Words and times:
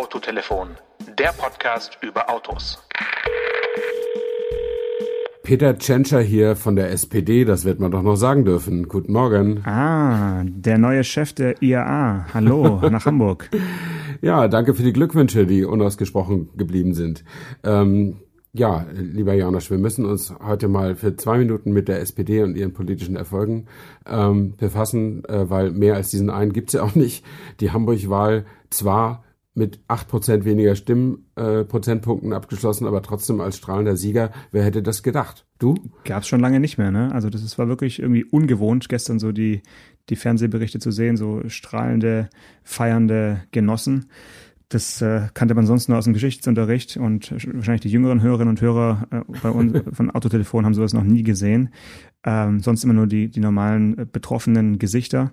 Autotelefon, 0.00 0.68
der 1.18 1.30
Podcast 1.36 1.98
über 2.00 2.30
Autos. 2.30 2.78
Peter 5.42 5.76
Tschentscher 5.76 6.22
hier 6.22 6.56
von 6.56 6.74
der 6.74 6.90
SPD, 6.90 7.44
das 7.44 7.66
wird 7.66 7.80
man 7.80 7.90
doch 7.90 8.00
noch 8.00 8.16
sagen 8.16 8.46
dürfen. 8.46 8.88
Guten 8.88 9.12
Morgen. 9.12 9.62
Ah, 9.66 10.42
der 10.46 10.78
neue 10.78 11.04
Chef 11.04 11.34
der 11.34 11.60
IAA. 11.60 12.28
Hallo, 12.32 12.80
nach 12.90 13.04
Hamburg. 13.04 13.50
Ja, 14.22 14.48
danke 14.48 14.72
für 14.72 14.82
die 14.82 14.94
Glückwünsche, 14.94 15.46
die 15.46 15.66
unausgesprochen 15.66 16.48
geblieben 16.56 16.94
sind. 16.94 17.22
Ähm, 17.62 18.20
ja, 18.54 18.86
lieber 18.94 19.34
Janosch, 19.34 19.70
wir 19.70 19.78
müssen 19.78 20.06
uns 20.06 20.32
heute 20.42 20.68
mal 20.68 20.96
für 20.96 21.14
zwei 21.16 21.36
Minuten 21.36 21.72
mit 21.72 21.88
der 21.88 22.00
SPD 22.00 22.42
und 22.42 22.56
ihren 22.56 22.72
politischen 22.72 23.16
Erfolgen 23.16 23.66
ähm, 24.06 24.56
befassen, 24.56 25.26
äh, 25.26 25.50
weil 25.50 25.72
mehr 25.72 25.96
als 25.96 26.10
diesen 26.10 26.30
einen 26.30 26.54
gibt's 26.54 26.72
ja 26.72 26.82
auch 26.84 26.94
nicht. 26.94 27.22
Die 27.60 27.70
Hamburg-Wahl 27.70 28.46
zwar 28.70 29.24
mit 29.60 29.78
acht 29.88 30.08
Prozent 30.08 30.46
weniger 30.46 30.74
Stimmenprozentpunkten 30.74 32.32
äh, 32.32 32.34
abgeschlossen, 32.34 32.86
aber 32.86 33.02
trotzdem 33.02 33.42
als 33.42 33.58
strahlender 33.58 33.94
Sieger. 33.94 34.32
Wer 34.52 34.64
hätte 34.64 34.82
das 34.82 35.02
gedacht? 35.02 35.46
Du? 35.58 35.74
Gab's 36.04 36.26
schon 36.26 36.40
lange 36.40 36.60
nicht 36.60 36.78
mehr, 36.78 36.90
ne? 36.90 37.12
Also 37.12 37.28
das 37.28 37.42
ist, 37.42 37.58
war 37.58 37.68
wirklich 37.68 38.00
irgendwie 38.00 38.24
ungewohnt, 38.24 38.88
gestern 38.88 39.18
so 39.18 39.32
die, 39.32 39.60
die 40.08 40.16
Fernsehberichte 40.16 40.78
zu 40.78 40.90
sehen, 40.90 41.18
so 41.18 41.42
strahlende, 41.48 42.30
feiernde 42.64 43.42
Genossen. 43.50 44.06
Das 44.70 45.02
äh, 45.02 45.28
kannte 45.34 45.54
man 45.54 45.66
sonst 45.66 45.88
nur 45.88 45.98
aus 45.98 46.04
dem 46.04 46.14
Geschichtsunterricht 46.14 46.96
und 46.96 47.32
wahrscheinlich 47.32 47.82
die 47.82 47.90
jüngeren 47.90 48.22
Hörerinnen 48.22 48.50
und 48.50 48.62
Hörer 48.62 49.08
äh, 49.10 49.20
bei 49.42 49.50
uns 49.50 49.78
von 49.92 50.10
Autotelefon 50.10 50.64
haben 50.64 50.74
sowas 50.74 50.94
noch 50.94 51.04
nie 51.04 51.22
gesehen. 51.22 51.68
Ähm, 52.24 52.60
sonst 52.60 52.82
immer 52.84 52.94
nur 52.94 53.06
die, 53.06 53.28
die 53.28 53.40
normalen 53.40 53.98
äh, 53.98 54.06
betroffenen 54.10 54.78
Gesichter. 54.78 55.32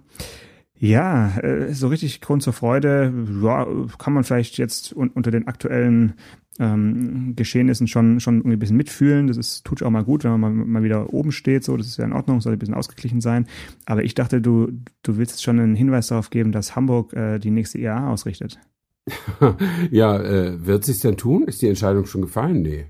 Ja, 0.80 1.38
äh, 1.40 1.74
so 1.74 1.88
richtig 1.88 2.22
Grund 2.22 2.44
zur 2.44 2.54
Freude, 2.54 3.12
ja, 3.42 3.68
kann 3.98 4.14
man 4.14 4.24
vielleicht 4.24 4.58
jetzt 4.58 4.96
un 4.96 5.10
unter 5.10 5.32
den 5.32 5.48
aktuellen 5.48 6.14
ähm, 6.60 7.34
Geschehnissen 7.36 7.88
schon, 7.88 8.20
schon 8.20 8.38
irgendwie 8.38 8.58
ein 8.58 8.60
bisschen 8.60 8.78
mitfühlen. 8.78 9.28
Das 9.28 9.38
ist, 9.38 9.66
tut 9.66 9.84
auch 9.84 9.90
mal 9.90 10.04
gut, 10.04 10.24
wenn 10.24 10.40
man 10.40 10.70
mal, 10.70 10.84
wieder 10.84 11.14
oben 11.14 11.32
steht, 11.32 11.64
so, 11.64 11.78
das 11.78 11.88
ist 11.88 11.98
ja 11.98 12.06
in 12.06 12.14
Ordnung, 12.14 12.42
soll 12.42 12.54
ein 12.54 12.60
bisschen 12.60 12.74
ausgeglichen 12.74 13.22
sein. 13.22 13.48
Aber 13.86 14.04
ich 14.04 14.16
dachte, 14.16 14.42
du, 14.42 14.72
du 15.04 15.18
willst 15.18 15.44
schon 15.44 15.60
einen 15.60 15.76
Hinweis 15.76 16.08
darauf 16.08 16.30
geben, 16.30 16.52
dass 16.52 16.76
Hamburg 16.76 17.14
äh, 17.14 17.40
die 17.40 17.52
nächste 17.52 17.80
IAA 17.80 18.12
ausrichtet. 18.12 18.60
ja, 19.92 20.18
äh, 20.20 20.66
wird 20.66 20.84
sich's 20.84 21.00
denn 21.00 21.18
tun? 21.18 21.44
Ist 21.44 21.62
die 21.62 21.68
Entscheidung 21.68 22.06
schon 22.06 22.22
gefallen? 22.22 22.62
Nee. 22.62 22.86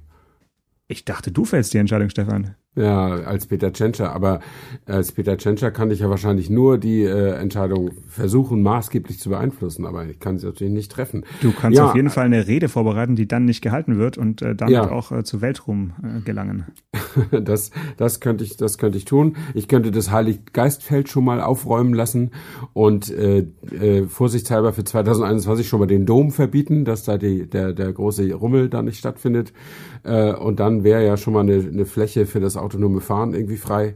Ich 0.87 1.05
dachte, 1.05 1.31
du 1.31 1.45
fällst 1.45 1.73
die 1.73 1.77
Entscheidung, 1.77 2.09
Stefan. 2.09 2.55
Ja, 2.77 3.07
als 3.07 3.47
Peter 3.47 3.73
Tschentscher. 3.73 4.13
Aber 4.13 4.39
als 4.85 5.11
Peter 5.11 5.37
Tschentscher 5.37 5.71
kann 5.71 5.89
ich 5.89 5.99
ja 5.99 6.09
wahrscheinlich 6.09 6.49
nur 6.49 6.77
die 6.77 7.01
äh, 7.01 7.31
Entscheidung 7.33 7.91
versuchen, 8.07 8.61
maßgeblich 8.61 9.19
zu 9.19 9.29
beeinflussen. 9.29 9.85
Aber 9.85 10.05
ich 10.05 10.19
kann 10.19 10.37
sie 10.37 10.45
natürlich 10.45 10.73
nicht 10.73 10.91
treffen. 10.91 11.25
Du 11.41 11.51
kannst 11.51 11.77
ja, 11.77 11.89
auf 11.89 11.95
jeden 11.95 12.11
Fall 12.11 12.25
eine 12.25 12.47
Rede 12.47 12.69
vorbereiten, 12.69 13.15
die 13.15 13.27
dann 13.27 13.45
nicht 13.45 13.61
gehalten 13.61 13.97
wird 13.97 14.17
und 14.17 14.43
äh, 14.43 14.55
damit 14.55 14.73
ja. 14.73 14.91
auch 14.91 15.11
äh, 15.11 15.23
zu 15.23 15.41
Weltruhm 15.41 15.93
äh, 16.03 16.21
gelangen. 16.21 16.65
das, 17.31 17.71
das 17.97 18.19
könnte 18.19 18.43
ich, 18.43 18.57
das 18.57 18.77
könnte 18.77 18.97
ich 18.99 19.05
tun. 19.05 19.37
Ich 19.55 19.67
könnte 19.67 19.89
das 19.89 20.11
Heiliggeistfeld 20.11 21.09
schon 21.09 21.25
mal 21.25 21.41
aufräumen 21.41 21.95
lassen 21.95 22.31
und 22.73 23.09
äh, 23.09 23.47
äh, 23.71 24.05
vorsichtshalber 24.05 24.71
für 24.73 24.83
2021 24.83 25.67
schon 25.67 25.79
mal 25.79 25.87
den 25.87 26.05
Dom 26.05 26.31
verbieten, 26.31 26.85
dass 26.85 27.03
da 27.03 27.17
die, 27.17 27.49
der, 27.49 27.73
der 27.73 27.91
große 27.91 28.31
Rummel 28.33 28.69
da 28.69 28.83
nicht 28.83 28.99
stattfindet. 28.99 29.51
Äh, 30.03 30.33
und 30.33 30.59
dann 30.59 30.83
wäre 30.83 31.05
ja 31.05 31.17
schon 31.17 31.33
mal 31.33 31.41
eine, 31.41 31.55
eine 31.55 31.85
Fläche 31.85 32.25
für 32.25 32.39
das 32.39 32.55
autonome 32.67 33.01
Fahren 33.01 33.33
irgendwie 33.33 33.57
frei. 33.57 33.95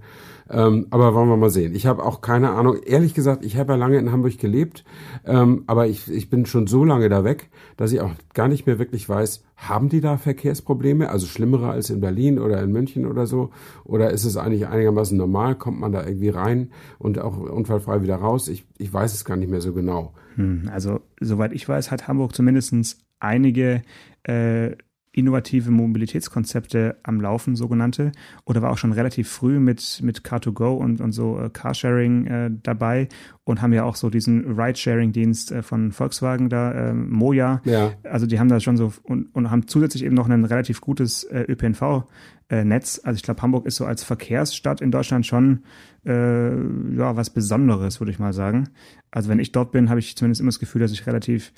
Ähm, 0.49 0.87
aber 0.89 1.13
wollen 1.13 1.29
wir 1.29 1.37
mal 1.37 1.49
sehen. 1.49 1.73
Ich 1.73 1.85
habe 1.85 2.03
auch 2.03 2.19
keine 2.19 2.49
Ahnung. 2.51 2.77
Ehrlich 2.85 3.13
gesagt, 3.13 3.45
ich 3.45 3.55
habe 3.55 3.73
ja 3.73 3.77
lange 3.77 3.97
in 3.97 4.11
Hamburg 4.11 4.37
gelebt, 4.37 4.83
ähm, 5.25 5.63
aber 5.67 5.87
ich, 5.87 6.11
ich 6.11 6.29
bin 6.29 6.45
schon 6.45 6.67
so 6.67 6.83
lange 6.83 7.07
da 7.07 7.23
weg, 7.23 7.49
dass 7.77 7.93
ich 7.93 8.01
auch 8.01 8.11
gar 8.33 8.49
nicht 8.49 8.67
mehr 8.67 8.77
wirklich 8.77 9.07
weiß, 9.07 9.45
haben 9.55 9.87
die 9.87 10.01
da 10.01 10.17
Verkehrsprobleme? 10.17 11.09
Also 11.09 11.25
schlimmere 11.25 11.69
als 11.69 11.89
in 11.89 12.01
Berlin 12.01 12.37
oder 12.37 12.61
in 12.61 12.71
München 12.71 13.05
oder 13.05 13.27
so? 13.27 13.51
Oder 13.85 14.09
ist 14.09 14.25
es 14.25 14.35
eigentlich 14.35 14.67
einigermaßen 14.67 15.17
normal? 15.17 15.55
Kommt 15.55 15.79
man 15.79 15.93
da 15.93 16.05
irgendwie 16.05 16.29
rein 16.29 16.71
und 16.99 17.19
auch 17.19 17.37
unfallfrei 17.37 18.01
wieder 18.01 18.15
raus? 18.15 18.49
Ich, 18.49 18.65
ich 18.77 18.91
weiß 18.91 19.13
es 19.13 19.23
gar 19.23 19.37
nicht 19.37 19.49
mehr 19.49 19.61
so 19.61 19.71
genau. 19.71 20.13
Hm, 20.35 20.69
also, 20.73 20.99
soweit 21.21 21.53
ich 21.53 21.67
weiß, 21.67 21.91
hat 21.91 22.09
Hamburg 22.09 22.35
zumindest 22.35 22.97
einige 23.19 23.83
äh, 24.23 24.71
innovative 25.13 25.71
Mobilitätskonzepte 25.71 26.97
am 27.03 27.19
Laufen, 27.19 27.55
sogenannte, 27.55 28.11
oder 28.45 28.61
war 28.61 28.71
auch 28.71 28.77
schon 28.77 28.93
relativ 28.93 29.29
früh 29.29 29.59
mit, 29.59 29.99
mit 30.01 30.21
Car2Go 30.21 30.77
und, 30.77 31.01
und 31.01 31.11
so 31.11 31.39
äh, 31.39 31.49
Carsharing 31.49 32.27
äh, 32.27 32.49
dabei 32.63 33.09
und 33.43 33.61
haben 33.61 33.73
ja 33.73 33.83
auch 33.83 33.95
so 33.95 34.09
diesen 34.09 34.57
Ride-Sharing-Dienst 34.57 35.51
äh, 35.51 35.63
von 35.63 35.91
Volkswagen 35.91 36.49
da, 36.49 36.71
äh, 36.71 36.93
Moja. 36.93 37.61
Ja. 37.65 37.91
Also 38.03 38.25
die 38.25 38.39
haben 38.39 38.47
da 38.47 38.59
schon 38.59 38.77
so 38.77 38.93
und, 39.03 39.33
und 39.35 39.51
haben 39.51 39.67
zusätzlich 39.67 40.05
eben 40.05 40.15
noch 40.15 40.29
ein 40.29 40.45
relativ 40.45 40.79
gutes 40.79 41.25
äh, 41.25 41.45
ÖPNV-Netz. 41.47 42.97
Äh, 42.97 43.07
also 43.07 43.15
ich 43.15 43.23
glaube, 43.23 43.41
Hamburg 43.41 43.65
ist 43.65 43.75
so 43.75 43.85
als 43.85 44.03
Verkehrsstadt 44.05 44.79
in 44.79 44.91
Deutschland 44.91 45.25
schon 45.25 45.63
äh, 46.05 46.51
ja 46.95 47.17
was 47.17 47.29
Besonderes, 47.29 47.99
würde 47.99 48.11
ich 48.11 48.19
mal 48.19 48.33
sagen. 48.33 48.69
Also 49.11 49.29
wenn 49.29 49.39
ich 49.39 49.51
dort 49.51 49.73
bin, 49.73 49.89
habe 49.89 49.99
ich 49.99 50.15
zumindest 50.15 50.39
immer 50.39 50.49
das 50.49 50.59
Gefühl, 50.59 50.81
dass 50.81 50.93
ich 50.93 51.05
relativ 51.05 51.51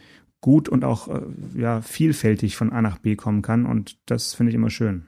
gut 0.44 0.70
und 0.70 0.84
auch 0.84 1.08
äh, 1.08 1.22
ja, 1.56 1.82
vielfältig 1.82 2.56
von 2.56 2.72
A 2.72 2.84
nach 2.84 3.00
B 3.00 3.16
kommen 3.16 3.42
kann. 3.42 3.66
Und 3.66 3.98
das 4.06 4.36
finde 4.36 4.52
ich 4.52 4.56
immer 4.56 4.70
schön. 4.70 5.08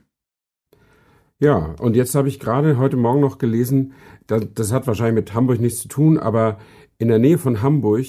Ja, 1.38 1.76
und 1.80 1.96
jetzt 1.98 2.16
habe 2.16 2.30
ich 2.30 2.40
gerade 2.40 2.78
heute 2.78 2.96
Morgen 2.96 3.20
noch 3.20 3.38
gelesen, 3.38 3.94
das, 4.26 4.48
das, 4.56 4.72
hat 4.72 4.88
wahrscheinlich 4.88 5.26
mit 5.26 5.34
Hamburg 5.34 5.60
nichts 5.60 5.82
zu 5.82 5.90
tun, 5.90 6.18
aber 6.18 6.58
in 6.98 7.10
der 7.10 7.20
Nähe 7.20 7.38
von 7.38 7.62
Hamburg 7.62 8.06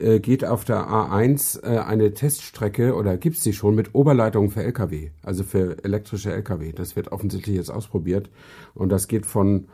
äh, 0.00 0.18
geht 0.18 0.44
auf 0.44 0.64
der 0.64 0.88
A1 0.88 1.62
äh, 1.62 1.78
eine 1.78 2.12
Teststrecke 2.12 2.96
oder 2.96 3.16
gibt 3.16 3.36
es 3.36 3.44
die 3.44 3.52
schon 3.52 3.76
mit 3.76 3.94
Oberleitungen 3.94 4.50
für 4.50 4.64
Lkw, 4.64 5.12
also 5.22 5.44
für 5.44 5.84
elektrische 5.84 6.32
Lkw. 6.32 6.72
Das 6.72 6.96
wird 6.96 7.12
offensichtlich 7.12 7.54
jetzt 7.54 7.70
ausprobiert 7.70 8.28
und 8.74 8.88
das 8.88 9.06
geht 9.06 9.26
von, 9.26 9.68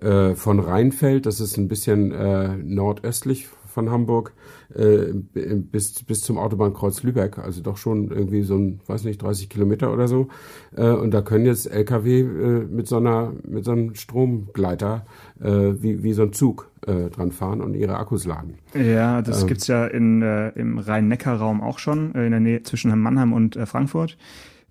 äh, 0.00 0.34
von 0.34 0.60
Rheinfeld, 0.60 1.26
das 1.26 1.40
ist 1.40 1.58
ein 1.58 1.68
bisschen 1.68 2.10
äh, 2.10 2.56
nordöstlich 2.56 3.48
von 3.70 3.90
Hamburg 3.90 4.32
äh, 4.74 5.12
bis, 5.12 6.02
bis 6.02 6.22
zum 6.22 6.38
Autobahnkreuz 6.38 7.02
Lübeck, 7.02 7.38
also 7.38 7.62
doch 7.62 7.76
schon 7.76 8.10
irgendwie 8.10 8.42
so 8.42 8.56
ein, 8.56 8.80
weiß 8.86 9.04
nicht, 9.04 9.22
30 9.22 9.48
Kilometer 9.48 9.92
oder 9.92 10.08
so. 10.08 10.28
Äh, 10.76 10.90
und 10.90 11.12
da 11.12 11.22
können 11.22 11.46
jetzt 11.46 11.66
Lkw 11.66 12.20
äh, 12.20 12.24
mit 12.68 12.86
so 12.86 12.96
einer, 12.98 13.32
mit 13.46 13.64
so 13.64 13.72
einem 13.72 13.94
Stromgleiter 13.94 15.06
äh, 15.40 15.48
wie, 15.48 16.02
wie 16.02 16.12
so 16.12 16.22
ein 16.22 16.32
Zug 16.32 16.70
äh, 16.86 17.10
dran 17.10 17.32
fahren 17.32 17.60
und 17.60 17.74
ihre 17.74 17.96
Akkus 17.96 18.26
laden. 18.26 18.54
Ja, 18.74 19.22
das 19.22 19.42
ähm, 19.42 19.48
gibt's 19.48 19.66
ja 19.66 19.86
in, 19.86 20.22
äh, 20.22 20.50
im 20.50 20.78
Rhein-Neckar-Raum 20.78 21.60
auch 21.62 21.78
schon, 21.78 22.12
in 22.12 22.30
der 22.30 22.40
Nähe 22.40 22.62
zwischen 22.62 22.96
Mannheim 23.00 23.32
und 23.32 23.58
Frankfurt 23.64 24.16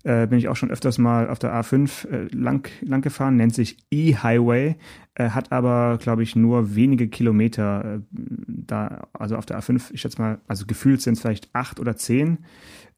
äh, 0.02 0.26
bin 0.26 0.38
ich 0.38 0.48
auch 0.48 0.56
schon 0.56 0.70
öfters 0.70 0.98
mal 0.98 1.28
auf 1.28 1.38
der 1.38 1.52
A5 1.54 2.08
äh, 2.08 2.28
lang, 2.34 2.68
lang 2.80 3.02
gefahren, 3.02 3.36
nennt 3.36 3.54
sich 3.54 3.78
E-Highway, 3.90 4.76
äh, 5.14 5.30
hat 5.30 5.52
aber, 5.52 5.98
glaube 6.00 6.22
ich, 6.22 6.36
nur 6.36 6.74
wenige 6.74 7.08
Kilometer 7.08 7.96
äh, 7.96 8.00
da, 8.10 9.08
also 9.12 9.36
auf 9.36 9.46
der 9.46 9.60
A5, 9.60 9.92
ich 9.92 10.00
schätze 10.00 10.20
mal, 10.20 10.38
also 10.48 10.66
gefühlt 10.66 11.02
sind 11.02 11.14
es 11.14 11.20
vielleicht 11.20 11.50
acht 11.54 11.80
oder 11.80 11.96
zehn 11.96 12.38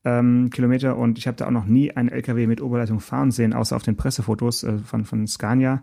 ähm, 0.04 0.50
Kilometer 0.50 0.96
und 0.96 1.18
ich 1.18 1.26
habe 1.26 1.36
da 1.36 1.46
auch 1.46 1.52
noch 1.52 1.66
nie 1.66 1.92
einen 1.92 2.08
LKW 2.08 2.46
mit 2.46 2.60
Oberleitung 2.60 3.00
fahren 3.00 3.30
sehen, 3.30 3.52
außer 3.52 3.76
auf 3.76 3.82
den 3.82 3.96
Pressefotos 3.96 4.62
äh, 4.62 4.78
von, 4.78 5.04
von 5.04 5.26
Scania. 5.26 5.82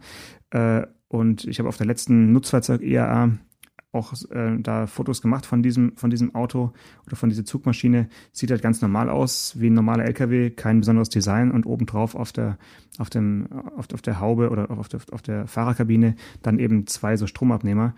Und 1.09 1.45
ich 1.45 1.59
habe 1.59 1.69
auf 1.69 1.77
der 1.77 1.85
letzten 1.85 2.31
Nutzfahrzeug 2.31 2.81
IAA 2.81 3.37
auch 3.91 4.13
äh, 4.31 4.57
da 4.59 4.87
Fotos 4.87 5.21
gemacht 5.21 5.45
von 5.45 5.63
diesem, 5.63 5.95
von 5.97 6.09
diesem 6.09 6.35
Auto 6.35 6.73
oder 7.07 7.15
von 7.15 7.29
dieser 7.29 7.45
Zugmaschine. 7.45 8.09
Sieht 8.31 8.51
halt 8.51 8.61
ganz 8.61 8.81
normal 8.81 9.09
aus, 9.09 9.59
wie 9.59 9.69
ein 9.69 9.73
normaler 9.73 10.05
LKW, 10.05 10.51
kein 10.51 10.79
besonderes 10.79 11.09
Design 11.09 11.51
und 11.51 11.65
obendrauf 11.65 12.15
auf 12.15 12.31
der, 12.31 12.57
auf 12.99 13.09
dem, 13.09 13.51
auf, 13.51 13.87
auf 13.93 14.01
der 14.01 14.19
Haube 14.19 14.49
oder 14.49 14.69
auf 14.69 14.89
der, 14.89 15.01
auf 15.11 15.21
der 15.21 15.47
Fahrerkabine 15.47 16.15
dann 16.43 16.59
eben 16.59 16.85
zwei 16.87 17.17
so 17.17 17.25
Stromabnehmer. 17.25 17.95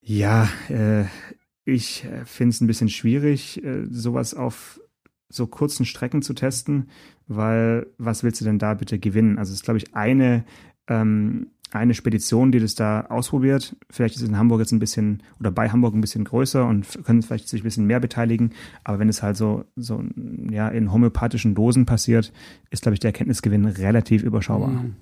Ja, 0.00 0.48
äh, 0.68 1.04
ich 1.64 2.04
äh, 2.04 2.24
finde 2.24 2.50
es 2.50 2.60
ein 2.60 2.66
bisschen 2.66 2.88
schwierig, 2.88 3.64
äh, 3.64 3.86
sowas 3.88 4.34
auf 4.34 4.80
so 5.28 5.46
kurzen 5.46 5.86
Strecken 5.86 6.20
zu 6.20 6.34
testen, 6.34 6.90
weil 7.26 7.86
was 7.96 8.22
willst 8.22 8.40
du 8.40 8.44
denn 8.44 8.58
da 8.58 8.74
bitte 8.74 8.98
gewinnen? 8.98 9.38
Also 9.38 9.52
es 9.52 9.60
ist, 9.60 9.64
glaube 9.64 9.78
ich, 9.78 9.94
eine 9.94 10.44
ähm, 10.88 11.52
eine 11.72 11.94
Spedition, 11.94 12.52
die 12.52 12.60
das 12.60 12.74
da 12.74 13.02
ausprobiert. 13.02 13.76
Vielleicht 13.90 14.16
ist 14.16 14.22
es 14.22 14.28
in 14.28 14.38
Hamburg 14.38 14.60
jetzt 14.60 14.72
ein 14.72 14.78
bisschen 14.78 15.22
oder 15.40 15.50
bei 15.50 15.70
Hamburg 15.70 15.94
ein 15.94 16.00
bisschen 16.00 16.24
größer 16.24 16.66
und 16.66 17.04
können 17.04 17.22
vielleicht 17.22 17.48
sich 17.48 17.62
ein 17.62 17.64
bisschen 17.64 17.86
mehr 17.86 18.00
beteiligen. 18.00 18.50
Aber 18.84 18.98
wenn 18.98 19.08
es 19.08 19.22
halt 19.22 19.36
so, 19.36 19.64
so 19.76 20.02
ja, 20.50 20.68
in 20.68 20.92
homöopathischen 20.92 21.54
Dosen 21.54 21.86
passiert, 21.86 22.32
ist, 22.70 22.82
glaube 22.82 22.94
ich, 22.94 23.00
der 23.00 23.08
Erkenntnisgewinn 23.08 23.66
relativ 23.66 24.22
überschaubar. 24.22 24.70
Mhm. 24.70 24.96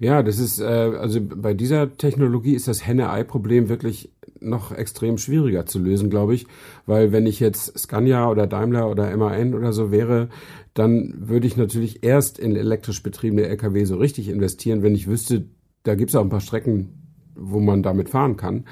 Ja, 0.00 0.22
das 0.22 0.38
ist, 0.38 0.60
äh, 0.60 0.64
also 0.64 1.20
bei 1.22 1.54
dieser 1.54 1.96
Technologie 1.96 2.54
ist 2.54 2.68
das 2.68 2.86
Henne-Ei-Problem 2.86 3.68
wirklich 3.68 4.10
noch 4.40 4.72
extrem 4.72 5.18
schwieriger 5.18 5.66
zu 5.66 5.78
lösen, 5.78 6.10
glaube 6.10 6.34
ich, 6.34 6.46
weil 6.86 7.10
wenn 7.12 7.26
ich 7.26 7.40
jetzt 7.40 7.78
Scania 7.78 8.28
oder 8.28 8.46
Daimler 8.46 8.90
oder 8.90 9.16
MAN 9.16 9.54
oder 9.54 9.72
so 9.72 9.90
wäre, 9.90 10.28
dann 10.74 11.14
würde 11.16 11.46
ich 11.46 11.56
natürlich 11.56 12.04
erst 12.04 12.38
in 12.38 12.54
elektrisch 12.54 13.02
betriebene 13.02 13.46
Lkw 13.46 13.84
so 13.84 13.96
richtig 13.96 14.28
investieren, 14.28 14.82
wenn 14.82 14.94
ich 14.94 15.08
wüsste, 15.08 15.46
da 15.88 15.94
gibt 15.94 16.10
es 16.10 16.16
auch 16.16 16.22
ein 16.22 16.28
paar 16.28 16.40
Strecken, 16.40 17.10
wo 17.34 17.60
man 17.60 17.82
damit 17.82 18.08
fahren 18.08 18.36
kann. 18.36 18.64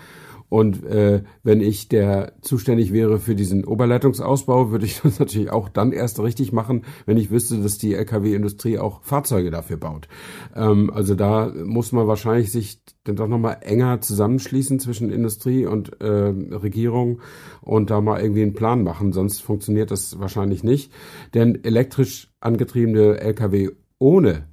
Und 0.49 0.85
äh, 0.85 1.25
wenn 1.43 1.61
ich 1.61 1.89
der 1.89 2.35
zuständig 2.41 2.93
wäre 2.93 3.19
für 3.19 3.35
diesen 3.35 3.65
Oberleitungsausbau, 3.65 4.71
würde 4.71 4.85
ich 4.85 5.01
das 5.03 5.19
natürlich 5.19 5.51
auch 5.51 5.69
dann 5.69 5.93
erst 5.93 6.21
richtig 6.21 6.53
machen, 6.53 6.85
wenn 7.05 7.17
ich 7.17 7.31
wüsste, 7.31 7.61
dass 7.61 7.79
die 7.79 7.95
Lkw-Industrie 7.95 8.79
auch 8.79 9.03
Fahrzeuge 9.03 9.51
dafür 9.51 9.77
baut. 9.77 10.09
Ähm, 10.55 10.91
also 10.93 11.15
da 11.15 11.53
muss 11.65 11.91
man 11.93 12.07
wahrscheinlich 12.07 12.53
sich 12.53 12.81
dann 13.05 13.17
doch 13.17 13.29
nochmal 13.29 13.59
enger 13.63 14.01
zusammenschließen 14.01 14.79
zwischen 14.79 15.11
Industrie 15.11 15.67
und 15.67 16.01
äh, 16.01 16.07
Regierung 16.07 17.21
und 17.61 17.91
da 17.91 18.01
mal 18.01 18.21
irgendwie 18.21 18.43
einen 18.43 18.55
Plan 18.55 18.85
machen, 18.85 19.13
sonst 19.13 19.43
funktioniert 19.43 19.91
das 19.91 20.21
wahrscheinlich 20.21 20.63
nicht. 20.63 20.93
Denn 21.35 21.65
elektrisch 21.65 22.33
angetriebene 22.41 23.19
Lkw 23.19 23.71
ohne 23.99 24.45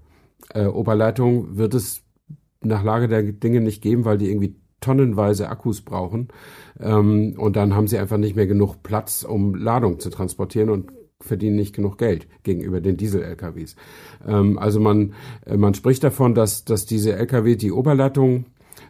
äh, 0.54 0.66
Oberleitung 0.66 1.58
wird 1.58 1.74
es 1.76 2.03
nach 2.66 2.84
Lage 2.84 3.08
der 3.08 3.24
Dinge 3.24 3.62
nicht 3.62 3.82
geben, 3.82 4.06
weil 4.06 4.18
die 4.18 4.30
irgendwie 4.30 4.56
tonnenweise 4.82 5.50
Akkus 5.50 5.82
brauchen. 5.82 6.28
Ähm, 6.80 7.36
und 7.38 7.56
dann 7.56 7.76
haben 7.76 7.88
sie 7.88 7.98
einfach 7.98 8.18
nicht 8.18 8.36
mehr 8.36 8.48
genug 8.48 8.84
Platz, 8.84 9.24
um 9.24 9.56
Ladung 9.56 10.00
zu 10.00 10.10
transportieren 10.10 10.70
und 10.70 10.92
verdienen 11.22 11.56
nicht 11.56 11.74
genug 11.74 11.98
Geld 11.98 12.28
gegenüber 12.44 12.82
den 12.82 12.98
Diesel-LKWs. 12.98 13.76
Ähm, 14.28 14.60
also 14.60 14.80
man, 14.80 15.14
äh, 15.46 15.58
man 15.58 15.74
spricht 15.74 16.04
davon, 16.04 16.36
dass, 16.36 16.66
dass 16.66 16.86
diese 16.86 17.14
LKW 17.14 17.56
die 17.56 17.72
Oberleitung 17.72 18.46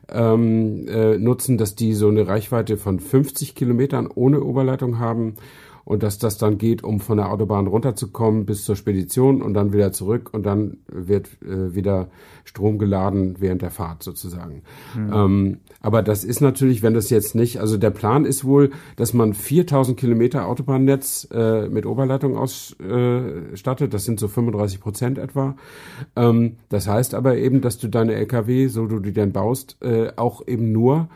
ähm, 0.10 0.88
äh, 0.88 1.18
nutzen, 1.18 1.58
dass 1.58 1.76
die 1.76 1.94
so 1.94 2.08
eine 2.10 2.28
Reichweite 2.28 2.78
von 2.78 3.00
50 3.00 3.56
Kilometern 3.56 4.10
ohne 4.14 4.44
Oberleitung 4.44 5.00
haben 5.00 5.36
und 5.86 6.04
dass 6.04 6.18
das 6.18 6.38
dann 6.38 6.58
geht, 6.58 6.84
um 6.84 7.00
von 7.00 7.18
der 7.18 7.32
Autobahn 7.32 7.68
runterzukommen 7.68 8.46
bis 8.46 8.64
zur 8.64 8.76
Spedition 8.76 9.42
und 9.42 9.54
dann 9.54 9.74
wieder 9.74 9.92
zurück 9.92 10.30
und 10.34 10.46
dann 10.46 10.78
wird 10.88 11.30
äh, 11.44 11.76
wieder 11.76 12.10
Strom 12.46 12.78
geladen 12.78 13.36
während 13.40 13.62
der 13.62 13.72
Fahrt 13.72 14.04
sozusagen. 14.04 14.64
Mhm. 14.96 15.14
Ähm, 15.14 15.58
aber 15.82 16.02
das 16.02 16.24
ist 16.24 16.42
natürlich, 16.42 16.84
wenn 16.84 16.94
das 16.94 17.10
jetzt 17.10 17.36
nicht, 17.36 17.60
also 17.60 17.78
der 17.78 17.90
Plan 17.90 18.26
ist 18.26 18.46
wohl, 18.46 18.72
dass 18.96 19.14
man 19.14 19.34
4000 19.34 19.98
Kilometer 19.98 20.48
Autobahnnetz 20.48 21.28
äh, 21.32 21.68
mit 21.68 21.86
Oberleitung 21.86 22.38
ausstattet, 22.38 23.88
äh, 23.88 23.90
das 23.90 24.06
sind 24.06 24.20
so 24.20 24.28
35 24.28 24.80
Prozent 24.80 25.18
etwa. 25.18 25.56
Ähm, 26.16 26.58
das 26.70 26.88
heißt 26.88 27.14
aber 27.14 27.38
eben, 27.38 27.62
dass 27.62 27.78
du 27.78 27.90
deine 27.90 28.14
LKW, 28.14 28.68
so 28.68 28.88
du 28.88 29.00
die 29.00 29.14
dann 29.14 29.34
baust, 29.34 29.78
äh, 29.82 30.12
auch 30.16 30.48
eben 30.48 30.72
nur 30.72 31.10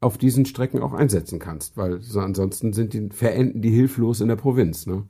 auf 0.00 0.18
diesen 0.18 0.44
Strecken 0.44 0.82
auch 0.82 0.92
einsetzen 0.92 1.38
kannst, 1.38 1.76
weil 1.76 2.00
so 2.00 2.20
ansonsten 2.20 2.72
sind 2.72 2.92
die, 2.92 3.08
verenden 3.10 3.62
die 3.62 3.70
hilflos 3.70 4.20
in 4.20 4.28
der 4.28 4.36
Provinz. 4.36 4.86
Ne? 4.86 5.06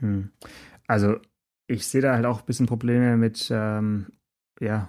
Hm. 0.00 0.30
Also 0.86 1.16
ich 1.68 1.86
sehe 1.86 2.00
da 2.00 2.14
halt 2.14 2.26
auch 2.26 2.40
ein 2.40 2.46
bisschen 2.46 2.66
Probleme 2.66 3.16
mit 3.16 3.48
ähm, 3.50 4.06
ja, 4.60 4.88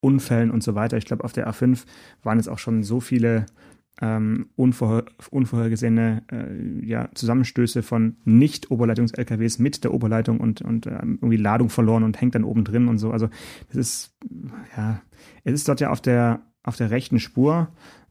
Unfällen 0.00 0.50
und 0.50 0.62
so 0.62 0.74
weiter. 0.74 0.96
Ich 0.96 1.04
glaube, 1.04 1.24
auf 1.24 1.32
der 1.32 1.48
A5 1.48 1.84
waren 2.22 2.38
jetzt 2.38 2.48
auch 2.48 2.58
schon 2.58 2.82
so 2.82 3.00
viele 3.00 3.46
ähm, 4.00 4.50
unvorher, 4.56 5.04
unvorhergesehene 5.30 6.22
äh, 6.30 6.86
ja, 6.86 7.08
Zusammenstöße 7.14 7.82
von 7.82 8.16
Nicht-Oberleitungs-LKWs 8.24 9.58
mit 9.58 9.84
der 9.84 9.94
Oberleitung 9.94 10.38
und, 10.38 10.60
und 10.60 10.86
äh, 10.86 10.98
irgendwie 11.00 11.36
Ladung 11.36 11.70
verloren 11.70 12.02
und 12.02 12.20
hängt 12.20 12.34
dann 12.34 12.44
oben 12.44 12.64
drin 12.64 12.88
und 12.88 12.98
so. 12.98 13.10
Also 13.10 13.28
das 13.68 13.76
ist, 13.76 14.16
ja, 14.76 15.00
es 15.44 15.54
ist 15.54 15.68
dort 15.68 15.80
ja 15.80 15.90
auf 15.90 16.00
der, 16.00 16.42
auf 16.62 16.76
der 16.76 16.90
rechten 16.90 17.18
Spur 17.18 17.68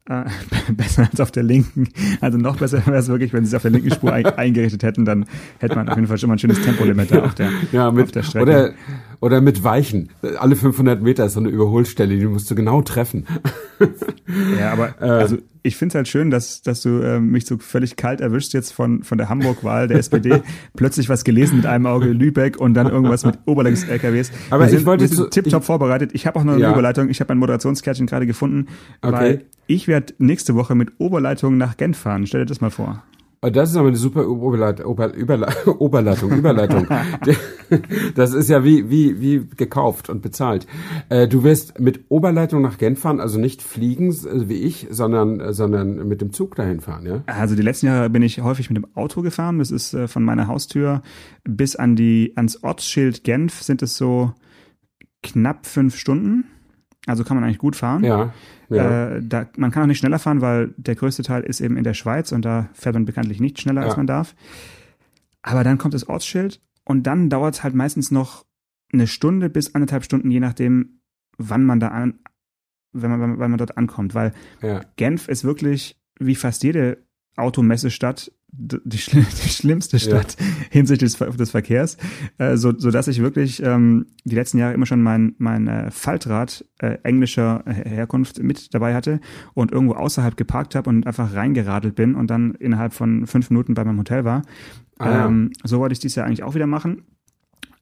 äh, 0.10 0.24
besser 0.72 1.08
als 1.10 1.20
auf 1.20 1.32
der 1.32 1.44
linken. 1.44 1.90
Also 2.22 2.38
noch 2.38 2.58
besser 2.58 2.86
wäre 2.86 2.98
es 2.98 3.08
wirklich, 3.08 3.34
wenn 3.34 3.44
sie 3.44 3.50
es 3.50 3.56
auf 3.56 3.62
der 3.64 3.72
linken 3.72 3.92
Spur 3.92 4.14
ein, 4.14 4.26
eingerichtet 4.26 4.84
hätten, 4.84 5.06
dann 5.06 5.26
hätte 5.60 5.76
man 5.76 5.90
auf 5.90 5.96
jeden 5.96 6.08
Fall 6.08 6.18
schon 6.18 6.30
mal 6.30 6.36
ein 6.36 6.40
schönes 6.40 6.62
Tempolimit 6.62 7.12
da 7.12 7.24
auf 7.24 7.36
der, 7.36 7.50
ja, 7.72 7.92
mit, 7.92 8.06
auf 8.06 8.12
der 8.12 8.24
Strecke. 8.24 8.44
Oder, 8.44 8.72
oder 9.20 9.42
mit 9.42 9.64
Weichen. 9.64 10.10
Alle 10.40 10.56
500 10.56 11.02
Meter 11.02 11.26
ist 11.26 11.34
so 11.34 11.40
eine 11.40 11.50
Überholstelle, 11.50 12.18
die 12.18 12.26
musst 12.26 12.50
du 12.50 12.56
genau 12.56 12.82
treffen. 12.82 13.26
Ja, 14.60 14.72
aber 14.72 14.96
äh, 15.02 15.06
also 15.06 15.38
ich 15.66 15.78
finde 15.78 15.94
es 15.94 15.96
halt 15.96 16.08
schön, 16.08 16.30
dass, 16.30 16.62
dass 16.62 16.82
du 16.82 17.00
äh, 17.00 17.20
mich 17.20 17.46
so 17.48 17.58
völlig 17.58 17.96
kalt 17.96 18.22
erwischst 18.22 18.54
jetzt 18.54 18.72
von, 18.72 19.04
von 19.04 19.18
der 19.18 19.30
Hamburg-Wahl 19.30 19.88
der 19.88 19.98
SPD. 19.98 20.44
Plötzlich 20.76 21.10
was 21.10 21.24
gelesen 21.24 21.58
mit 21.58 21.66
einem 21.66 21.88
Auge 21.88 22.08
Lübeck 22.08 22.58
und 22.58 22.76
dann 22.76 22.88
irgendwas 22.88 23.26
mit 23.26 23.40
Oberleitungs-LKWs. 23.46 24.32
Aber 24.52 24.64
wir 24.64 24.70
sind, 24.70 24.80
ich 24.80 24.86
wollte 24.86 25.10
wir 25.10 25.16
sind 25.16 25.32
tipptopp 25.32 25.64
vorbereitet. 25.64 26.12
Ich 26.14 26.28
habe 26.28 26.40
auch 26.40 26.44
noch 26.44 26.54
eine 26.54 26.62
ja. 26.62 26.72
Überleitung. 26.72 27.10
Ich 27.10 27.20
habe 27.20 27.34
ein 27.34 27.40
Moderationskärtchen 27.40 28.06
gerade 28.06 28.28
gefunden, 28.28 28.68
okay. 29.02 29.14
weil 29.14 29.46
ich 29.66 29.88
werde 29.88 30.14
nächste 30.20 30.54
Woche 30.54 30.76
mit 30.76 30.92
Oberleitung 31.00 31.58
nach 31.58 31.78
Genf 31.78 31.98
fahren. 31.98 32.28
Stell 32.28 32.42
dir 32.42 32.46
das 32.46 32.62
mal 32.62 32.70
vor. 32.70 33.04
Oh, 33.46 33.50
das 33.52 33.70
ist 33.70 33.76
aber 33.76 33.90
eine 33.90 33.98
super 33.98 34.28
Oberleitung, 34.28 34.88
Ober, 34.88 35.14
Überle 35.14 35.48
Oberleitung, 35.80 36.32
Überleitung. 36.32 36.88
das 38.16 38.34
ist 38.34 38.50
ja 38.50 38.64
wie, 38.64 38.90
wie, 38.90 39.22
wie 39.22 39.48
gekauft 39.56 40.10
und 40.10 40.24
bezahlt. 40.24 40.66
Äh, 41.10 41.28
du 41.28 41.44
wirst 41.44 41.80
mit 41.80 42.06
Oberleitung 42.10 42.64
nach 42.64 42.80
Genf 42.80 43.02
fahren, 43.02 43.20
also 43.20 43.40
nicht 43.40 43.62
fliegen, 43.62 44.10
äh, 44.10 44.50
wie 44.50 44.56
ich, 44.56 44.88
sondern, 44.90 45.40
äh, 45.40 45.54
sondern 45.54 46.08
mit 46.08 46.22
dem 46.22 46.34
Zug 46.34 46.56
dahin 46.56 46.82
fahren, 46.82 47.06
ja? 47.06 47.24
Also 47.28 47.56
die 47.56 47.62
letzten 47.62 47.86
Jahre 47.86 48.10
bin 48.10 48.24
ich 48.24 48.42
häufig 48.42 48.72
mit 48.72 48.78
dem 48.78 48.88
Auto 48.96 49.22
gefahren. 49.22 49.60
Das 49.60 49.70
ist 49.70 49.96
von 50.08 50.24
meiner 50.24 50.48
Haustür 50.48 51.04
bis 51.44 51.76
an 51.76 51.96
die, 51.96 52.34
ans 52.36 52.64
Ortsschild 52.64 53.24
Genf 53.24 53.62
sind 53.62 53.84
es 53.84 53.96
so 53.96 54.34
knapp 55.22 55.68
fünf 55.68 55.98
Stunden. 55.98 56.46
Also 57.06 57.24
kann 57.24 57.38
man 57.38 57.44
eigentlich 57.44 57.60
gut 57.60 57.76
fahren. 57.76 58.04
Ja. 58.04 58.34
ja. 58.70 59.16
Äh, 59.16 59.22
da, 59.24 59.48
man 59.58 59.72
kann 59.72 59.84
auch 59.84 59.88
nicht 59.88 60.00
schneller 60.00 60.20
fahren, 60.20 60.42
weil 60.42 60.74
der 60.78 60.96
größte 60.96 61.24
Teil 61.24 61.44
ist 61.44 61.62
eben 61.62 61.78
in 61.78 61.84
der 61.84 61.94
Schweiz 61.94 62.32
und 62.32 62.44
da 62.44 62.70
fährt 62.74 62.96
man 62.96 63.06
bekanntlich 63.06 63.40
nicht 63.40 63.62
schneller, 63.62 63.82
ja. 63.82 63.88
als 63.88 63.98
man 63.98 64.08
darf. 64.08 64.36
Aber 65.42 65.64
dann 65.64 65.78
kommt 65.78 65.94
das 65.94 66.10
Ortsschild 66.10 66.62
und 66.84 67.04
dann 67.04 67.30
dauert 67.30 67.56
es 67.56 67.64
halt 67.64 67.76
meistens 67.76 68.10
noch 68.12 68.46
eine 68.92 69.08
Stunde 69.08 69.50
bis 69.50 69.76
anderthalb 69.76 70.04
Stunden, 70.04 70.32
je 70.32 70.40
nachdem, 70.40 71.02
wann 71.38 71.64
man 71.64 71.80
da 71.80 71.90
an, 71.90 72.20
wenn 72.94 73.12
man, 73.12 73.40
wann 73.40 73.52
man 73.52 73.58
dort 73.58 73.78
ankommt. 73.78 74.16
Weil 74.16 74.34
ja. 74.62 74.82
Genf 74.96 75.28
ist 75.28 75.44
wirklich 75.44 76.00
wie 76.20 76.36
fast 76.36 76.64
jede 76.64 77.05
Automessestadt 77.36 78.32
die, 78.58 78.80
die 78.86 78.98
schlimmste 78.98 80.00
Stadt 80.00 80.38
ja. 80.40 80.46
hinsichtlich 80.70 81.16
des, 81.16 81.38
des 81.38 81.52
Verkehrs, 81.52 81.98
äh, 82.38 82.56
so, 82.58 82.78
so 82.78 82.92
dass 82.92 83.08
ich 83.08 83.22
wirklich 83.22 83.62
ähm, 83.62 84.06
die 84.24 84.36
letzten 84.36 84.58
Jahre 84.58 84.74
immer 84.74 84.86
schon 84.86 85.02
mein, 85.02 85.36
mein 85.38 85.68
äh, 85.68 85.92
Faltrad 85.92 86.66
äh, 86.80 86.98
englischer 87.04 87.64
Herkunft 87.66 88.42
mit 88.42 88.74
dabei 88.74 88.96
hatte 88.96 89.20
und 89.54 89.72
irgendwo 89.72 89.96
außerhalb 89.96 90.38
geparkt 90.38 90.76
habe 90.76 90.90
und 90.90 91.06
einfach 91.06 91.34
reingeradelt 91.34 91.96
bin 91.96 92.16
und 92.16 92.28
dann 92.30 92.56
innerhalb 92.56 92.94
von 92.94 93.28
fünf 93.28 93.50
Minuten 93.50 93.74
bei 93.74 93.84
meinem 93.84 94.00
Hotel 94.00 94.26
war. 94.26 94.44
Ah, 94.98 95.26
ähm, 95.26 95.52
ja. 95.58 95.68
So 95.68 95.80
wollte 95.80 95.94
ich 95.94 96.00
dies 96.00 96.16
Jahr 96.16 96.26
eigentlich 96.26 96.44
auch 96.44 96.56
wieder 96.56 96.68
machen 96.68 97.04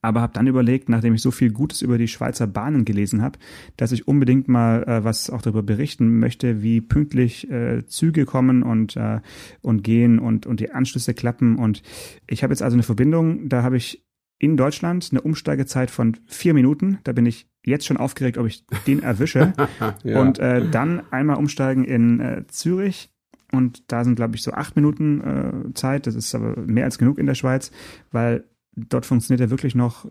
aber 0.03 0.21
habe 0.21 0.33
dann 0.33 0.47
überlegt, 0.47 0.89
nachdem 0.89 1.13
ich 1.15 1.21
so 1.21 1.31
viel 1.31 1.51
Gutes 1.51 1.81
über 1.81 1.97
die 1.97 2.09
Schweizer 2.09 2.45
Bahnen 2.45 2.83
gelesen 2.83 3.21
habe, 3.21 3.39
dass 3.77 3.94
ich 3.94 4.07
unbedingt 4.07 4.50
mal 4.50 4.83
äh, 4.83 5.03
was 5.03 5.29
auch 5.29 5.41
darüber 5.41 5.63
berichten 5.63 6.19
möchte, 6.19 6.61
wie 6.61 6.81
pünktlich 6.81 7.50
äh, 7.50 7.85
Züge 7.88 8.25
kommen 8.25 8.63
und 8.63 8.98
äh, 8.98 9.22
und 9.62 9.83
gehen 9.83 10.19
und 10.19 10.45
und 10.45 10.60
die 10.60 10.72
Anschlüsse 10.72 11.13
klappen. 11.13 11.55
Und 11.55 11.81
ich 12.27 12.43
habe 12.43 12.51
jetzt 12.51 12.62
also 12.62 12.75
eine 12.75 12.83
Verbindung, 12.83 13.48
da 13.48 13.63
habe 13.63 13.77
ich 13.77 14.03
in 14.39 14.57
Deutschland 14.57 15.07
eine 15.12 15.22
Umsteigezeit 15.22 15.89
von 15.89 16.17
vier 16.25 16.53
Minuten. 16.53 17.00
Da 17.05 17.13
bin 17.13 17.25
ich 17.25 17.48
jetzt 17.63 17.86
schon 17.86 17.95
aufgeregt, 17.95 18.38
ob 18.38 18.45
ich 18.45 18.65
den 18.86 19.01
erwische. 19.01 19.53
ja. 20.03 20.19
Und 20.19 20.38
äh, 20.39 20.69
dann 20.69 21.01
einmal 21.12 21.38
umsteigen 21.38 21.86
in 21.86 22.19
äh, 22.19 22.43
Zürich. 22.48 23.10
Und 23.53 23.89
da 23.89 24.03
sind, 24.03 24.15
glaube 24.15 24.36
ich, 24.36 24.41
so 24.41 24.51
acht 24.51 24.75
Minuten 24.75 25.22
äh, 25.22 25.74
Zeit. 25.75 26.07
Das 26.07 26.15
ist 26.15 26.36
aber 26.36 26.57
mehr 26.57 26.83
als 26.83 26.98
genug 26.98 27.19
in 27.19 27.25
der 27.25 27.36
Schweiz, 27.36 27.72
weil 28.12 28.43
dort 28.75 29.06
funktioniert 29.06 29.42
ja 29.42 29.50
wirklich 29.50 29.75
noch 29.75 30.06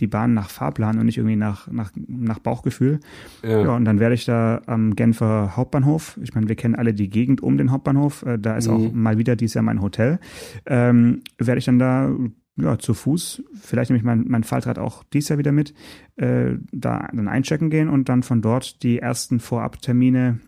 die 0.00 0.06
Bahn 0.06 0.34
nach 0.34 0.50
Fahrplan 0.50 0.98
und 0.98 1.06
nicht 1.06 1.18
irgendwie 1.18 1.36
nach, 1.36 1.66
nach, 1.70 1.90
nach 2.06 2.38
Bauchgefühl. 2.38 3.00
Ja. 3.42 3.62
ja 3.62 3.76
und 3.76 3.84
dann 3.84 3.98
werde 3.98 4.14
ich 4.14 4.24
da 4.24 4.62
am 4.66 4.94
Genfer 4.94 5.56
Hauptbahnhof, 5.56 6.18
ich 6.22 6.34
meine, 6.34 6.48
wir 6.48 6.56
kennen 6.56 6.76
alle 6.76 6.94
die 6.94 7.10
Gegend 7.10 7.42
um 7.42 7.58
den 7.58 7.72
Hauptbahnhof, 7.72 8.22
äh, 8.22 8.38
da 8.38 8.56
ist 8.56 8.68
mhm. 8.68 8.74
auch 8.74 8.92
mal 8.92 9.18
wieder 9.18 9.36
dieses 9.36 9.54
Jahr 9.54 9.64
mein 9.64 9.82
Hotel, 9.82 10.20
ähm, 10.66 11.22
werde 11.38 11.58
ich 11.58 11.64
dann 11.64 11.78
da 11.78 12.14
ja, 12.56 12.78
zu 12.78 12.92
Fuß, 12.94 13.42
vielleicht 13.60 13.90
nehme 13.90 13.98
ich 13.98 14.04
mein, 14.04 14.24
mein 14.26 14.42
Faltrad 14.44 14.78
auch 14.78 15.04
dieses 15.04 15.28
Jahr 15.28 15.38
wieder 15.38 15.52
mit, 15.52 15.74
äh, 16.16 16.56
da 16.72 17.08
dann 17.12 17.28
einchecken 17.28 17.70
gehen 17.70 17.88
und 17.88 18.08
dann 18.08 18.22
von 18.22 18.42
dort 18.42 18.82
die 18.82 18.98
ersten 18.98 19.38
Vorabtermine 19.38 20.40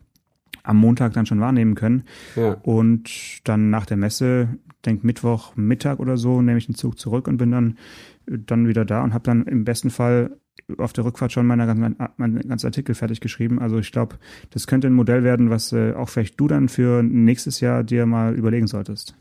am 0.63 0.77
Montag 0.77 1.13
dann 1.13 1.27
schon 1.27 1.41
wahrnehmen 1.41 1.75
können. 1.75 2.05
Ja. 2.37 2.55
Und 2.63 3.41
dann 3.45 3.71
nach 3.71 3.87
der 3.87 3.97
Messe, 3.97 4.59
denk 4.87 5.05
Mittwoch 5.05 5.55
Mittag 5.57 6.01
oder 6.01 6.17
so, 6.17 6.43
nehme 6.43 6.59
ich 6.59 6.67
den 6.67 6.75
Zug 6.75 6.99
zurück 6.99 7.29
und 7.29 7.37
bin 7.37 7.51
dann, 7.51 7.79
dann 8.27 8.69
wieder 8.69 8.85
da 8.85 9.03
und 9.03 9.15
habe 9.15 9.25
dann 9.25 9.45
im 9.45 9.65
besten 9.65 9.91
Fall 9.91 10.37
auf 10.79 10.93
der 10.93 11.05
Rückfahrt 11.05 11.33
schon 11.33 11.47
meine, 11.47 11.75
mein, 11.75 11.97
mein 12.17 12.41
ganzen 12.41 12.67
Artikel 12.67 12.95
fertig 12.95 13.21
geschrieben. 13.21 13.59
Also 13.59 13.79
ich 13.79 13.93
glaube, 13.93 14.17
das 14.51 14.67
könnte 14.67 14.87
ein 14.87 14.95
Modell 14.95 15.25
werden, 15.25 15.51
was 15.51 15.73
äh, 15.73 15.95
auch 15.95 16.09
vielleicht 16.09 16.39
du 16.39 16.49
dann 16.49 16.69
für 16.69 17.03
nächstes 17.03 17.61
Jahr 17.61 17.83
dir 17.83 18.07
mal 18.07 18.35
überlegen 18.35 18.67
solltest. 18.67 19.15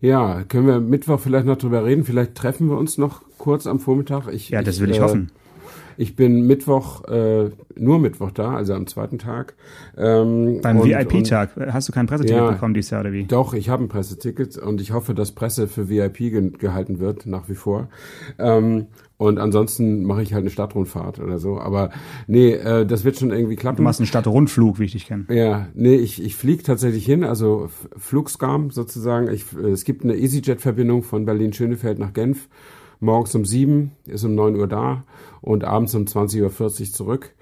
Ja, 0.00 0.44
können 0.44 0.66
wir 0.66 0.80
Mittwoch 0.80 1.20
vielleicht 1.20 1.46
noch 1.46 1.56
drüber 1.56 1.84
reden. 1.84 2.04
Vielleicht 2.04 2.34
treffen 2.34 2.68
wir 2.68 2.78
uns 2.78 2.98
noch 2.98 3.22
kurz 3.36 3.66
am 3.66 3.80
Vormittag. 3.80 4.28
Ich, 4.28 4.50
ja, 4.50 4.62
das 4.62 4.80
will 4.80 4.90
ich, 4.90 4.96
ich 4.96 5.02
äh, 5.02 5.04
hoffen. 5.04 5.30
Ich 6.00 6.14
bin 6.14 6.46
Mittwoch, 6.46 7.04
äh, 7.08 7.50
nur 7.74 7.98
Mittwoch 7.98 8.30
da, 8.30 8.54
also 8.54 8.72
am 8.74 8.86
zweiten 8.86 9.18
Tag. 9.18 9.56
Ähm, 9.96 10.60
Beim 10.62 10.84
VIP-Tag 10.84 11.50
hast 11.72 11.88
du 11.88 11.92
kein 11.92 12.06
Presseticket 12.06 12.38
ja, 12.40 12.50
bekommen 12.52 12.72
dieses 12.72 12.90
Jahr 12.90 13.00
oder 13.00 13.12
wie? 13.12 13.24
Doch, 13.24 13.52
ich 13.52 13.68
habe 13.68 13.82
ein 13.82 13.88
Presseticket 13.88 14.56
und 14.58 14.80
ich 14.80 14.92
hoffe, 14.92 15.12
dass 15.12 15.32
Presse 15.32 15.66
für 15.66 15.88
VIP 15.88 16.18
ge 16.18 16.50
gehalten 16.56 17.00
wird, 17.00 17.26
nach 17.26 17.48
wie 17.48 17.56
vor. 17.56 17.88
Ähm, 18.38 18.86
und 19.16 19.40
ansonsten 19.40 20.04
mache 20.04 20.22
ich 20.22 20.32
halt 20.32 20.42
eine 20.42 20.50
Stadtrundfahrt 20.50 21.18
oder 21.18 21.40
so. 21.40 21.58
Aber 21.58 21.90
nee, 22.28 22.52
äh, 22.52 22.86
das 22.86 23.04
wird 23.04 23.18
schon 23.18 23.32
irgendwie 23.32 23.56
klappen. 23.56 23.78
Du 23.78 23.82
machst 23.82 23.98
einen 23.98 24.06
Stadtrundflug, 24.06 24.78
wie 24.78 24.84
ich 24.84 24.92
dich 24.92 25.06
kenne. 25.06 25.24
Ja, 25.28 25.66
nee, 25.74 25.96
ich, 25.96 26.22
ich 26.22 26.36
fliege 26.36 26.62
tatsächlich 26.62 27.04
hin, 27.04 27.24
also 27.24 27.70
Flugscam 27.96 28.70
sozusagen. 28.70 29.28
Ich, 29.32 29.46
äh, 29.52 29.70
es 29.70 29.82
gibt 29.82 30.04
eine 30.04 30.14
EasyJet-Verbindung 30.14 31.02
von 31.02 31.24
Berlin-Schönefeld 31.24 31.98
nach 31.98 32.12
Genf. 32.12 32.48
Morgens 33.00 33.34
um 33.34 33.44
sieben, 33.44 33.92
ist 34.06 34.24
um 34.24 34.34
neun 34.34 34.56
Uhr 34.56 34.66
da 34.66 35.04
und 35.40 35.64
abends 35.64 35.94
um 35.94 36.04
20.40 36.04 36.42
Uhr 36.42 36.92
zurück. 36.92 37.34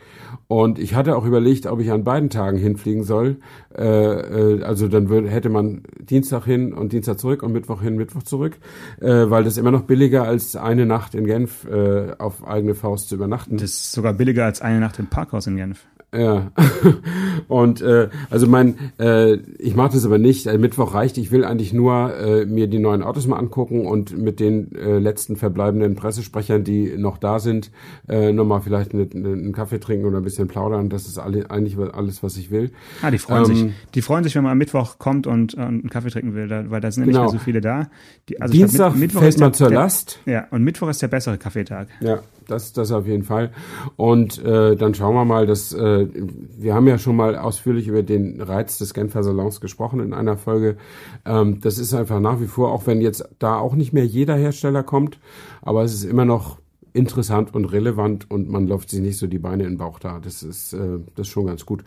Und 0.48 0.78
ich 0.78 0.94
hatte 0.94 1.16
auch 1.16 1.24
überlegt, 1.24 1.66
ob 1.66 1.80
ich 1.80 1.90
an 1.90 2.04
beiden 2.04 2.30
Tagen 2.30 2.58
hinfliegen 2.58 3.04
soll. 3.04 3.38
Äh, 3.76 3.84
äh, 3.84 4.62
also 4.62 4.88
dann 4.88 5.08
würde, 5.08 5.28
hätte 5.28 5.48
man 5.48 5.82
Dienstag 5.98 6.44
hin 6.44 6.72
und 6.72 6.92
Dienstag 6.92 7.18
zurück 7.18 7.42
und 7.42 7.52
Mittwoch 7.52 7.82
hin, 7.82 7.96
Mittwoch 7.96 8.22
zurück, 8.22 8.58
äh, 9.00 9.30
weil 9.30 9.44
das 9.44 9.56
immer 9.56 9.70
noch 9.70 9.82
billiger 9.82 10.24
als 10.24 10.56
eine 10.56 10.86
Nacht 10.86 11.14
in 11.14 11.26
Genf 11.26 11.64
äh, 11.64 12.12
auf 12.18 12.46
eigene 12.46 12.74
Faust 12.74 13.08
zu 13.08 13.14
übernachten. 13.14 13.56
Das 13.56 13.70
ist 13.70 13.92
sogar 13.92 14.12
billiger 14.12 14.44
als 14.44 14.60
eine 14.60 14.80
Nacht 14.80 14.98
im 14.98 15.06
Parkhaus 15.06 15.46
in 15.46 15.56
Genf. 15.56 15.86
Ja. 16.16 16.52
Und 17.48 17.80
äh, 17.80 18.08
also 18.30 18.46
mein, 18.46 18.76
äh, 18.98 19.34
ich 19.58 19.76
mache 19.76 19.92
das 19.92 20.04
aber 20.04 20.18
nicht. 20.18 20.48
Also 20.48 20.58
Mittwoch 20.58 20.94
reicht. 20.94 21.18
Ich 21.18 21.30
will 21.30 21.44
eigentlich 21.44 21.72
nur 21.72 22.16
äh, 22.16 22.46
mir 22.46 22.66
die 22.66 22.78
neuen 22.78 23.02
Autos 23.02 23.26
mal 23.26 23.38
angucken 23.38 23.86
und 23.86 24.16
mit 24.16 24.40
den 24.40 24.74
äh, 24.74 24.98
letzten 24.98 25.36
verbleibenden 25.36 25.94
Pressesprechern, 25.94 26.64
die 26.64 26.96
noch 26.96 27.18
da 27.18 27.38
sind, 27.38 27.70
äh, 28.08 28.32
nochmal 28.32 28.62
vielleicht 28.62 28.94
eine, 28.94 29.08
eine, 29.14 29.28
einen 29.28 29.52
Kaffee 29.52 29.78
trinken 29.78 30.06
oder 30.06 30.18
ein 30.18 30.24
bisschen 30.24 30.48
plaudern. 30.48 30.88
Das 30.88 31.06
ist 31.06 31.18
alle, 31.18 31.50
eigentlich 31.50 31.76
alles, 31.78 32.22
was 32.22 32.36
ich 32.36 32.50
will. 32.50 32.72
Ah, 33.02 33.10
die 33.10 33.18
freuen 33.18 33.44
ähm, 33.50 33.56
sich. 33.56 33.72
Die 33.94 34.02
freuen 34.02 34.24
sich, 34.24 34.34
wenn 34.34 34.42
man 34.42 34.52
am 34.52 34.58
Mittwoch 34.58 34.98
kommt 34.98 35.26
und, 35.26 35.54
und 35.54 35.62
einen 35.62 35.90
Kaffee 35.90 36.10
trinken 36.10 36.34
will, 36.34 36.48
weil 36.70 36.80
da 36.80 36.90
sind 36.90 37.04
ja 37.04 37.12
genau. 37.12 37.24
nicht 37.24 37.32
mehr 37.32 37.38
so 37.40 37.44
viele 37.44 37.60
da. 37.60 37.88
Die, 38.28 38.40
also 38.40 38.52
Dienstag 38.52 38.90
glaub, 38.90 38.96
Mittwoch 38.96 39.20
fällt 39.20 39.38
man 39.38 39.54
zur 39.54 39.68
der, 39.68 39.78
Last. 39.78 40.20
Ja, 40.26 40.46
und 40.50 40.64
Mittwoch 40.64 40.88
ist 40.88 41.02
der 41.02 41.08
bessere 41.08 41.38
Kaffeetag. 41.38 41.88
Ja, 42.00 42.20
das, 42.46 42.72
das 42.72 42.92
auf 42.92 43.06
jeden 43.06 43.22
Fall. 43.22 43.52
Und 43.96 44.42
äh, 44.44 44.76
dann 44.76 44.94
schauen 44.94 45.14
wir 45.14 45.24
mal, 45.24 45.46
dass 45.46 45.72
äh, 45.72 46.08
wir 46.56 46.74
haben 46.74 46.86
ja 46.88 46.98
schon 46.98 47.16
mal 47.16 47.36
ausführlich 47.36 47.88
über 47.88 48.02
den 48.02 48.40
Reiz 48.40 48.78
des 48.78 48.94
Genfer 48.94 49.22
Salons 49.22 49.60
gesprochen 49.60 50.00
in 50.00 50.12
einer 50.12 50.36
Folge. 50.36 50.76
Ähm, 51.24 51.60
das 51.60 51.78
ist 51.78 51.94
einfach 51.94 52.20
nach 52.20 52.40
wie 52.40 52.46
vor, 52.46 52.72
auch 52.72 52.86
wenn 52.86 53.00
jetzt 53.00 53.28
da 53.38 53.58
auch 53.58 53.74
nicht 53.74 53.92
mehr 53.92 54.06
jeder 54.06 54.36
Hersteller 54.36 54.82
kommt, 54.82 55.18
aber 55.62 55.82
es 55.82 55.94
ist 55.94 56.04
immer 56.04 56.24
noch 56.24 56.58
interessant 56.96 57.54
und 57.54 57.66
relevant 57.66 58.30
und 58.30 58.48
man 58.48 58.66
läuft 58.66 58.90
sich 58.90 59.00
nicht 59.00 59.18
so 59.18 59.26
die 59.26 59.38
Beine 59.38 59.64
in 59.64 59.72
den 59.72 59.78
Bauch 59.78 59.98
da. 59.98 60.18
Das 60.18 60.42
ist, 60.42 60.72
äh, 60.72 60.98
das 61.14 61.26
ist 61.26 61.32
schon 61.32 61.46
ganz 61.46 61.66
gut. 61.66 61.84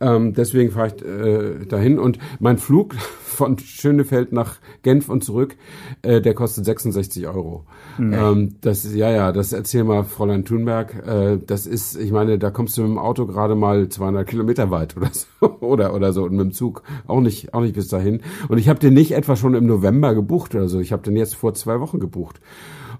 Ähm, 0.00 0.34
deswegen 0.34 0.72
fahre 0.72 0.88
ich 0.88 1.04
äh, 1.04 1.66
dahin 1.66 1.98
und 1.98 2.18
mein 2.40 2.58
Flug 2.58 2.94
von 3.22 3.58
Schönefeld 3.58 4.32
nach 4.32 4.56
Genf 4.82 5.08
und 5.08 5.22
zurück, 5.22 5.56
äh, 6.02 6.20
der 6.20 6.34
kostet 6.34 6.64
66 6.64 7.26
Euro. 7.28 7.64
Nee. 7.98 8.16
Ähm, 8.16 8.56
das 8.60 8.92
ja, 8.92 9.10
ja, 9.10 9.32
das 9.32 9.52
erzähl 9.52 9.84
mal 9.84 10.04
Fräulein 10.04 10.44
Thunberg. 10.44 10.94
Äh, 11.06 11.38
das 11.46 11.66
ist, 11.66 11.96
ich 11.96 12.10
meine, 12.10 12.38
da 12.38 12.50
kommst 12.50 12.76
du 12.76 12.82
mit 12.82 12.90
dem 12.90 12.98
Auto 12.98 13.26
gerade 13.26 13.54
mal 13.54 13.88
200 13.88 14.26
Kilometer 14.26 14.70
weit 14.70 14.96
oder 14.96 15.10
so 15.12 15.56
oder 15.60 15.94
oder 15.94 16.12
so 16.12 16.24
und 16.24 16.32
mit 16.32 16.40
dem 16.40 16.52
Zug 16.52 16.82
auch 17.06 17.20
nicht 17.20 17.54
auch 17.54 17.60
nicht 17.60 17.74
bis 17.74 17.88
dahin. 17.88 18.22
Und 18.48 18.58
ich 18.58 18.68
habe 18.68 18.80
den 18.80 18.94
nicht 18.94 19.12
etwa 19.12 19.36
schon 19.36 19.54
im 19.54 19.66
November 19.66 20.14
gebucht 20.14 20.54
oder 20.54 20.68
so. 20.68 20.80
Ich 20.80 20.92
habe 20.92 21.02
den 21.02 21.16
jetzt 21.16 21.36
vor 21.36 21.54
zwei 21.54 21.80
Wochen 21.80 22.00
gebucht. 22.00 22.40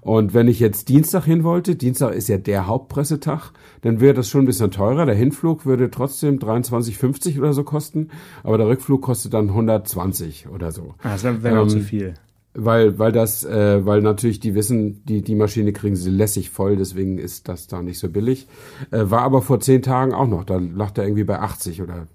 Und 0.00 0.34
wenn 0.34 0.48
ich 0.48 0.60
jetzt 0.60 0.88
Dienstag 0.88 1.24
hin 1.24 1.44
wollte, 1.44 1.76
Dienstag 1.76 2.14
ist 2.14 2.28
ja 2.28 2.38
der 2.38 2.66
Hauptpressetag, 2.66 3.52
dann 3.82 4.00
wäre 4.00 4.14
das 4.14 4.28
schon 4.28 4.42
ein 4.42 4.46
bisschen 4.46 4.70
teurer. 4.70 5.06
Der 5.06 5.14
Hinflug 5.14 5.66
würde 5.66 5.90
trotzdem 5.90 6.38
23,50 6.38 7.38
oder 7.38 7.52
so 7.52 7.64
kosten, 7.64 8.08
aber 8.42 8.58
der 8.58 8.68
Rückflug 8.68 9.02
kostet 9.02 9.34
dann 9.34 9.48
120 9.48 10.48
oder 10.48 10.72
so. 10.72 10.94
Ah, 11.02 11.12
das 11.12 11.24
wäre 11.24 11.62
ähm, 11.62 11.68
zu 11.68 11.80
viel. 11.80 12.14
Weil, 12.54 12.98
weil 12.98 13.12
das, 13.12 13.44
äh, 13.44 13.84
weil 13.86 14.00
natürlich 14.02 14.40
die 14.40 14.54
wissen, 14.54 15.04
die, 15.04 15.22
die 15.22 15.34
Maschine 15.34 15.72
kriegen 15.72 15.94
sie 15.94 16.10
lässig 16.10 16.50
voll, 16.50 16.76
deswegen 16.76 17.18
ist 17.18 17.48
das 17.48 17.66
da 17.66 17.82
nicht 17.82 17.98
so 17.98 18.08
billig. 18.08 18.48
Äh, 18.90 19.10
war 19.10 19.22
aber 19.22 19.42
vor 19.42 19.60
zehn 19.60 19.82
Tagen 19.82 20.12
auch 20.12 20.26
noch, 20.26 20.44
da 20.44 20.56
lag 20.56 20.90
der 20.90 21.04
irgendwie 21.04 21.24
bei 21.24 21.38
80 21.38 21.82
oder 21.82 22.08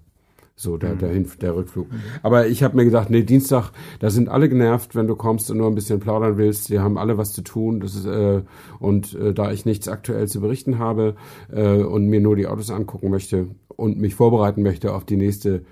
so, 0.56 0.76
der, 0.76 0.94
der, 0.94 1.10
Hin 1.10 1.28
der 1.40 1.56
Rückflug. 1.56 1.90
Mhm. 1.90 2.00
Aber 2.22 2.46
ich 2.46 2.62
habe 2.62 2.76
mir 2.76 2.84
gedacht, 2.84 3.10
nee, 3.10 3.22
Dienstag, 3.22 3.72
da 3.98 4.10
sind 4.10 4.28
alle 4.28 4.48
genervt, 4.48 4.94
wenn 4.94 5.08
du 5.08 5.16
kommst 5.16 5.50
und 5.50 5.58
nur 5.58 5.66
ein 5.66 5.74
bisschen 5.74 5.98
plaudern 5.98 6.36
willst. 6.36 6.68
Die 6.68 6.78
haben 6.78 6.96
alle 6.96 7.18
was 7.18 7.32
zu 7.32 7.42
tun. 7.42 7.80
Das 7.80 7.96
ist, 7.96 8.06
äh, 8.06 8.42
und 8.78 9.14
äh, 9.14 9.34
da 9.34 9.50
ich 9.50 9.64
nichts 9.64 9.88
aktuell 9.88 10.28
zu 10.28 10.40
berichten 10.40 10.78
habe 10.78 11.16
äh, 11.52 11.78
und 11.78 12.06
mir 12.06 12.20
nur 12.20 12.36
die 12.36 12.46
Autos 12.46 12.70
angucken 12.70 13.10
möchte 13.10 13.48
und 13.68 13.98
mich 13.98 14.14
vorbereiten 14.14 14.62
möchte 14.62 14.94
auf 14.94 15.04
die 15.04 15.16
nächste 15.16 15.64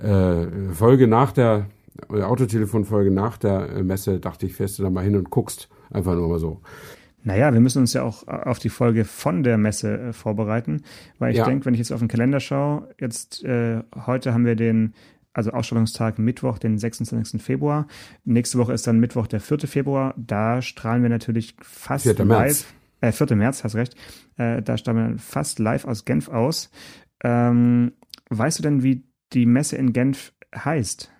äh, 0.00 0.46
Folge 0.72 1.08
nach 1.08 1.32
der 1.32 1.66
äh, 2.12 2.22
Autotelefonfolge 2.22 3.10
nach 3.10 3.38
der 3.38 3.70
äh, 3.70 3.82
Messe, 3.82 4.20
dachte 4.20 4.46
ich, 4.46 4.54
fährst 4.54 4.78
du 4.78 4.84
da 4.84 4.90
mal 4.90 5.04
hin 5.04 5.16
und 5.16 5.30
guckst. 5.30 5.68
Einfach 5.90 6.14
nur 6.14 6.28
mal 6.28 6.38
so. 6.38 6.60
Naja, 7.24 7.52
wir 7.52 7.60
müssen 7.60 7.80
uns 7.80 7.92
ja 7.92 8.02
auch 8.02 8.26
äh, 8.26 8.30
auf 8.30 8.58
die 8.58 8.68
Folge 8.68 9.04
von 9.04 9.42
der 9.42 9.58
Messe 9.58 9.98
äh, 9.98 10.12
vorbereiten, 10.12 10.82
weil 11.18 11.32
ich 11.32 11.38
ja. 11.38 11.44
denke, 11.44 11.66
wenn 11.66 11.74
ich 11.74 11.80
jetzt 11.80 11.92
auf 11.92 11.98
den 11.98 12.08
Kalender 12.08 12.40
schaue, 12.40 12.94
jetzt 12.98 13.44
äh, 13.44 13.82
heute 14.06 14.32
haben 14.32 14.46
wir 14.46 14.56
den, 14.56 14.94
also 15.32 15.50
Ausstellungstag 15.50 16.18
Mittwoch, 16.18 16.58
den 16.58 16.78
26. 16.78 17.42
Februar. 17.42 17.86
Nächste 18.24 18.58
Woche 18.58 18.72
ist 18.72 18.86
dann 18.86 19.00
Mittwoch, 19.00 19.26
der 19.26 19.40
4. 19.40 19.60
Februar. 19.60 20.14
Da 20.16 20.62
strahlen 20.62 21.02
wir 21.02 21.10
natürlich 21.10 21.56
fast 21.60 22.04
4. 22.04 22.14
live. 22.14 22.26
März. 22.26 22.66
Äh, 23.00 23.12
4. 23.12 23.36
März, 23.36 23.64
hast 23.64 23.74
recht. 23.74 23.94
Äh, 24.36 24.62
da 24.62 24.76
strahlen 24.76 25.14
wir 25.14 25.18
fast 25.18 25.58
live 25.58 25.84
aus 25.84 26.04
Genf 26.04 26.28
aus. 26.28 26.70
Ähm, 27.24 27.92
weißt 28.30 28.60
du 28.60 28.62
denn, 28.62 28.82
wie 28.82 29.04
die 29.32 29.46
Messe 29.46 29.76
in 29.76 29.92
Genf 29.92 30.32
heißt? 30.54 31.12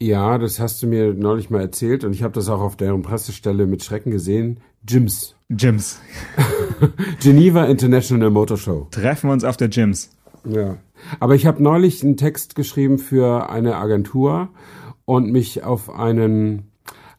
Ja, 0.00 0.36
das 0.36 0.60
hast 0.60 0.82
du 0.82 0.86
mir 0.86 1.14
neulich 1.14 1.48
mal 1.48 1.62
erzählt 1.62 2.04
und 2.04 2.12
ich 2.12 2.22
habe 2.22 2.34
das 2.34 2.50
auch 2.50 2.60
auf 2.60 2.76
deren 2.76 3.00
Pressestelle 3.00 3.66
mit 3.66 3.82
Schrecken 3.82 4.10
gesehen. 4.10 4.60
Gyms. 4.84 5.36
Gyms. 5.48 6.00
Geneva 7.22 7.64
International 7.64 8.28
Motor 8.28 8.58
Show. 8.58 8.88
Treffen 8.90 9.30
wir 9.30 9.32
uns 9.32 9.44
auf 9.44 9.56
der 9.56 9.68
Gyms. 9.68 10.10
Ja. 10.44 10.76
Aber 11.18 11.34
ich 11.34 11.46
habe 11.46 11.62
neulich 11.62 12.02
einen 12.02 12.18
Text 12.18 12.54
geschrieben 12.54 12.98
für 12.98 13.48
eine 13.48 13.76
Agentur 13.76 14.50
und 15.06 15.32
mich 15.32 15.64
auf 15.64 15.88
einen 15.88 16.70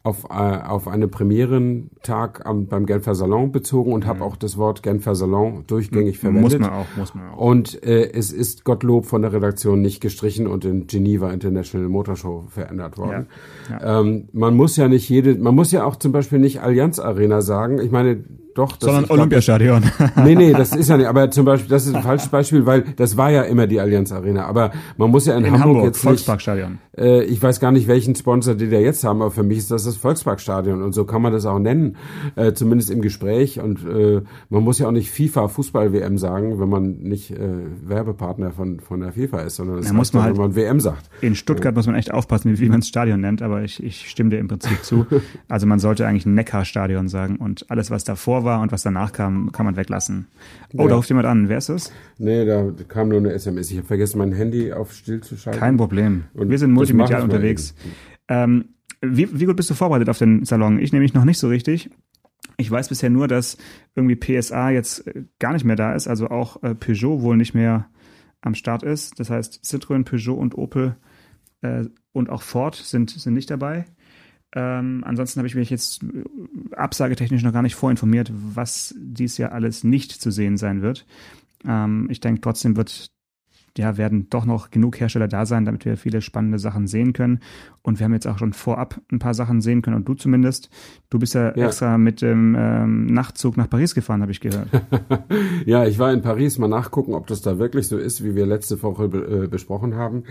auf, 0.07 0.23
äh, 0.29 0.33
auf 0.33 0.87
eine 0.87 1.07
Premierentag 1.07 2.45
am, 2.45 2.67
beim 2.67 2.85
Genfer 2.85 3.13
Salon 3.13 3.51
bezogen 3.51 3.91
und 3.91 4.05
habe 4.05 4.19
mhm. 4.19 4.23
auch 4.23 4.35
das 4.37 4.57
Wort 4.57 4.81
Genfer 4.81 5.15
Salon 5.15 5.65
durchgängig 5.67 6.17
verwendet. 6.17 6.43
Muss 6.43 6.59
man 6.59 6.69
auch, 6.69 6.85
muss 6.95 7.13
man 7.13 7.29
auch. 7.29 7.37
Und 7.37 7.83
äh, 7.83 8.09
es 8.11 8.31
ist 8.31 8.63
Gottlob 8.63 9.05
von 9.05 9.21
der 9.21 9.33
Redaktion 9.33 9.81
nicht 9.81 9.99
gestrichen 9.99 10.47
und 10.47 10.63
in 10.63 10.87
Geneva 10.87 11.31
International 11.31 11.89
Motor 11.89 12.15
Show 12.15 12.45
verändert 12.47 12.97
worden. 12.97 13.27
Ja. 13.69 13.79
Ja. 13.79 13.99
Ähm, 13.99 14.29
man 14.31 14.55
muss 14.55 14.77
ja 14.77 14.87
nicht 14.87 15.09
jede, 15.09 15.35
man 15.35 15.53
muss 15.53 15.71
ja 15.73 15.83
auch 15.83 15.97
zum 15.97 16.13
Beispiel 16.13 16.39
nicht 16.39 16.61
Allianz 16.61 16.99
Arena 16.99 17.41
sagen. 17.41 17.79
Ich 17.79 17.91
meine, 17.91 18.23
doch. 18.57 18.77
Das, 18.77 18.89
Sondern 18.89 19.05
Olympiastadion. 19.09 19.83
nee, 20.23 20.35
nee, 20.35 20.53
das 20.53 20.75
ist 20.75 20.89
ja 20.89 20.97
nicht. 20.97 21.07
Aber 21.07 21.29
zum 21.31 21.45
Beispiel, 21.45 21.69
das 21.69 21.85
ist 21.85 21.95
ein 21.95 22.03
falsches 22.03 22.29
Beispiel, 22.29 22.65
weil 22.65 22.83
das 22.95 23.17
war 23.17 23.31
ja 23.31 23.43
immer 23.43 23.67
die 23.67 23.79
Allianz 23.79 24.11
Arena. 24.11 24.45
Aber 24.45 24.71
man 24.97 25.11
muss 25.11 25.25
ja 25.25 25.37
in, 25.37 25.45
in 25.45 25.51
Hamburg, 25.51 25.67
Hamburg 25.67 25.85
jetzt 25.85 26.01
Volksparkstadion. 26.01 26.71
nicht. 26.71 26.97
Äh, 26.97 27.23
ich 27.25 27.41
weiß 27.41 27.59
gar 27.59 27.71
nicht, 27.71 27.87
welchen 27.87 28.15
Sponsor 28.15 28.55
die 28.55 28.69
da 28.69 28.77
jetzt 28.77 29.03
haben, 29.03 29.21
aber 29.21 29.31
für 29.31 29.43
mich 29.43 29.59
ist 29.59 29.71
das 29.71 29.85
das 29.85 29.97
Volksparkstadion 29.97 30.81
und 30.81 30.93
so 30.93 31.05
kann 31.05 31.21
man 31.21 31.31
das 31.31 31.45
auch 31.45 31.59
nennen, 31.59 31.97
äh, 32.35 32.53
zumindest 32.53 32.89
im 32.89 33.01
Gespräch. 33.01 33.59
Und 33.59 33.85
äh, 33.85 34.21
man 34.49 34.63
muss 34.63 34.79
ja 34.79 34.87
auch 34.87 34.91
nicht 34.91 35.11
FIFA 35.11 35.47
Fußball 35.47 35.93
WM 35.93 36.17
sagen, 36.17 36.59
wenn 36.59 36.69
man 36.69 36.97
nicht 36.97 37.31
äh, 37.31 37.37
Werbepartner 37.83 38.51
von 38.51 38.79
von 38.79 39.01
der 39.01 39.11
FIFA 39.11 39.41
ist, 39.41 39.57
sondern 39.57 39.77
das 39.77 39.87
ja, 39.87 39.93
muss 39.93 40.13
man 40.13 40.23
halt, 40.23 40.35
wenn 40.35 40.41
man 40.41 40.55
WM 40.55 40.79
sagt. 40.79 41.09
In 41.21 41.35
Stuttgart 41.35 41.75
muss 41.75 41.85
man 41.85 41.95
echt 41.95 42.13
aufpassen, 42.13 42.57
wie 42.59 42.69
man 42.69 42.79
das 42.79 42.87
Stadion 42.87 43.21
nennt. 43.21 43.41
Aber 43.41 43.63
ich, 43.63 43.83
ich 43.83 44.09
stimme 44.09 44.29
dir 44.29 44.39
im 44.39 44.47
Prinzip 44.47 44.83
zu. 44.83 45.05
Also 45.49 45.65
man 45.65 45.79
sollte 45.79 46.05
eigentlich 46.05 46.25
Neckarstadion 46.25 47.07
sagen 47.07 47.37
und 47.37 47.69
alles, 47.69 47.91
was 47.91 48.03
davor 48.03 48.43
war 48.43 48.46
und 48.55 48.71
was 48.71 48.83
danach 48.83 49.11
kam 49.11 49.51
kann 49.51 49.65
man 49.65 49.75
weglassen. 49.75 50.27
Oh, 50.73 50.83
ja. 50.83 50.87
da 50.89 50.95
ruft 50.95 51.09
jemand 51.09 51.27
an. 51.27 51.49
Wer 51.49 51.57
ist 51.57 51.69
das? 51.69 51.91
Nee, 52.17 52.45
da 52.45 52.71
kam 52.87 53.09
nur 53.09 53.19
eine 53.19 53.33
SMS. 53.33 53.69
Ich 53.71 53.77
habe 53.77 53.87
vergessen, 53.87 54.17
mein 54.17 54.31
Handy 54.31 54.73
auf 54.73 54.93
still 54.93 55.21
zu 55.21 55.37
schalten. 55.37 55.59
Kein 55.59 55.77
Problem. 55.77 56.25
Und 56.33 56.49
Wir 56.49 56.57
sind 56.57 56.71
multimedial 56.71 57.23
unterwegs. 57.23 57.75
Ähm, 58.27 58.69
wie, 59.01 59.39
wie 59.39 59.45
gut 59.45 59.55
bist 59.55 59.69
du 59.69 59.73
vorbereitet 59.73 60.09
auf 60.09 60.17
den 60.17 60.45
Salon? 60.45 60.79
Ich 60.79 60.91
nämlich 60.91 61.13
noch 61.13 61.25
nicht 61.25 61.37
so 61.37 61.47
richtig. 61.47 61.89
Ich 62.57 62.71
weiß 62.71 62.89
bisher 62.89 63.09
nur, 63.09 63.27
dass 63.27 63.57
irgendwie 63.95 64.15
PSA 64.15 64.71
jetzt 64.71 65.05
äh, 65.07 65.25
gar 65.39 65.53
nicht 65.53 65.65
mehr 65.65 65.75
da 65.75 65.93
ist, 65.93 66.07
also 66.07 66.29
auch 66.29 66.63
äh, 66.63 66.73
Peugeot 66.73 67.21
wohl 67.21 67.37
nicht 67.37 67.53
mehr 67.53 67.87
am 68.41 68.55
Start 68.55 68.83
ist. 68.83 69.19
Das 69.19 69.29
heißt, 69.29 69.63
Citroën, 69.63 70.03
Peugeot 70.03 70.35
und 70.35 70.57
Opel 70.57 70.95
äh, 71.61 71.85
und 72.13 72.29
auch 72.29 72.41
Ford 72.41 72.75
sind, 72.75 73.11
sind 73.11 73.33
nicht 73.33 73.51
dabei. 73.51 73.85
Ähm, 74.55 75.03
ansonsten 75.05 75.39
habe 75.39 75.47
ich 75.47 75.55
mich 75.55 75.69
jetzt 75.69 76.03
äh, 76.03 76.23
absagetechnisch 76.75 77.43
noch 77.43 77.53
gar 77.53 77.61
nicht 77.61 77.75
vorinformiert, 77.75 78.31
was 78.33 78.95
dies 78.97 79.37
Jahr 79.37 79.51
alles 79.51 79.83
nicht 79.83 80.11
zu 80.11 80.31
sehen 80.31 80.57
sein 80.57 80.81
wird. 80.81 81.05
Ähm, 81.65 82.07
ich 82.09 82.19
denke, 82.21 82.41
trotzdem 82.41 82.77
wird 82.77 83.11
ja, 83.77 83.97
werden 83.97 84.29
doch 84.29 84.45
noch 84.45 84.71
genug 84.71 84.99
Hersteller 84.99 85.27
da 85.27 85.45
sein, 85.45 85.65
damit 85.65 85.85
wir 85.85 85.97
viele 85.97 86.21
spannende 86.21 86.59
Sachen 86.59 86.87
sehen 86.87 87.13
können. 87.13 87.39
Und 87.81 87.99
wir 87.99 88.03
haben 88.03 88.13
jetzt 88.13 88.27
auch 88.27 88.37
schon 88.37 88.53
vorab 88.53 88.99
ein 89.11 89.19
paar 89.19 89.33
Sachen 89.33 89.61
sehen 89.61 89.81
können 89.81 89.95
und 89.95 90.07
du 90.07 90.13
zumindest. 90.13 90.69
Du 91.09 91.19
bist 91.19 91.35
ja, 91.35 91.55
ja. 91.55 91.67
extra 91.67 91.97
mit 91.97 92.21
dem 92.21 92.53
ähm, 92.57 93.05
Nachtzug 93.05 93.55
nach 93.55 93.69
Paris 93.69 93.95
gefahren, 93.95 94.21
habe 94.21 94.31
ich 94.31 94.41
gehört. 94.41 94.67
ja, 95.65 95.85
ich 95.85 95.97
war 95.97 96.11
in 96.11 96.21
Paris 96.21 96.57
mal 96.57 96.67
nachgucken, 96.67 97.13
ob 97.13 97.27
das 97.27 97.41
da 97.41 97.59
wirklich 97.59 97.87
so 97.87 97.97
ist, 97.97 98.23
wie 98.25 98.35
wir 98.35 98.45
letzte 98.45 98.81
Woche 98.83 99.07
be 99.07 99.43
äh, 99.45 99.47
besprochen 99.47 99.95
haben. 99.95 100.23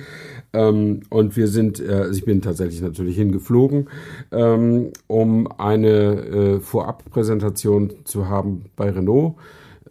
Ähm, 0.52 1.00
und 1.08 1.36
wir 1.36 1.48
sind, 1.48 1.80
äh, 1.80 1.92
also 1.92 2.18
ich 2.18 2.26
bin 2.26 2.42
tatsächlich 2.42 2.82
natürlich 2.82 3.16
hingeflogen, 3.16 3.88
ähm, 4.32 4.90
um 5.06 5.50
eine 5.58 5.86
äh, 5.86 6.60
Vorabpräsentation 6.60 7.92
zu 8.04 8.28
haben 8.28 8.66
bei 8.76 8.90
Renault 8.90 9.36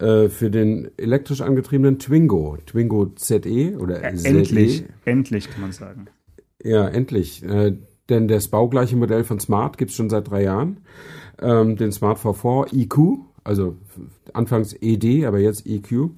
äh, 0.00 0.28
für 0.28 0.50
den 0.50 0.90
elektrisch 0.96 1.40
angetriebenen 1.40 1.98
Twingo, 1.98 2.58
Twingo 2.66 3.06
ZE 3.14 3.78
oder 3.78 4.02
ja, 4.02 4.08
Endlich, 4.24 4.84
endlich 5.04 5.50
kann 5.50 5.62
man 5.62 5.72
sagen. 5.72 6.06
Ja, 6.62 6.86
endlich. 6.88 7.42
Äh, 7.42 7.76
denn 8.08 8.28
das 8.28 8.48
baugleiche 8.48 8.96
Modell 8.96 9.24
von 9.24 9.40
Smart 9.40 9.78
gibt 9.78 9.90
es 9.90 9.96
schon 9.96 10.10
seit 10.10 10.30
drei 10.30 10.42
Jahren. 10.42 10.80
Ähm, 11.40 11.76
den 11.76 11.92
Smart 11.92 12.18
V4 12.18 12.74
EQ, 12.74 13.20
also 13.44 13.76
anfangs 14.32 14.74
ED, 14.80 15.24
aber 15.26 15.38
jetzt 15.38 15.66
EQ. 15.66 16.10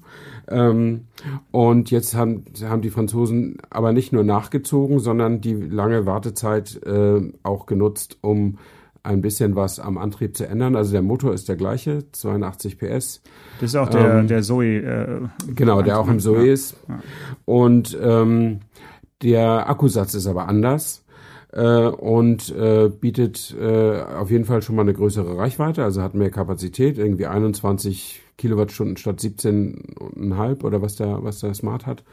Ähm, 0.47 1.05
und 1.51 1.91
jetzt 1.91 2.15
haben, 2.15 2.45
haben 2.63 2.81
die 2.81 2.89
Franzosen 2.89 3.57
aber 3.69 3.91
nicht 3.91 4.13
nur 4.13 4.23
nachgezogen, 4.23 4.99
sondern 4.99 5.41
die 5.41 5.53
lange 5.53 6.05
Wartezeit 6.05 6.81
äh, 6.85 7.21
auch 7.43 7.65
genutzt, 7.65 8.17
um 8.21 8.57
ein 9.03 9.21
bisschen 9.21 9.55
was 9.55 9.79
am 9.79 9.97
Antrieb 9.97 10.35
zu 10.35 10.47
ändern. 10.47 10.75
Also 10.75 10.91
der 10.91 11.01
Motor 11.01 11.33
ist 11.33 11.49
der 11.49 11.55
gleiche, 11.55 12.03
82 12.11 12.77
PS. 12.77 13.21
Das 13.59 13.71
ist 13.71 13.75
auch 13.75 13.89
der, 13.89 14.19
ähm, 14.19 14.27
der 14.27 14.41
Zoe. 14.41 14.77
Äh, 14.77 15.21
genau, 15.55 15.81
der 15.81 15.99
auch 15.99 16.07
im 16.07 16.19
Zoe 16.19 16.45
ja. 16.45 16.53
ist. 16.53 16.75
Und 17.45 17.97
ähm, 18.01 18.59
der 19.21 19.69
Akkusatz 19.69 20.13
ist 20.13 20.27
aber 20.27 20.47
anders 20.47 21.03
äh, 21.51 21.87
und 21.87 22.53
äh, 22.55 22.89
bietet 22.89 23.55
äh, 23.59 24.01
auf 24.01 24.31
jeden 24.31 24.45
Fall 24.45 24.61
schon 24.61 24.75
mal 24.75 24.83
eine 24.83 24.93
größere 24.93 25.37
Reichweite, 25.37 25.83
also 25.83 26.01
hat 26.01 26.13
mehr 26.13 26.29
Kapazität, 26.29 26.97
irgendwie 26.97 27.25
21 27.25 28.21
Kilowattstunden 28.37 28.97
statt 28.97 29.19
17,5 29.19 30.63
oder 30.63 30.81
was 30.81 30.95
der, 30.95 31.23
was 31.23 31.39
der 31.39 31.53
Smart 31.53 31.85
hat. 31.85 32.03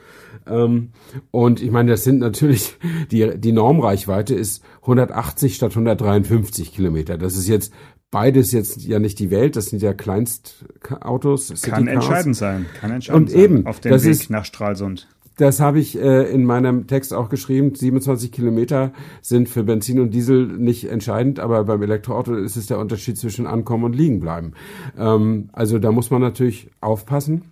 Ähm, 0.46 0.90
und 1.30 1.62
ich 1.62 1.70
meine, 1.70 1.92
das 1.92 2.04
sind 2.04 2.18
natürlich, 2.18 2.76
die, 3.10 3.38
die 3.38 3.52
Normreichweite 3.52 4.34
ist 4.34 4.64
180 4.82 5.54
statt 5.54 5.70
153 5.70 6.74
Kilometer. 6.74 7.18
Das 7.18 7.36
ist 7.36 7.48
jetzt 7.48 7.72
beides 8.10 8.52
jetzt 8.52 8.84
ja 8.84 8.98
nicht 8.98 9.18
die 9.18 9.30
Welt, 9.30 9.56
das 9.56 9.66
sind 9.66 9.82
ja 9.82 9.92
Kleinstautos. 9.92 11.52
Kann 11.62 11.86
entscheidend 11.88 12.36
sein, 12.36 12.66
kann 12.80 12.90
entscheidend 12.90 13.22
und 13.22 13.30
sein. 13.30 13.40
eben, 13.40 13.66
auf 13.66 13.80
dem 13.80 13.92
Weg 13.92 14.04
ist, 14.04 14.30
nach 14.30 14.44
Stralsund. 14.44 15.08
Das 15.36 15.60
habe 15.60 15.78
ich 15.78 15.98
äh, 15.98 16.30
in 16.30 16.44
meinem 16.44 16.86
Text 16.86 17.12
auch 17.12 17.28
geschrieben. 17.28 17.74
27 17.74 18.32
Kilometer 18.32 18.92
sind 19.20 19.48
für 19.48 19.64
Benzin 19.64 20.00
und 20.00 20.14
Diesel 20.14 20.46
nicht 20.46 20.88
entscheidend, 20.88 21.40
aber 21.40 21.64
beim 21.64 21.82
Elektroauto 21.82 22.34
ist 22.34 22.56
es 22.56 22.66
der 22.66 22.78
Unterschied 22.78 23.18
zwischen 23.18 23.46
Ankommen 23.46 23.84
und 23.84 23.94
Liegenbleiben. 23.94 24.54
Ähm, 24.98 25.50
also 25.52 25.78
da 25.78 25.92
muss 25.92 26.10
man 26.10 26.22
natürlich 26.22 26.70
aufpassen 26.80 27.42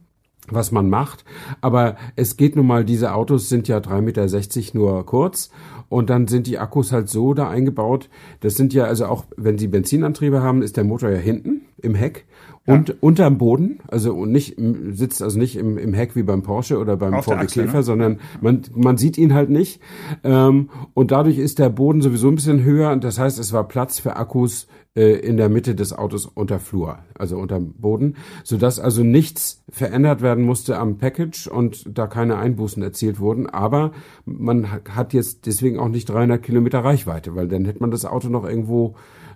was 0.48 0.72
man 0.72 0.90
macht. 0.90 1.24
Aber 1.60 1.96
es 2.16 2.36
geht 2.36 2.56
nun 2.56 2.66
mal, 2.66 2.84
diese 2.84 3.14
Autos 3.14 3.48
sind 3.48 3.68
ja 3.68 3.78
3,60 3.78 4.00
Meter 4.02 4.78
nur 4.78 5.06
kurz 5.06 5.50
und 5.88 6.10
dann 6.10 6.28
sind 6.28 6.46
die 6.46 6.58
Akkus 6.58 6.92
halt 6.92 7.08
so 7.08 7.34
da 7.34 7.48
eingebaut. 7.48 8.08
Das 8.40 8.56
sind 8.56 8.74
ja 8.74 8.84
also 8.84 9.06
auch, 9.06 9.24
wenn 9.36 9.58
sie 9.58 9.68
Benzinantriebe 9.68 10.42
haben, 10.42 10.62
ist 10.62 10.76
der 10.76 10.84
Motor 10.84 11.10
ja 11.10 11.18
hinten 11.18 11.62
im 11.80 11.94
Heck 11.94 12.26
und 12.66 12.88
ja. 12.88 12.94
unterm 13.00 13.36
Boden, 13.38 13.80
also 13.88 14.24
nicht 14.24 14.56
sitzt 14.92 15.22
also 15.22 15.38
nicht 15.38 15.56
im, 15.56 15.76
im 15.76 15.92
Heck 15.92 16.16
wie 16.16 16.22
beim 16.22 16.42
Porsche 16.42 16.78
oder 16.78 16.96
beim 16.96 17.14
Auf 17.14 17.26
VW 17.26 17.46
Käfer, 17.46 17.78
ne? 17.78 17.82
sondern 17.82 18.20
man 18.40 18.62
man 18.74 18.96
sieht 18.96 19.18
ihn 19.18 19.34
halt 19.34 19.50
nicht 19.50 19.80
ähm, 20.22 20.70
und 20.94 21.10
dadurch 21.10 21.38
ist 21.38 21.58
der 21.58 21.68
Boden 21.68 22.00
sowieso 22.00 22.28
ein 22.28 22.36
bisschen 22.36 22.62
höher 22.64 22.90
und 22.90 23.04
das 23.04 23.18
heißt, 23.18 23.38
es 23.38 23.52
war 23.52 23.68
Platz 23.68 23.98
für 23.98 24.16
Akkus 24.16 24.66
äh, 24.96 25.12
in 25.18 25.36
der 25.36 25.50
Mitte 25.50 25.74
des 25.74 25.92
Autos 25.92 26.24
unter 26.24 26.58
Flur, 26.58 27.00
also 27.18 27.36
unterm 27.36 27.74
Boden, 27.74 28.16
so 28.44 28.56
dass 28.56 28.80
also 28.80 29.02
nichts 29.02 29.62
verändert 29.68 30.22
werden 30.22 30.44
musste 30.44 30.78
am 30.78 30.96
Package 30.96 31.48
und 31.48 31.84
da 31.92 32.06
keine 32.06 32.38
Einbußen 32.38 32.82
erzielt 32.82 33.20
wurden, 33.20 33.46
aber 33.46 33.92
man 34.24 34.70
hat 34.70 35.12
jetzt 35.12 35.44
deswegen 35.44 35.78
auch 35.78 35.88
nicht 35.88 36.08
300 36.08 36.42
Kilometer 36.42 36.82
Reichweite, 36.82 37.34
weil 37.34 37.48
dann 37.48 37.66
hätte 37.66 37.80
man 37.80 37.90
das 37.90 38.06
Auto 38.06 38.28
noch 38.28 38.44
irgendwo 38.44 38.94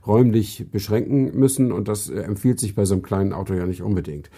räumlich 0.09 0.67
beschränken 0.71 1.39
müssen 1.39 1.71
und 1.71 1.87
das 1.87 2.09
äh, 2.09 2.21
empfiehlt 2.21 2.59
sich 2.59 2.75
bei 2.75 2.85
so 2.85 2.95
einem 2.95 3.03
kleinen 3.03 3.33
Auto 3.33 3.55
ja 3.55 3.67
nicht 3.67 3.83
unbedingt. 3.83 4.31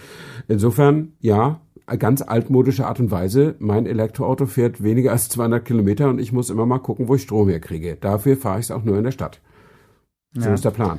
Insofern, 0.48 1.12
ja, 1.20 1.60
ganz 1.98 2.22
altmodische 2.22 2.86
Art 2.86 3.00
und 3.00 3.10
Weise. 3.10 3.56
Mein 3.58 3.86
Elektroauto 3.86 4.46
fährt 4.46 4.82
weniger 4.82 5.12
als 5.12 5.28
200 5.28 5.64
Kilometer 5.64 6.08
und 6.08 6.20
ich 6.20 6.32
muss 6.32 6.50
immer 6.50 6.66
mal 6.66 6.78
gucken, 6.78 7.08
wo 7.08 7.14
ich 7.14 7.22
Strom 7.22 7.48
herkriege. 7.48 7.96
Dafür 8.00 8.36
fahre 8.36 8.60
ich 8.60 8.66
es 8.66 8.70
auch 8.70 8.84
nur 8.84 8.98
in 8.98 9.04
der 9.04 9.10
Stadt. 9.10 9.40
So 10.34 10.48
ja. 10.48 10.54
ist 10.54 10.64
der 10.64 10.70
Plan. 10.70 10.98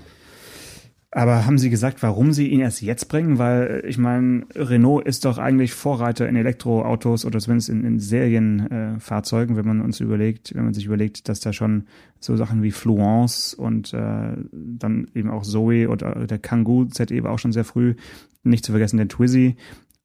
Aber 1.14 1.46
haben 1.46 1.58
Sie 1.58 1.70
gesagt, 1.70 2.02
warum 2.04 2.32
Sie 2.32 2.48
ihn 2.48 2.62
erst 2.62 2.82
jetzt 2.82 3.10
bringen? 3.10 3.38
Weil 3.38 3.84
ich 3.86 3.98
meine, 3.98 4.46
Renault 4.56 5.06
ist 5.06 5.26
doch 5.26 5.38
eigentlich 5.38 5.74
Vorreiter 5.74 6.28
in 6.30 6.38
Elektroautos 6.38 7.26
oder 7.26 7.40
zumindest 7.40 7.68
in, 7.68 7.84
in 7.84 8.00
Serienfahrzeugen, 8.00 9.56
äh, 9.56 9.58
wenn 9.60 9.68
man 9.68 9.82
uns 9.82 10.00
überlegt, 10.00 10.56
wenn 10.56 10.64
man 10.64 10.74
sich 10.74 10.86
überlegt, 10.86 11.28
dass 11.28 11.42
da 11.42 11.52
schon 11.52 11.88
so 12.22 12.38
Sachen 12.38 12.64
wie 12.64 12.72
Fluence 12.72 13.54
und 13.54 13.94
äh, 13.94 14.38
dann 14.54 15.12
eben 15.14 15.30
auch 15.30 15.44
Zoe 15.44 15.90
oder 15.90 16.28
der 16.28 16.40
Kangoo 16.40 16.86
ZE 16.86 17.24
war 17.24 17.32
auch 17.32 17.40
schon 17.40 17.52
sehr 17.52 17.66
früh, 17.66 17.96
nicht 18.44 18.64
zu 18.64 18.72
vergessen 18.72 18.96
der 18.96 19.10
Twizy 19.10 19.58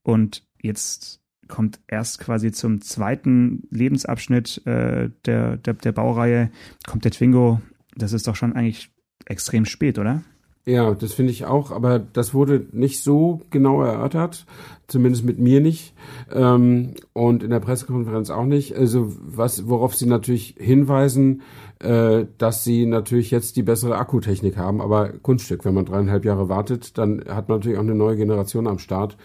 und 0.02 0.44
jetzt 0.60 1.20
kommt 1.46 1.78
erst 1.86 2.18
quasi 2.18 2.50
zum 2.50 2.80
zweiten 2.80 3.62
Lebensabschnitt 3.70 4.66
äh, 4.66 5.10
der, 5.24 5.56
der, 5.56 5.74
der 5.74 5.92
Baureihe, 5.92 6.50
kommt 6.84 7.04
der 7.04 7.12
Twingo. 7.12 7.60
Das 7.94 8.12
ist 8.12 8.26
doch 8.26 8.34
schon 8.34 8.54
eigentlich 8.54 8.90
extrem 9.26 9.64
spät, 9.64 10.00
oder? 10.00 10.22
Ja, 10.68 10.94
das 10.94 11.12
finde 11.12 11.30
ich 11.30 11.44
auch, 11.44 11.70
aber 11.70 12.00
das 12.00 12.34
wurde 12.34 12.66
nicht 12.72 13.00
so 13.00 13.40
genau 13.50 13.82
erörtert, 13.82 14.46
zumindest 14.88 15.24
mit 15.24 15.38
mir 15.38 15.60
nicht 15.60 15.94
ähm, 16.34 16.94
und 17.12 17.44
in 17.44 17.50
der 17.50 17.60
Pressekonferenz 17.60 18.30
auch 18.30 18.46
nicht. 18.46 18.74
Also 18.74 19.12
was, 19.20 19.68
worauf 19.68 19.94
sie 19.94 20.06
natürlich 20.06 20.56
hinweisen, 20.58 21.42
äh, 21.78 22.26
dass 22.38 22.64
sie 22.64 22.84
natürlich 22.84 23.30
jetzt 23.30 23.54
die 23.54 23.62
bessere 23.62 23.96
Akkutechnik 23.96 24.56
haben, 24.56 24.80
aber 24.80 25.10
Kunststück, 25.10 25.64
wenn 25.64 25.74
man 25.74 25.84
dreieinhalb 25.84 26.24
Jahre 26.24 26.48
wartet, 26.48 26.98
dann 26.98 27.22
hat 27.28 27.48
man 27.48 27.58
natürlich 27.58 27.78
auch 27.78 27.82
eine 27.82 27.94
neue 27.94 28.16
Generation 28.16 28.66
am 28.66 28.80
Start. 28.80 29.16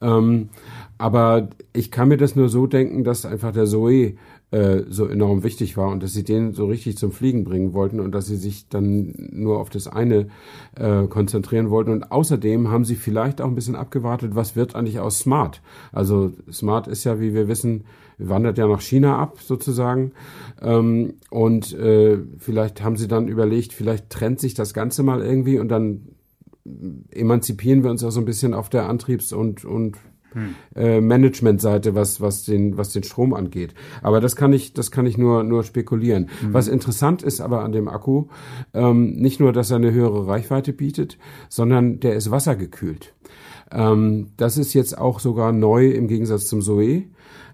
Ähm, 0.00 0.50
aber 0.96 1.48
ich 1.72 1.90
kann 1.90 2.06
mir 2.06 2.18
das 2.18 2.36
nur 2.36 2.48
so 2.48 2.68
denken, 2.68 3.02
dass 3.02 3.26
einfach 3.26 3.50
der 3.50 3.66
Zoe 3.66 4.14
äh, 4.54 4.84
so 4.88 5.06
enorm 5.06 5.42
wichtig 5.42 5.76
war 5.76 5.88
und 5.88 6.00
dass 6.02 6.12
sie 6.12 6.22
den 6.22 6.52
so 6.52 6.66
richtig 6.66 6.96
zum 6.96 7.10
Fliegen 7.10 7.42
bringen 7.42 7.72
wollten 7.72 7.98
und 7.98 8.12
dass 8.12 8.26
sie 8.26 8.36
sich 8.36 8.68
dann 8.68 9.12
nur 9.32 9.58
auf 9.58 9.68
das 9.68 9.88
eine 9.88 10.28
äh, 10.76 11.08
konzentrieren 11.08 11.70
wollten. 11.70 11.90
Und 11.90 12.12
außerdem 12.12 12.70
haben 12.70 12.84
sie 12.84 12.94
vielleicht 12.94 13.40
auch 13.40 13.48
ein 13.48 13.56
bisschen 13.56 13.74
abgewartet, 13.74 14.36
was 14.36 14.54
wird 14.54 14.76
eigentlich 14.76 15.00
aus 15.00 15.18
Smart? 15.18 15.60
Also 15.90 16.30
Smart 16.52 16.86
ist 16.86 17.02
ja, 17.02 17.18
wie 17.18 17.34
wir 17.34 17.48
wissen, 17.48 17.82
wandert 18.16 18.56
ja 18.56 18.68
nach 18.68 18.80
China 18.80 19.18
ab 19.18 19.40
sozusagen. 19.40 20.12
Ähm, 20.62 21.14
und 21.30 21.72
äh, 21.72 22.18
vielleicht 22.38 22.80
haben 22.80 22.96
sie 22.96 23.08
dann 23.08 23.26
überlegt, 23.26 23.72
vielleicht 23.72 24.08
trennt 24.08 24.38
sich 24.38 24.54
das 24.54 24.72
Ganze 24.72 25.02
mal 25.02 25.20
irgendwie 25.20 25.58
und 25.58 25.68
dann 25.68 26.10
emanzipieren 27.10 27.82
wir 27.82 27.90
uns 27.90 28.04
auch 28.04 28.12
so 28.12 28.20
ein 28.20 28.24
bisschen 28.24 28.54
auf 28.54 28.68
der 28.68 28.88
Antriebs- 28.88 29.32
und, 29.32 29.64
und 29.64 29.96
hm. 30.34 30.54
äh, 30.76 31.00
Managementseite, 31.00 31.94
was, 31.94 32.20
was, 32.20 32.44
den, 32.44 32.76
was 32.76 32.92
den 32.92 33.02
Strom 33.02 33.32
angeht. 33.34 33.74
Aber 34.02 34.20
das 34.20 34.36
kann 34.36 34.52
ich, 34.52 34.74
das 34.74 34.90
kann 34.90 35.06
ich 35.06 35.16
nur, 35.16 35.42
nur 35.42 35.64
spekulieren. 35.64 36.28
Hm. 36.40 36.52
Was 36.52 36.68
interessant 36.68 37.22
ist 37.22 37.40
aber 37.40 37.64
an 37.64 37.72
dem 37.72 37.88
Akku, 37.88 38.26
ähm, 38.74 39.14
nicht 39.14 39.40
nur, 39.40 39.52
dass 39.52 39.70
er 39.70 39.76
eine 39.76 39.92
höhere 39.92 40.26
Reichweite 40.26 40.72
bietet, 40.72 41.18
sondern 41.48 42.00
der 42.00 42.14
ist 42.14 42.30
wassergekühlt. 42.30 43.14
Ähm, 43.70 44.28
das 44.36 44.58
ist 44.58 44.74
jetzt 44.74 44.98
auch 44.98 45.20
sogar 45.20 45.52
neu 45.52 45.90
im 45.90 46.08
Gegensatz 46.08 46.46
zum 46.46 46.60
Zoe. 46.60 47.04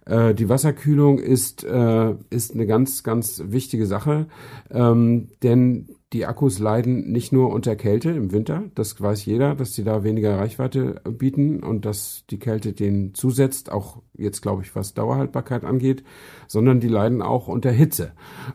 Äh, 0.07 0.35
die 0.35 0.49
Wasserkühlung 0.49 1.19
ist, 1.19 1.65
äh, 1.65 2.15
ist 2.31 2.55
eine 2.55 2.67
ganz, 2.67 3.03
ganz 3.03 3.43
wichtige 3.47 3.87
Sache, 3.87 4.27
ähm, 4.71 5.29
denn 5.43 5.89
die 6.13 6.27
Akkus 6.27 6.59
leiden 6.59 7.13
nicht 7.13 7.33
nur 7.33 7.51
unter 7.53 7.77
Kälte 7.77 8.11
im 8.11 8.33
Winter, 8.33 8.65
das 8.75 9.01
weiß 9.01 9.25
jeder, 9.27 9.55
dass 9.55 9.75
sie 9.75 9.85
da 9.85 10.03
weniger 10.03 10.39
Reichweite 10.39 11.01
bieten 11.09 11.63
und 11.63 11.85
dass 11.85 12.25
die 12.31 12.41
Kälte 12.41 12.73
denen 12.73 13.15
zusetzt, 13.15 13.71
auch 13.71 14.03
jetzt 14.15 14.41
glaube 14.43 14.63
ich, 14.63 14.75
was 14.75 14.93
Dauerhaltbarkeit 14.93 15.65
angeht, 15.65 16.03
sondern 16.49 16.81
die 16.81 16.89
leiden 16.89 17.23
auch 17.23 17.47
unter 17.47 17.71
Hitze. 17.71 18.11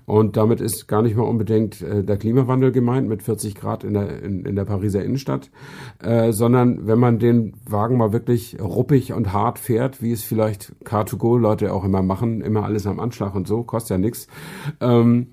Und 0.05 0.35
damit 0.35 0.59
ist 0.59 0.87
gar 0.87 1.01
nicht 1.01 1.15
mal 1.15 1.23
unbedingt 1.23 1.81
äh, 1.81 2.03
der 2.03 2.17
Klimawandel 2.17 2.73
gemeint 2.73 3.07
mit 3.07 3.23
40 3.23 3.55
Grad 3.55 3.85
in 3.85 3.93
der, 3.93 4.21
in, 4.21 4.43
in 4.43 4.55
der 4.57 4.65
Pariser 4.65 5.03
Innenstadt, 5.03 5.49
äh, 6.03 6.33
sondern 6.33 6.87
wenn 6.87 6.99
man 6.99 7.19
den 7.19 7.53
Wagen 7.69 7.95
mal 7.97 8.11
wirklich 8.11 8.57
ruppig 8.59 9.13
und 9.13 9.31
hart 9.31 9.59
fährt, 9.59 10.01
wie 10.01 10.11
es 10.11 10.25
vielleicht 10.25 10.73
Car2Go 10.83 11.39
Leute 11.39 11.71
auch 11.71 11.85
immer 11.85 12.03
machen, 12.03 12.41
immer 12.41 12.65
alles 12.65 12.85
am 12.85 12.99
Anschlag 12.99 13.33
und 13.33 13.47
so, 13.47 13.63
kostet 13.63 13.91
ja 13.91 13.97
nichts. 13.97 14.27
Ähm, 14.81 15.27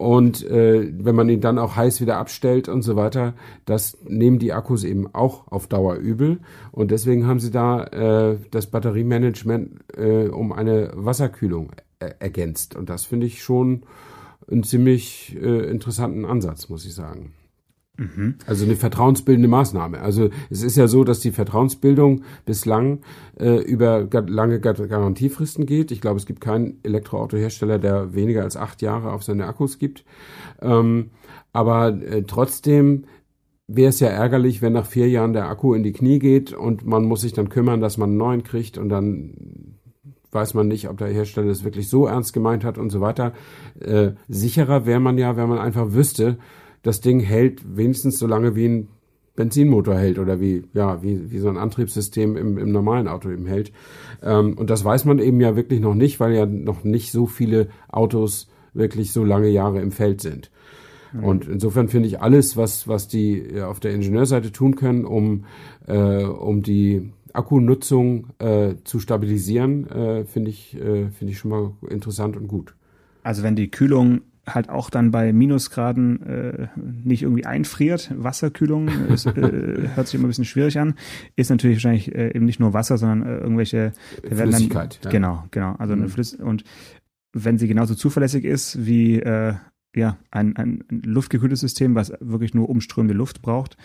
Und 0.00 0.42
äh, 0.46 0.90
wenn 0.96 1.14
man 1.14 1.28
ihn 1.28 1.42
dann 1.42 1.58
auch 1.58 1.76
heiß 1.76 2.00
wieder 2.00 2.16
abstellt 2.16 2.70
und 2.70 2.80
so 2.80 2.96
weiter, 2.96 3.34
das 3.66 3.98
nehmen 4.08 4.38
die 4.38 4.54
Akkus 4.54 4.82
eben 4.82 5.14
auch 5.14 5.52
auf 5.52 5.66
Dauer 5.66 5.96
übel. 5.96 6.38
Und 6.72 6.90
deswegen 6.90 7.26
haben 7.26 7.38
sie 7.38 7.50
da 7.50 7.84
äh, 7.84 8.38
das 8.50 8.68
Batteriemanagement 8.68 9.72
äh, 9.98 10.28
um 10.28 10.54
eine 10.54 10.90
Wasserkühlung 10.94 11.72
er 11.98 12.18
ergänzt. 12.22 12.76
Und 12.76 12.88
das 12.88 13.04
finde 13.04 13.26
ich 13.26 13.42
schon 13.42 13.82
einen 14.50 14.62
ziemlich 14.62 15.36
äh, 15.38 15.70
interessanten 15.70 16.24
Ansatz, 16.24 16.70
muss 16.70 16.86
ich 16.86 16.94
sagen. 16.94 17.34
Also 18.46 18.64
eine 18.64 18.76
vertrauensbildende 18.76 19.48
Maßnahme. 19.48 20.00
Also 20.00 20.30
es 20.48 20.62
ist 20.62 20.76
ja 20.76 20.88
so, 20.88 21.04
dass 21.04 21.20
die 21.20 21.32
Vertrauensbildung 21.32 22.22
bislang 22.46 23.00
äh, 23.38 23.62
über 23.62 24.08
lange 24.26 24.60
Garantiefristen 24.60 25.66
geht. 25.66 25.90
Ich 25.90 26.00
glaube, 26.00 26.18
es 26.18 26.26
gibt 26.26 26.40
keinen 26.40 26.78
Elektroautohersteller, 26.82 27.78
der 27.78 28.14
weniger 28.14 28.42
als 28.42 28.56
acht 28.56 28.80
Jahre 28.82 29.12
auf 29.12 29.22
seine 29.22 29.46
Akkus 29.46 29.78
gibt. 29.78 30.04
Ähm, 30.62 31.10
aber 31.52 31.88
äh, 32.02 32.22
trotzdem 32.22 33.04
wäre 33.66 33.90
es 33.90 34.00
ja 34.00 34.08
ärgerlich, 34.08 34.62
wenn 34.62 34.72
nach 34.72 34.86
vier 34.86 35.08
Jahren 35.08 35.32
der 35.32 35.48
Akku 35.48 35.74
in 35.74 35.82
die 35.82 35.92
Knie 35.92 36.18
geht 36.18 36.52
und 36.52 36.84
man 36.86 37.04
muss 37.04 37.20
sich 37.20 37.32
dann 37.32 37.48
kümmern, 37.50 37.80
dass 37.80 37.98
man 37.98 38.10
einen 38.10 38.18
neuen 38.18 38.42
kriegt 38.42 38.78
und 38.78 38.88
dann 38.88 39.76
weiß 40.32 40.54
man 40.54 40.68
nicht, 40.68 40.88
ob 40.88 40.98
der 40.98 41.08
Hersteller 41.08 41.50
es 41.50 41.64
wirklich 41.64 41.88
so 41.88 42.06
ernst 42.06 42.32
gemeint 42.32 42.64
hat 42.64 42.78
und 42.78 42.90
so 42.90 43.00
weiter. 43.00 43.32
Äh, 43.80 44.12
sicherer 44.28 44.86
wäre 44.86 45.00
man 45.00 45.18
ja, 45.18 45.36
wenn 45.36 45.48
man 45.48 45.58
einfach 45.58 45.92
wüsste, 45.92 46.38
das 46.82 47.00
Ding 47.00 47.20
hält 47.20 47.76
wenigstens 47.76 48.18
so 48.18 48.26
lange 48.26 48.54
wie 48.54 48.66
ein 48.66 48.88
Benzinmotor 49.36 49.96
hält 49.96 50.18
oder 50.18 50.40
wie, 50.40 50.64
ja, 50.74 51.02
wie, 51.02 51.30
wie 51.30 51.38
so 51.38 51.48
ein 51.48 51.56
Antriebssystem 51.56 52.36
im, 52.36 52.58
im 52.58 52.72
normalen 52.72 53.08
Auto 53.08 53.30
eben 53.30 53.46
hält. 53.46 53.72
Ähm, 54.22 54.54
und 54.58 54.70
das 54.70 54.84
weiß 54.84 55.04
man 55.04 55.18
eben 55.18 55.40
ja 55.40 55.56
wirklich 55.56 55.80
noch 55.80 55.94
nicht, 55.94 56.20
weil 56.20 56.34
ja 56.34 56.46
noch 56.46 56.84
nicht 56.84 57.12
so 57.12 57.26
viele 57.26 57.68
Autos 57.88 58.48
wirklich 58.74 59.12
so 59.12 59.24
lange 59.24 59.48
Jahre 59.48 59.80
im 59.80 59.92
Feld 59.92 60.20
sind. 60.20 60.50
Mhm. 61.12 61.24
Und 61.24 61.48
insofern 61.48 61.88
finde 61.88 62.08
ich 62.08 62.20
alles, 62.20 62.56
was, 62.56 62.88
was 62.88 63.08
die 63.08 63.60
auf 63.62 63.80
der 63.80 63.92
Ingenieurseite 63.92 64.52
tun 64.52 64.76
können, 64.76 65.04
um, 65.04 65.44
äh, 65.86 66.22
um 66.24 66.62
die 66.62 67.10
Akkunutzung 67.32 68.28
äh, 68.38 68.74
zu 68.84 68.98
stabilisieren, 68.98 69.88
äh, 69.88 70.24
finde 70.24 70.50
ich, 70.50 70.76
äh, 70.76 71.08
finde 71.10 71.32
ich 71.32 71.38
schon 71.38 71.50
mal 71.50 71.72
interessant 71.88 72.36
und 72.36 72.48
gut. 72.48 72.74
Also 73.22 73.42
wenn 73.42 73.56
die 73.56 73.70
Kühlung 73.70 74.22
halt 74.54 74.68
auch 74.68 74.90
dann 74.90 75.10
bei 75.10 75.32
Minusgraden 75.32 76.22
äh, 76.22 76.68
nicht 76.76 77.22
irgendwie 77.22 77.46
einfriert. 77.46 78.10
Wasserkühlung 78.16 78.88
ist, 79.08 79.26
äh, 79.26 79.32
hört 79.94 80.06
sich 80.06 80.14
immer 80.14 80.26
ein 80.26 80.28
bisschen 80.28 80.44
schwierig 80.44 80.78
an. 80.78 80.94
Ist 81.36 81.50
natürlich 81.50 81.76
wahrscheinlich 81.76 82.14
äh, 82.14 82.34
eben 82.34 82.44
nicht 82.44 82.60
nur 82.60 82.72
Wasser, 82.72 82.98
sondern 82.98 83.22
äh, 83.22 83.38
irgendwelche 83.38 83.92
Flüssigkeit. 84.26 84.98
Dann, 85.02 85.12
ja. 85.12 85.18
Genau, 85.18 85.44
genau. 85.50 85.74
Also 85.78 85.94
mhm. 85.94 86.02
eine 86.02 86.10
Flüss 86.10 86.34
und 86.34 86.64
wenn 87.32 87.58
sie 87.58 87.68
genauso 87.68 87.94
zuverlässig 87.94 88.44
ist 88.44 88.84
wie 88.84 89.20
äh, 89.20 89.54
ja 89.94 90.18
ein, 90.30 90.56
ein 90.56 90.84
luftgekühltes 90.90 91.60
System, 91.60 91.94
was 91.94 92.12
wirklich 92.20 92.54
nur 92.54 92.68
umströmende 92.68 93.14
Luft 93.14 93.42
braucht, 93.42 93.76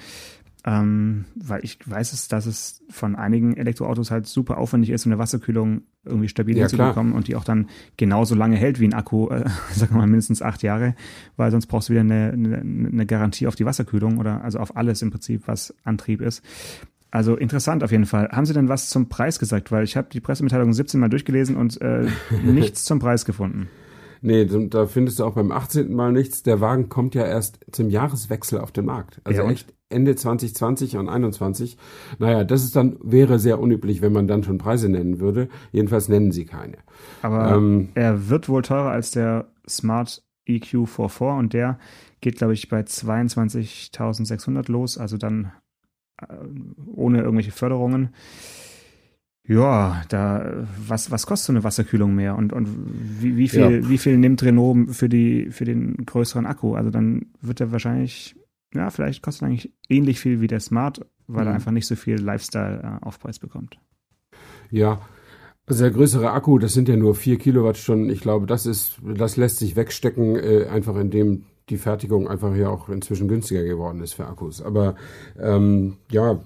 ähm, 0.66 1.26
weil 1.36 1.64
ich 1.64 1.78
weiß 1.86 2.14
es, 2.14 2.28
dass 2.28 2.48
es 2.48 2.82
von 2.90 3.16
einigen 3.16 3.56
Elektroautos 3.56 4.10
halt 4.10 4.26
super 4.26 4.58
aufwendig 4.58 4.90
ist, 4.90 5.06
um 5.06 5.12
eine 5.12 5.20
Wasserkühlung 5.20 5.84
irgendwie 6.04 6.28
stabil 6.28 6.58
ja, 6.58 6.64
hinzubekommen 6.64 7.14
und 7.14 7.28
die 7.28 7.36
auch 7.36 7.44
dann 7.44 7.70
genauso 7.98 8.34
lange 8.34 8.56
hält 8.56 8.80
wie 8.80 8.88
ein 8.88 8.96
Akku, 8.96 9.30
äh, 9.30 9.48
sagen 9.72 9.94
wir 9.94 10.00
mal 10.00 10.08
mindestens 10.08 10.42
acht 10.42 10.64
Jahre, 10.64 10.96
weil 11.38 11.52
sonst 11.52 11.68
brauchst 11.68 11.90
du 11.90 11.94
wieder 11.94 12.02
eine, 12.02 12.32
eine, 12.34 12.58
eine 12.58 13.06
Garantie 13.06 13.46
auf 13.46 13.56
die 13.56 13.66
Wasserkühlung 13.66 14.18
oder 14.18 14.44
also 14.44 14.58
auf 14.58 14.76
alles 14.76 15.04
im 15.04 15.12
Prinzip, 15.12 15.44
was 15.48 15.76
Antrieb 15.84 16.20
ist. 16.20 16.44
Also 17.12 17.38
interessant 17.38 17.84
auf 17.84 17.92
jeden 17.92 18.08
Fall. 18.08 18.30
Haben 18.32 18.46
Sie 18.46 18.54
denn 18.54 18.68
was 18.68 18.90
zum 18.90 19.08
Preis 19.08 19.38
gesagt? 19.38 19.72
Weil 19.72 19.84
ich 19.84 19.96
habe 19.96 20.08
die 20.12 20.20
Pressemitteilung 20.20 20.74
17 20.74 21.00
Mal 21.00 21.10
durchgelesen 21.10 21.56
und 21.56 21.80
äh, 21.80 22.08
nichts 22.44 22.86
zum 22.86 22.98
Preis 23.00 23.24
gefunden. 23.24 23.70
Nee, 24.22 24.46
da 24.46 24.88
findest 24.88 25.20
du 25.20 25.26
auch 25.26 25.36
beim 25.36 25.52
18. 25.52 25.94
Mal 25.94 26.12
nichts. 26.12 26.42
Der 26.42 26.60
Wagen 26.60 26.90
kommt 26.90 27.14
ja 27.14 27.24
erst 27.24 27.60
zum 27.72 27.92
Jahreswechsel 27.92 28.60
auf 28.60 28.72
den 28.72 28.86
Markt. 28.86 29.22
Also 29.24 29.44
ja, 29.44 29.50
echt 29.52 29.75
Ende 29.90 30.16
2020 30.16 30.98
und 30.98 31.10
21. 31.10 31.78
Naja, 32.18 32.44
das 32.44 32.64
ist 32.64 32.76
dann, 32.76 32.98
wäre 33.02 33.38
sehr 33.40 33.60
unüblich, 33.60 34.02
wenn 34.02 34.14
man 34.14 34.28
dann 34.28 34.44
schon 34.44 34.58
Preise 34.58 34.90
nennen 34.90 35.20
würde. 35.20 35.48
Jedenfalls 35.72 36.10
nennen 36.10 36.32
sie 36.32 36.46
keine. 36.46 36.78
Aber 37.22 37.52
ähm, 37.56 37.90
er 37.94 38.30
wird 38.30 38.50
wohl 38.50 38.64
teurer 38.64 38.90
als 38.90 39.12
der 39.12 39.48
Smart 39.70 40.24
EQ44 40.48 41.38
und 41.38 41.54
der 41.54 41.78
geht, 42.22 42.38
glaube 42.38 42.54
ich, 42.54 42.70
bei 42.70 42.82
22.600 42.82 44.72
los, 44.72 44.98
also 44.98 45.18
dann 45.18 45.52
äh, 46.20 46.36
ohne 46.94 47.22
irgendwelche 47.22 47.52
Förderungen. 47.52 48.10
Ja, 49.48 50.02
da 50.10 50.66
was 50.88 51.12
was 51.12 51.28
kostet 51.28 51.46
so 51.46 51.54
eine 51.54 51.64
Wasserkühlung 51.64 52.16
mehr 52.16 52.36
und 52.36 52.52
und 52.52 52.68
wie, 53.22 53.38
wie 53.38 53.48
viel 53.48 53.84
ja. 53.84 53.90
wie 53.90 54.00
viel 54.00 54.18
nimmt 54.18 54.42
Renault 54.42 54.96
für 54.96 55.08
die 55.08 55.52
für 55.52 55.66
den 55.66 56.04
größeren 56.04 56.48
Akku? 56.48 56.74
Also 56.74 56.90
dann 56.90 57.28
wird 57.42 57.62
er 57.62 57.72
wahrscheinlich 57.72 58.36
ja 58.76 58.90
vielleicht 58.90 59.22
kostet 59.22 59.44
er 59.44 59.48
eigentlich 59.48 59.74
ähnlich 59.90 60.20
viel 60.20 60.42
wie 60.42 60.48
der 60.48 60.60
Smart, 60.60 61.06
weil 61.28 61.44
mhm. 61.44 61.50
er 61.50 61.54
einfach 61.56 61.72
nicht 61.72 61.88
so 61.88 61.96
viel 61.96 62.20
Lifestyle 62.20 63.00
äh, 63.02 63.06
Aufpreis 63.06 63.40
bekommt. 63.40 63.80
Ja, 64.70 65.02
also 65.68 65.84
der 65.84 65.92
größere 65.92 66.32
Akku, 66.32 66.60
das 66.60 66.74
sind 66.74 66.88
ja 66.88 66.96
nur 66.96 67.16
vier 67.16 67.38
Kilowattstunden. 67.38 68.10
Ich 68.10 68.22
glaube, 68.22 68.46
das 68.46 68.66
ist 68.66 69.00
das 69.04 69.36
lässt 69.38 69.58
sich 69.58 69.76
wegstecken, 69.76 70.36
äh, 70.36 70.68
einfach 70.68 70.96
indem 70.96 71.46
die 71.70 71.78
Fertigung 71.78 72.28
einfach 72.28 72.56
ja 72.56 72.70
auch 72.70 72.90
inzwischen 72.90 73.28
günstiger 73.28 73.64
geworden 73.64 74.02
ist 74.02 74.14
für 74.14 74.28
Akkus. 74.28 74.62
Aber 74.62 74.96
ähm, 75.40 75.98
ja, 76.12 76.40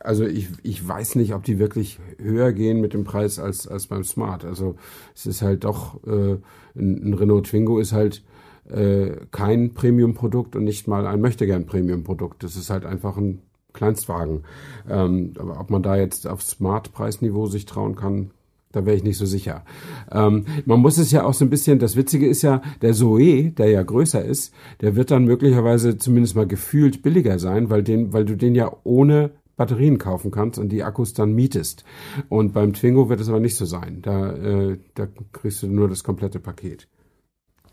also 0.00 0.26
ich, 0.26 0.48
ich 0.62 0.86
weiß 0.86 1.14
nicht, 1.16 1.34
ob 1.34 1.44
die 1.44 1.58
wirklich 1.58 2.00
höher 2.18 2.52
gehen 2.52 2.80
mit 2.80 2.94
dem 2.94 3.04
Preis 3.04 3.38
als, 3.38 3.68
als 3.68 3.86
beim 3.86 4.04
Smart. 4.04 4.44
Also 4.44 4.76
es 5.14 5.26
ist 5.26 5.42
halt 5.42 5.64
doch, 5.64 6.02
äh, 6.04 6.38
ein, 6.76 7.10
ein 7.10 7.14
Renault 7.14 7.46
Twingo 7.46 7.78
ist 7.78 7.92
halt 7.92 8.24
äh, 8.70 9.16
kein 9.30 9.74
Premium-Produkt 9.74 10.56
und 10.56 10.64
nicht 10.64 10.88
mal 10.88 11.06
ein 11.06 11.20
Möchtegern-Premium-Produkt. 11.20 12.42
Das 12.42 12.56
ist 12.56 12.70
halt 12.70 12.84
einfach 12.84 13.16
ein 13.16 13.42
Kleinstwagen. 13.72 14.44
Ähm, 14.88 15.34
aber 15.38 15.60
ob 15.60 15.70
man 15.70 15.82
da 15.82 15.96
jetzt 15.96 16.26
auf 16.26 16.42
Smart-Preisniveau 16.42 17.46
sich 17.46 17.66
trauen 17.66 17.96
kann, 17.96 18.30
da 18.72 18.84
wäre 18.84 18.96
ich 18.96 19.04
nicht 19.04 19.16
so 19.16 19.26
sicher. 19.26 19.64
Ähm, 20.12 20.44
man 20.66 20.80
muss 20.80 20.98
es 20.98 21.10
ja 21.10 21.24
auch 21.24 21.34
so 21.34 21.44
ein 21.44 21.50
bisschen, 21.50 21.78
das 21.78 21.96
Witzige 21.96 22.26
ist 22.26 22.42
ja, 22.42 22.60
der 22.82 22.92
Zoe, 22.92 23.50
der 23.50 23.70
ja 23.70 23.82
größer 23.82 24.22
ist, 24.22 24.52
der 24.80 24.94
wird 24.94 25.10
dann 25.10 25.24
möglicherweise 25.24 25.96
zumindest 25.96 26.36
mal 26.36 26.46
gefühlt 26.46 27.02
billiger 27.02 27.38
sein, 27.38 27.70
weil, 27.70 27.82
den, 27.82 28.12
weil 28.12 28.24
du 28.24 28.36
den 28.36 28.54
ja 28.54 28.70
ohne 28.84 29.30
Batterien 29.56 29.98
kaufen 29.98 30.30
kannst 30.30 30.58
und 30.58 30.70
die 30.70 30.84
Akkus 30.84 31.14
dann 31.14 31.32
mietest. 31.32 31.84
Und 32.28 32.52
beim 32.52 32.72
Twingo 32.74 33.08
wird 33.08 33.20
es 33.20 33.28
aber 33.28 33.40
nicht 33.40 33.56
so 33.56 33.64
sein. 33.64 34.00
Da, 34.02 34.32
äh, 34.32 34.78
da 34.94 35.08
kriegst 35.32 35.62
du 35.62 35.66
nur 35.66 35.88
das 35.88 36.04
komplette 36.04 36.38
Paket. 36.38 36.88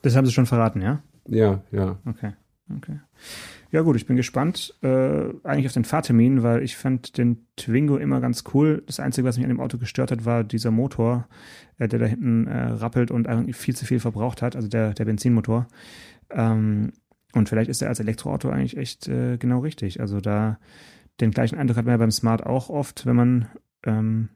Das 0.06 0.15
haben 0.15 0.28
sie 0.28 0.32
schon 0.32 0.46
verraten, 0.46 0.84
ja? 0.84 1.02
Ja, 1.28 1.63
ja. 1.72 1.98
Okay, 2.06 2.34
okay. 2.78 3.00
Ja 3.72 3.82
gut, 3.82 3.96
ich 3.96 4.06
bin 4.06 4.15
gespannt 4.15 4.76
äh, 4.84 5.34
eigentlich 5.44 5.65
auf 5.65 5.74
den 5.74 5.84
Fahrtermin, 5.84 6.44
weil 6.44 6.62
ich 6.62 6.78
fand 6.78 7.18
den 7.18 7.48
Twingo 7.56 7.98
immer 7.98 8.22
ganz 8.22 8.44
cool. 8.54 8.84
Das 8.86 9.00
Einzige, 9.00 9.28
was 9.28 9.38
mich 9.38 9.46
an 9.46 9.50
dem 9.50 9.60
Auto 9.60 9.80
gestört 9.80 10.12
hat, 10.12 10.24
war 10.24 10.44
dieser 10.44 10.70
Motor, 10.70 11.28
äh, 11.80 11.88
der 11.88 11.98
da 11.98 12.06
hinten 12.06 12.46
äh, 12.46 12.65
rappelt 12.74 13.10
und 13.10 13.28
eigentlich 13.28 13.56
viel 13.56 13.76
zu 13.76 13.88
viel 13.88 14.00
verbraucht 14.00 14.44
hat, 14.44 14.56
also 14.56 14.68
der, 14.68 14.94
der 14.94 15.06
Benzinmotor. 15.06 15.65
Ähm, 16.30 16.94
und 17.34 17.50
vielleicht 17.50 17.72
ist 17.72 17.82
er 17.82 17.89
als 17.89 18.00
Elektroauto 18.00 18.50
eigentlich 18.50 18.78
echt 18.78 19.08
äh, 19.08 19.38
genau 19.38 19.62
richtig. 19.62 20.02
Also 20.02 20.22
da 20.22 20.60
den 21.20 21.32
gleichen 21.32 21.58
Eindruck 21.58 21.78
hat 21.78 21.86
man 21.86 21.94
ja 21.94 21.98
beim 21.98 22.12
Smart 22.12 22.46
auch 22.46 22.70
oft, 22.70 23.08
wenn 23.08 23.15
man, 23.15 23.48
ähm, 23.88 24.30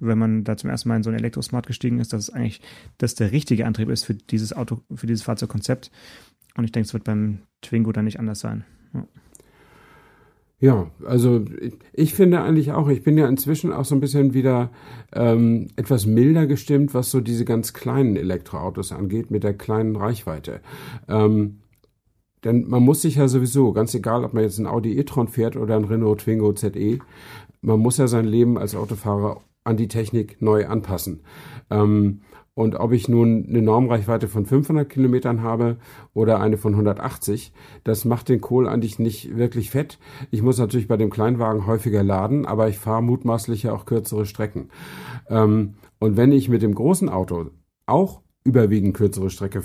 wenn 0.00 0.18
man 0.18 0.44
da 0.44 0.56
zum 0.56 0.70
ersten 0.70 0.88
Mal 0.88 0.96
in 0.96 1.02
so 1.02 1.10
ein 1.10 1.16
Elektrosmart 1.16 1.66
gestiegen 1.66 2.00
ist, 2.00 2.12
dass 2.12 2.28
es 2.28 2.30
eigentlich 2.30 2.60
das 2.98 3.14
der 3.14 3.32
richtige 3.32 3.66
Antrieb 3.66 3.88
ist 3.88 4.04
für 4.04 4.14
dieses 4.14 4.52
Auto, 4.52 4.80
für 4.94 5.06
dieses 5.06 5.22
Fahrzeugkonzept. 5.22 5.90
Und 6.56 6.64
ich 6.64 6.72
denke, 6.72 6.86
es 6.86 6.94
wird 6.94 7.04
beim 7.04 7.40
Twingo 7.62 7.92
dann 7.92 8.04
nicht 8.04 8.18
anders 8.18 8.40
sein. 8.40 8.64
Ja. 8.92 9.06
Ja, 10.60 10.90
also 11.04 11.44
ich 11.92 12.14
finde 12.14 12.40
eigentlich 12.40 12.72
auch, 12.72 12.88
ich 12.88 13.02
bin 13.02 13.18
ja 13.18 13.28
inzwischen 13.28 13.70
auch 13.70 13.84
so 13.84 13.94
ein 13.94 14.00
bisschen 14.00 14.32
wieder 14.32 14.70
ähm, 15.12 15.66
etwas 15.76 16.06
milder 16.06 16.46
gestimmt, 16.46 16.94
was 16.94 17.10
so 17.10 17.20
diese 17.20 17.44
ganz 17.44 17.74
kleinen 17.74 18.16
Elektroautos 18.16 18.92
angeht, 18.92 19.30
mit 19.30 19.44
der 19.44 19.52
kleinen 19.52 19.94
Reichweite. 19.94 20.60
Ähm, 21.06 21.58
denn 22.44 22.66
man 22.68 22.82
muss 22.82 23.02
sich 23.02 23.16
ja 23.16 23.28
sowieso, 23.28 23.72
ganz 23.72 23.94
egal, 23.94 24.24
ob 24.24 24.32
man 24.32 24.42
jetzt 24.42 24.58
ein 24.58 24.66
Audi 24.66 24.96
e-tron 24.98 25.28
fährt 25.28 25.56
oder 25.56 25.76
ein 25.76 25.84
Renault 25.84 26.20
Twingo 26.20 26.52
ZE, 26.54 26.98
man 27.60 27.80
muss 27.80 27.98
ja 27.98 28.06
sein 28.06 28.24
Leben 28.24 28.56
als 28.56 28.74
Autofahrer 28.74 29.42
an 29.64 29.76
die 29.76 29.88
Technik 29.88 30.40
neu 30.40 30.66
anpassen. 30.66 31.22
Ähm, 31.70 32.20
und 32.54 32.76
ob 32.76 32.92
ich 32.92 33.08
nun 33.08 33.46
eine 33.48 33.62
Normreichweite 33.62 34.28
von 34.28 34.46
500 34.46 34.88
Kilometern 34.88 35.42
habe 35.42 35.76
oder 36.12 36.40
eine 36.40 36.56
von 36.56 36.74
180, 36.74 37.52
das 37.82 38.04
macht 38.04 38.28
den 38.28 38.40
Kohl 38.40 38.68
eigentlich 38.68 39.00
nicht 39.00 39.36
wirklich 39.36 39.70
fett. 39.70 39.98
Ich 40.30 40.40
muss 40.40 40.58
natürlich 40.58 40.86
bei 40.86 40.96
dem 40.96 41.10
Kleinwagen 41.10 41.66
häufiger 41.66 42.04
laden, 42.04 42.46
aber 42.46 42.68
ich 42.68 42.78
fahre 42.78 43.02
mutmaßlich 43.02 43.64
ja 43.64 43.72
auch 43.72 43.86
kürzere 43.86 44.24
Strecken. 44.24 44.68
Ähm, 45.28 45.74
und 45.98 46.16
wenn 46.16 46.30
ich 46.30 46.48
mit 46.48 46.62
dem 46.62 46.76
großen 46.76 47.08
Auto 47.08 47.50
auch 47.86 48.20
überwiegend 48.44 48.94
kürzere 48.94 49.30
Strecke 49.30 49.62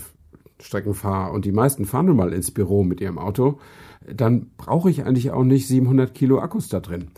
Strecken 0.62 0.94
fahre 0.94 1.32
und 1.32 1.46
die 1.46 1.52
meisten 1.52 1.86
fahren 1.86 2.08
nun 2.08 2.18
mal 2.18 2.34
ins 2.34 2.52
Büro 2.52 2.84
mit 2.84 3.00
ihrem 3.00 3.18
Auto, 3.18 3.60
dann 4.06 4.48
brauche 4.58 4.90
ich 4.90 5.06
eigentlich 5.06 5.32
auch 5.32 5.44
nicht 5.44 5.68
700 5.68 6.14
Kilo 6.14 6.40
Akkus 6.40 6.70
da 6.70 6.80
drin. 6.80 7.10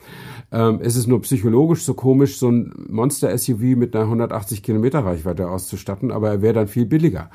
Ähm, 0.51 0.79
es 0.81 0.95
ist 0.95 1.07
nur 1.07 1.21
psychologisch 1.21 1.83
so 1.83 1.93
komisch, 1.93 2.37
so 2.37 2.49
ein 2.49 2.73
Monster-SUV 2.89 3.77
mit 3.77 3.95
einer 3.95 4.05
180 4.05 4.63
Kilometer 4.63 4.99
Reichweite 5.05 5.49
auszustatten, 5.49 6.11
aber 6.11 6.29
er 6.29 6.41
wäre 6.41 6.53
dann 6.53 6.67
viel 6.67 6.85
billiger. 6.85 7.29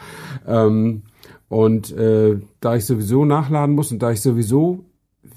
Ähm, 0.46 1.02
Und 1.48 1.92
äh, 1.92 2.40
da 2.60 2.74
ich 2.76 2.84
sowieso 2.84 3.24
nachladen 3.24 3.74
muss 3.74 3.92
und 3.92 4.02
da 4.02 4.10
ich 4.10 4.20
sowieso 4.20 4.84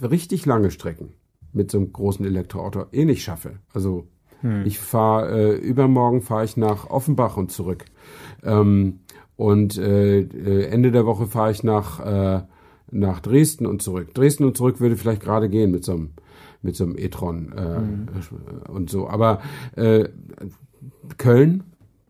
richtig 0.01 0.45
lange 0.45 0.71
Strecken 0.71 1.13
mit 1.53 1.69
so 1.71 1.77
einem 1.77 1.93
großen 1.93 2.25
Elektroauto 2.25 2.85
eh 2.91 3.05
nicht 3.05 3.23
schaffe. 3.23 3.59
Also 3.73 4.07
hm. 4.41 4.65
ich 4.65 4.79
fahre 4.79 5.53
äh, 5.53 5.55
übermorgen 5.57 6.21
fahre 6.21 6.45
ich 6.45 6.57
nach 6.57 6.89
Offenbach 6.89 7.37
und 7.37 7.51
zurück. 7.51 7.85
Ähm, 8.43 9.01
und 9.35 9.77
äh, 9.77 10.21
äh, 10.21 10.65
Ende 10.65 10.91
der 10.91 11.05
Woche 11.05 11.27
fahre 11.27 11.51
ich 11.51 11.63
nach, 11.63 11.99
äh, 11.99 12.41
nach 12.91 13.19
Dresden 13.19 13.65
und 13.65 13.81
zurück. 13.81 14.13
Dresden 14.13 14.45
und 14.45 14.57
zurück 14.57 14.79
würde 14.79 14.95
vielleicht 14.95 15.21
gerade 15.21 15.49
gehen 15.49 15.71
mit 15.71 15.83
so 15.83 15.93
einem 15.93 16.09
mit 16.61 16.75
so 16.75 16.83
einem 16.83 16.97
e-tron 16.97 17.53
äh, 17.55 17.79
mhm. 17.79 18.07
und 18.67 18.89
so. 18.89 19.09
Aber 19.09 19.41
äh, 19.75 20.09
Köln, 21.17 21.63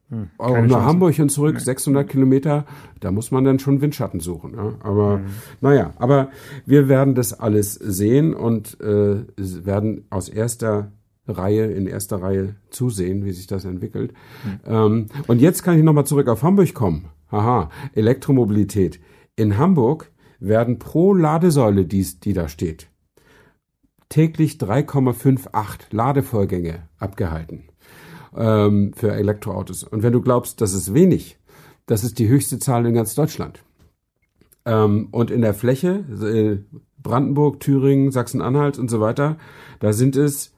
hm, 0.09 0.29
auch 0.39 0.53
nach 0.53 0.67
Chance. 0.67 0.85
Hamburg 0.85 1.19
und 1.19 1.29
zurück, 1.29 1.55
nee. 1.55 1.61
600 1.61 2.09
Kilometer, 2.09 2.65
da 2.99 3.11
muss 3.11 3.29
man 3.31 3.43
dann 3.43 3.59
schon 3.59 3.81
Windschatten 3.81 4.19
suchen. 4.19 4.55
Ja? 4.55 4.73
Aber 4.79 5.17
mhm. 5.17 5.25
naja, 5.61 5.93
aber 5.97 6.29
wir 6.65 6.89
werden 6.89 7.13
das 7.13 7.39
alles 7.39 7.75
sehen 7.75 8.33
und 8.33 8.79
äh, 8.81 9.23
werden 9.37 10.05
aus 10.09 10.29
erster 10.29 10.91
Reihe, 11.27 11.65
in 11.71 11.85
erster 11.85 12.21
Reihe 12.21 12.55
zusehen, 12.71 13.23
wie 13.23 13.31
sich 13.31 13.45
das 13.45 13.65
entwickelt. 13.65 14.13
Mhm. 14.43 14.59
Ähm, 14.65 15.05
und 15.27 15.41
jetzt 15.41 15.63
kann 15.63 15.77
ich 15.77 15.83
nochmal 15.83 16.05
zurück 16.05 16.27
auf 16.27 16.41
Hamburg 16.41 16.73
kommen. 16.73 17.05
Haha, 17.31 17.69
Elektromobilität. 17.93 18.99
In 19.35 19.59
Hamburg 19.59 20.11
werden 20.39 20.79
pro 20.79 21.13
Ladesäule, 21.13 21.85
die, 21.85 22.05
die 22.23 22.33
da 22.33 22.47
steht, 22.47 22.89
täglich 24.09 24.53
3,58 24.53 25.79
Ladevorgänge 25.91 26.87
abgehalten 26.97 27.69
ähm, 28.35 28.91
für 28.95 29.11
Elektroautos. 29.11 29.83
Und 29.83 30.03
wenn 30.03 30.13
du 30.13 30.21
glaubst, 30.21 30.61
das 30.61 30.73
ist 30.73 30.93
wenig, 30.93 31.37
das 31.85 32.03
ist 32.03 32.19
die 32.19 32.27
höchste 32.27 32.59
Zahl 32.59 32.85
in 32.85 32.93
ganz 32.93 33.15
Deutschland. 33.15 33.63
Ähm, 34.65 35.09
und 35.11 35.31
in 35.31 35.41
der 35.41 35.53
Fläche, 35.53 36.03
äh, 36.21 36.59
Brandenburg, 37.01 37.59
Thüringen, 37.59 38.11
Sachsen-Anhalt 38.11 38.77
und 38.77 38.89
so 38.89 38.99
weiter, 38.99 39.37
da 39.79 39.93
sind 39.93 40.15
es, 40.15 40.53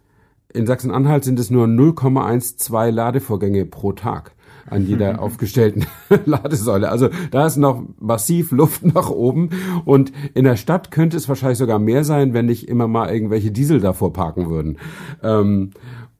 in 0.53 0.65
Sachsen-Anhalt 0.65 1.23
sind 1.23 1.39
es 1.39 1.49
nur 1.49 1.65
0,12 1.67 2.91
Ladevorgänge 2.91 3.65
pro 3.65 3.93
Tag 3.93 4.33
an 4.69 4.85
jeder 4.85 5.19
aufgestellten 5.21 5.85
Ladesäule. 6.25 6.89
Also 6.89 7.09
da 7.31 7.45
ist 7.45 7.57
noch 7.57 7.83
massiv 7.99 8.51
Luft 8.51 8.85
nach 8.85 9.09
oben 9.09 9.49
und 9.85 10.11
in 10.33 10.43
der 10.43 10.55
Stadt 10.55 10.91
könnte 10.91 11.17
es 11.17 11.29
wahrscheinlich 11.29 11.57
sogar 11.57 11.79
mehr 11.79 12.03
sein, 12.03 12.33
wenn 12.33 12.45
nicht 12.45 12.67
immer 12.67 12.87
mal 12.87 13.13
irgendwelche 13.13 13.51
Diesel 13.51 13.79
davor 13.79 14.13
parken 14.13 14.49
würden. 14.49 14.77
Ähm, 15.23 15.71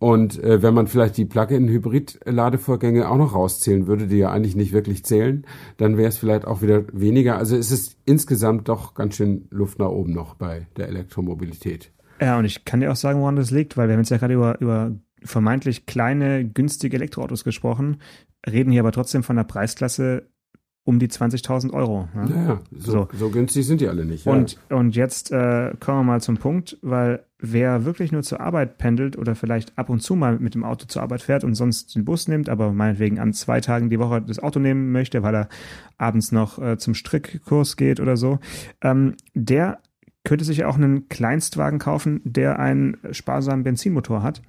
und 0.01 0.43
äh, 0.43 0.63
wenn 0.63 0.73
man 0.73 0.87
vielleicht 0.87 1.15
die 1.17 1.25
Plug-in-Hybrid-Ladevorgänge 1.25 3.07
auch 3.07 3.17
noch 3.17 3.35
rauszählen 3.35 3.85
würde, 3.85 4.07
die 4.07 4.17
ja 4.17 4.31
eigentlich 4.31 4.55
nicht 4.55 4.73
wirklich 4.73 5.05
zählen, 5.05 5.45
dann 5.77 5.95
wäre 5.95 6.09
es 6.09 6.17
vielleicht 6.17 6.45
auch 6.45 6.63
wieder 6.63 6.85
weniger. 6.91 7.37
Also 7.37 7.55
es 7.55 7.69
ist 7.69 7.97
insgesamt 8.05 8.67
doch 8.67 8.95
ganz 8.95 9.17
schön 9.17 9.45
Luft 9.51 9.77
nach 9.77 9.89
oben 9.89 10.11
noch 10.11 10.33
bei 10.33 10.65
der 10.75 10.87
Elektromobilität. 10.87 11.91
Ja, 12.19 12.39
und 12.39 12.45
ich 12.45 12.65
kann 12.65 12.79
dir 12.79 12.91
auch 12.91 12.95
sagen, 12.95 13.19
woran 13.19 13.35
das 13.35 13.51
liegt, 13.51 13.77
weil 13.77 13.89
wir 13.89 13.93
haben 13.93 14.01
jetzt 14.01 14.09
ja 14.09 14.17
gerade 14.17 14.33
über, 14.33 14.59
über 14.59 14.91
vermeintlich 15.23 15.85
kleine, 15.85 16.45
günstige 16.45 16.97
Elektroautos 16.97 17.43
gesprochen, 17.43 17.97
reden 18.47 18.71
hier 18.71 18.81
aber 18.81 18.91
trotzdem 18.91 19.23
von 19.23 19.37
einer 19.37 19.47
Preisklasse 19.47 20.27
um 20.83 20.97
die 20.97 21.07
20.000 21.07 21.73
Euro. 21.73 22.09
Ja, 22.15 22.25
ja 22.27 22.61
so, 22.71 22.91
so. 22.91 23.07
so, 23.13 23.29
günstig 23.29 23.67
sind 23.67 23.81
die 23.81 23.87
alle 23.87 24.03
nicht. 24.03 24.25
Ja. 24.25 24.33
Und, 24.33 24.57
und 24.69 24.95
jetzt 24.95 25.31
äh, 25.31 25.73
kommen 25.79 25.99
wir 25.99 26.03
mal 26.03 26.21
zum 26.21 26.37
Punkt, 26.37 26.77
weil 26.81 27.23
wer 27.37 27.85
wirklich 27.85 28.11
nur 28.11 28.23
zur 28.23 28.39
Arbeit 28.39 28.79
pendelt 28.79 29.15
oder 29.15 29.35
vielleicht 29.35 29.77
ab 29.77 29.89
und 29.89 30.01
zu 30.01 30.15
mal 30.15 30.39
mit 30.39 30.55
dem 30.55 30.63
Auto 30.63 30.87
zur 30.87 31.03
Arbeit 31.03 31.21
fährt 31.21 31.43
und 31.43 31.53
sonst 31.53 31.95
den 31.95 32.03
Bus 32.03 32.27
nimmt, 32.27 32.49
aber 32.49 32.73
meinetwegen 32.73 33.19
an 33.19 33.33
zwei 33.33 33.61
Tagen 33.61 33.91
die 33.91 33.99
Woche 33.99 34.21
das 34.21 34.39
Auto 34.39 34.59
nehmen 34.59 34.91
möchte, 34.91 35.21
weil 35.21 35.35
er 35.35 35.49
abends 35.97 36.31
noch 36.31 36.59
äh, 36.59 36.77
zum 36.77 36.95
Strickkurs 36.95 37.77
geht 37.77 37.99
oder 37.99 38.17
so, 38.17 38.39
ähm, 38.81 39.15
der 39.35 39.81
könnte 40.23 40.45
sich 40.45 40.65
auch 40.65 40.75
einen 40.75 41.09
Kleinstwagen 41.09 41.79
kaufen, 41.79 42.21
der 42.23 42.59
einen 42.59 42.97
sparsamen 43.11 43.63
Benzinmotor 43.63 44.23
hat 44.23 44.41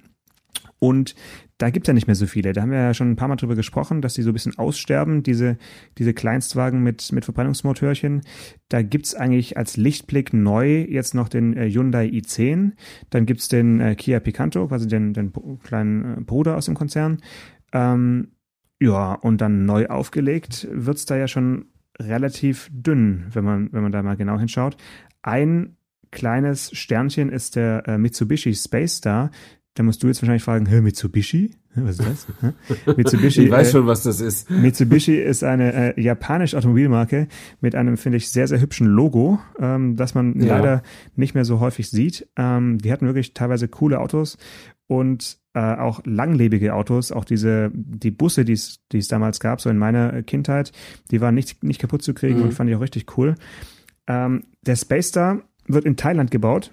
und 0.83 1.15
da 1.59 1.69
gibt 1.69 1.85
es 1.85 1.87
ja 1.87 1.93
nicht 1.93 2.07
mehr 2.07 2.15
so 2.15 2.25
viele. 2.25 2.51
Da 2.51 2.61
haben 2.61 2.71
wir 2.71 2.77
ja 2.77 2.93
schon 2.93 3.09
ein 3.09 3.15
paar 3.15 3.29
Mal 3.29 3.37
drüber 3.37 3.55
gesprochen, 3.55 4.01
dass 4.01 4.15
die 4.15 4.21
so 4.21 4.31
ein 4.31 4.33
bisschen 4.33 4.57
aussterben, 4.57 5.23
diese, 5.23 5.57
diese 5.97 6.13
Kleinstwagen 6.13 6.83
mit, 6.83 7.09
mit 7.13 7.23
Verbrennungsmotörchen. 7.23 8.19
Da 8.67 8.81
gibt 8.81 9.05
es 9.05 9.15
eigentlich 9.15 9.55
als 9.55 9.77
Lichtblick 9.77 10.33
neu 10.33 10.81
jetzt 10.81 11.15
noch 11.15 11.29
den 11.29 11.55
äh, 11.55 11.71
Hyundai 11.71 12.07
i10. 12.07 12.73
Dann 13.11 13.25
gibt 13.25 13.39
es 13.39 13.47
den 13.47 13.79
äh, 13.79 13.95
Kia 13.95 14.19
Picanto, 14.19 14.67
quasi 14.67 14.89
den, 14.89 15.13
den 15.13 15.31
kleinen 15.63 16.17
äh, 16.17 16.21
Bruder 16.21 16.57
aus 16.57 16.65
dem 16.65 16.75
Konzern. 16.75 17.19
Ähm, 17.71 18.33
ja, 18.81 19.13
und 19.13 19.39
dann 19.39 19.65
neu 19.65 19.87
aufgelegt 19.87 20.67
wird 20.69 20.97
es 20.97 21.05
da 21.05 21.15
ja 21.15 21.29
schon 21.29 21.67
relativ 21.97 22.69
dünn, 22.73 23.27
wenn 23.31 23.45
man, 23.45 23.71
wenn 23.71 23.83
man 23.83 23.93
da 23.93 24.03
mal 24.03 24.17
genau 24.17 24.37
hinschaut. 24.37 24.75
Ein 25.21 25.77
kleines 26.11 26.77
Sternchen 26.77 27.29
ist 27.29 27.55
der 27.55 27.87
äh, 27.87 27.97
Mitsubishi 27.97 28.53
Space 28.53 28.97
Star. 28.97 29.31
Da 29.75 29.81
musst 29.81 30.03
du 30.03 30.07
jetzt 30.07 30.21
wahrscheinlich 30.21 30.43
fragen, 30.43 30.67
Hä, 30.67 30.81
Mitsubishi? 30.81 31.55
Was 31.75 31.97
ist 31.97 32.07
das? 32.07 32.27
Mitsubishi. 32.97 33.45
ich 33.45 33.51
weiß 33.51 33.69
äh, 33.69 33.71
schon, 33.71 33.87
was 33.87 34.03
das 34.03 34.21
ist. 34.21 34.49
Mitsubishi 34.51 35.17
ist 35.17 35.43
eine 35.43 35.97
äh, 35.97 36.01
japanische 36.01 36.57
Automobilmarke 36.57 37.27
mit 37.59 37.73
einem, 37.73 37.97
finde 37.97 38.17
ich, 38.17 38.29
sehr, 38.29 38.47
sehr 38.47 38.61
hübschen 38.61 38.85
Logo, 38.85 39.39
ähm, 39.59 39.95
das 39.95 40.13
man 40.13 40.39
ja. 40.39 40.57
leider 40.57 40.83
nicht 41.15 41.33
mehr 41.33 41.45
so 41.45 41.59
häufig 41.59 41.89
sieht. 41.89 42.27
Ähm, 42.35 42.77
die 42.77 42.91
hatten 42.91 43.07
wirklich 43.07 43.33
teilweise 43.33 43.67
coole 43.67 43.99
Autos 43.99 44.37
und 44.85 45.39
äh, 45.55 45.59
auch 45.59 46.01
langlebige 46.05 46.75
Autos, 46.75 47.11
auch 47.11 47.25
diese, 47.25 47.71
die 47.73 48.11
Busse, 48.11 48.45
die 48.45 48.53
es 48.53 49.07
damals 49.07 49.39
gab, 49.39 49.59
so 49.59 49.71
in 49.71 49.77
meiner 49.77 50.21
Kindheit, 50.21 50.71
die 51.09 51.19
waren 51.21 51.33
nicht, 51.33 51.63
nicht 51.63 51.79
kaputt 51.79 52.03
zu 52.03 52.13
kriegen 52.13 52.39
mhm. 52.39 52.45
und 52.45 52.53
fand 52.53 52.69
ich 52.69 52.75
auch 52.75 52.81
richtig 52.81 53.17
cool. 53.17 53.35
Ähm, 54.05 54.43
der 54.61 54.75
Space 54.75 55.07
Star 55.07 55.41
wird 55.67 55.85
in 55.85 55.95
Thailand 55.95 56.29
gebaut 56.29 56.71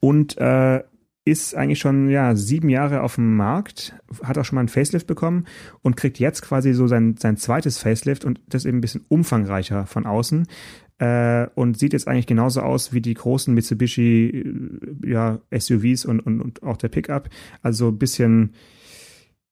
und 0.00 0.38
äh, 0.38 0.82
ist 1.28 1.54
eigentlich 1.54 1.78
schon 1.78 2.08
ja 2.08 2.34
sieben 2.34 2.68
Jahre 2.68 3.02
auf 3.02 3.16
dem 3.16 3.36
Markt, 3.36 3.94
hat 4.22 4.38
auch 4.38 4.44
schon 4.44 4.56
mal 4.56 4.60
einen 4.60 4.68
Facelift 4.68 5.06
bekommen 5.06 5.46
und 5.82 5.96
kriegt 5.96 6.18
jetzt 6.18 6.42
quasi 6.42 6.72
so 6.72 6.86
sein, 6.86 7.16
sein 7.18 7.36
zweites 7.36 7.78
Facelift 7.78 8.24
und 8.24 8.40
das 8.48 8.64
eben 8.64 8.78
ein 8.78 8.80
bisschen 8.80 9.04
umfangreicher 9.08 9.86
von 9.86 10.06
außen 10.06 10.46
äh, 10.98 11.46
und 11.54 11.78
sieht 11.78 11.92
jetzt 11.92 12.08
eigentlich 12.08 12.26
genauso 12.26 12.62
aus 12.62 12.92
wie 12.92 13.00
die 13.00 13.14
großen 13.14 13.54
Mitsubishi 13.54 14.44
äh, 15.04 15.10
ja, 15.10 15.38
SUVs 15.56 16.04
und, 16.04 16.20
und, 16.20 16.40
und 16.40 16.62
auch 16.62 16.76
der 16.76 16.88
Pickup. 16.88 17.28
Also 17.62 17.88
ein 17.88 17.98
bisschen, 17.98 18.54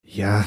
ja, 0.03 0.45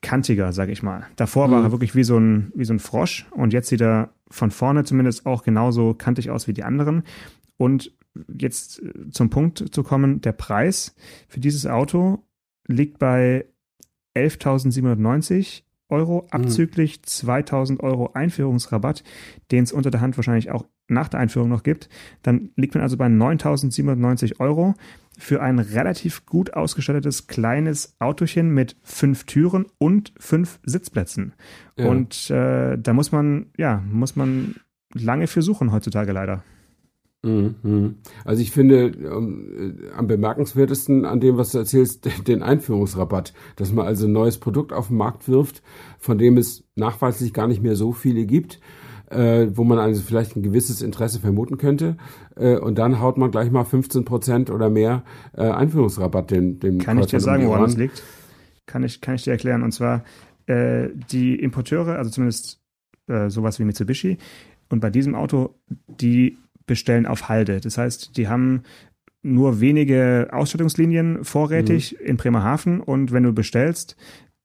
kantiger, 0.00 0.52
sage 0.52 0.72
ich 0.72 0.82
mal. 0.82 1.06
Davor 1.16 1.48
mhm. 1.48 1.52
war 1.52 1.62
er 1.64 1.72
wirklich 1.72 1.94
wie 1.94 2.04
so, 2.04 2.18
ein, 2.18 2.52
wie 2.54 2.64
so 2.64 2.72
ein 2.72 2.78
Frosch 2.78 3.26
und 3.32 3.52
jetzt 3.52 3.68
sieht 3.68 3.80
er 3.80 4.10
von 4.30 4.50
vorne 4.50 4.84
zumindest 4.84 5.26
auch 5.26 5.42
genauso 5.42 5.94
kantig 5.94 6.30
aus 6.30 6.46
wie 6.46 6.52
die 6.52 6.64
anderen. 6.64 7.02
Und 7.56 7.92
jetzt 8.32 8.82
äh, 8.82 9.10
zum 9.10 9.30
Punkt 9.30 9.64
zu 9.72 9.82
kommen, 9.82 10.20
der 10.20 10.32
Preis 10.32 10.94
für 11.28 11.40
dieses 11.40 11.66
Auto 11.66 12.24
liegt 12.66 12.98
bei 12.98 13.46
11.790 14.16 15.62
Euro, 15.88 16.22
mhm. 16.22 16.28
abzüglich 16.30 16.98
mhm. 16.98 17.06
2000 17.06 17.80
Euro 17.80 18.12
Einführungsrabatt, 18.12 19.04
den 19.50 19.64
es 19.64 19.72
unter 19.72 19.90
der 19.90 20.00
Hand 20.00 20.16
wahrscheinlich 20.16 20.50
auch 20.50 20.66
nach 20.88 21.08
der 21.08 21.20
Einführung 21.20 21.48
noch 21.48 21.62
gibt. 21.62 21.88
Dann 22.22 22.50
liegt 22.56 22.74
man 22.74 22.82
also 22.82 22.96
bei 22.96 23.06
9.790 23.06 24.40
Euro 24.40 24.74
für 25.18 25.42
ein 25.42 25.58
relativ 25.58 26.26
gut 26.26 26.54
ausgestattetes 26.54 27.26
kleines 27.26 27.96
Autochen 27.98 28.50
mit 28.50 28.76
fünf 28.82 29.24
Türen 29.24 29.66
und 29.78 30.12
fünf 30.18 30.60
Sitzplätzen. 30.62 31.34
Ja. 31.76 31.88
Und 31.88 32.30
äh, 32.30 32.78
da 32.78 32.92
muss 32.92 33.12
man, 33.12 33.46
ja, 33.56 33.82
muss 33.90 34.16
man 34.16 34.54
lange 34.94 35.26
für 35.26 35.42
suchen 35.42 35.72
heutzutage 35.72 36.12
leider. 36.12 36.42
Mhm. 37.24 37.96
Also 38.24 38.42
ich 38.42 38.52
finde 38.52 38.86
ähm, 38.86 39.90
am 39.96 40.06
bemerkenswertesten 40.06 41.04
an 41.04 41.18
dem, 41.18 41.36
was 41.36 41.50
du 41.50 41.58
erzählst, 41.58 42.08
den 42.28 42.42
Einführungsrabatt, 42.42 43.32
dass 43.56 43.72
man 43.72 43.86
also 43.86 44.06
ein 44.06 44.12
neues 44.12 44.38
Produkt 44.38 44.72
auf 44.72 44.88
den 44.88 44.96
Markt 44.96 45.28
wirft, 45.28 45.62
von 45.98 46.18
dem 46.18 46.36
es 46.36 46.64
nachweislich 46.76 47.32
gar 47.32 47.48
nicht 47.48 47.62
mehr 47.62 47.74
so 47.74 47.92
viele 47.92 48.24
gibt, 48.24 48.60
äh, 49.10 49.48
wo 49.52 49.64
man 49.64 49.78
also 49.78 50.02
vielleicht 50.02 50.36
ein 50.36 50.42
gewisses 50.42 50.80
Interesse 50.80 51.18
vermuten 51.18 51.56
könnte, 51.56 51.96
äh, 52.36 52.56
und 52.56 52.78
dann 52.78 53.00
haut 53.00 53.16
man 53.16 53.30
gleich 53.30 53.50
mal 53.50 53.64
15 53.64 54.04
Prozent 54.04 54.50
oder 54.50 54.70
mehr 54.70 55.02
äh, 55.36 55.42
Einführungsrabatt 55.42 56.30
den 56.30 56.60
dem 56.60 56.78
Kann 56.78 56.98
ich 56.98 57.06
dir 57.06 57.20
sagen, 57.20 57.46
woran 57.46 57.64
es 57.64 57.76
liegt? 57.76 58.02
Kann 58.66 58.84
ich 58.84 59.00
kann 59.00 59.14
ich 59.14 59.24
dir 59.24 59.32
erklären. 59.32 59.62
Und 59.62 59.72
zwar 59.72 60.04
äh, 60.46 60.88
die 61.10 61.34
Importeure, 61.34 61.96
also 61.96 62.10
zumindest 62.10 62.60
äh, 63.08 63.28
sowas 63.28 63.58
wie 63.58 63.64
Mitsubishi, 63.64 64.18
und 64.70 64.80
bei 64.80 64.90
diesem 64.90 65.14
Auto, 65.14 65.54
die 65.88 66.36
bestellen 66.68 67.06
auf 67.06 67.28
Halde. 67.28 67.60
Das 67.60 67.76
heißt, 67.76 68.16
die 68.16 68.28
haben 68.28 68.62
nur 69.22 69.60
wenige 69.60 70.28
Ausstattungslinien 70.30 71.24
vorrätig 71.24 71.96
mhm. 71.98 72.06
in 72.06 72.16
Bremerhaven 72.16 72.80
und 72.80 73.10
wenn 73.12 73.24
du 73.24 73.32
bestellst, 73.32 73.96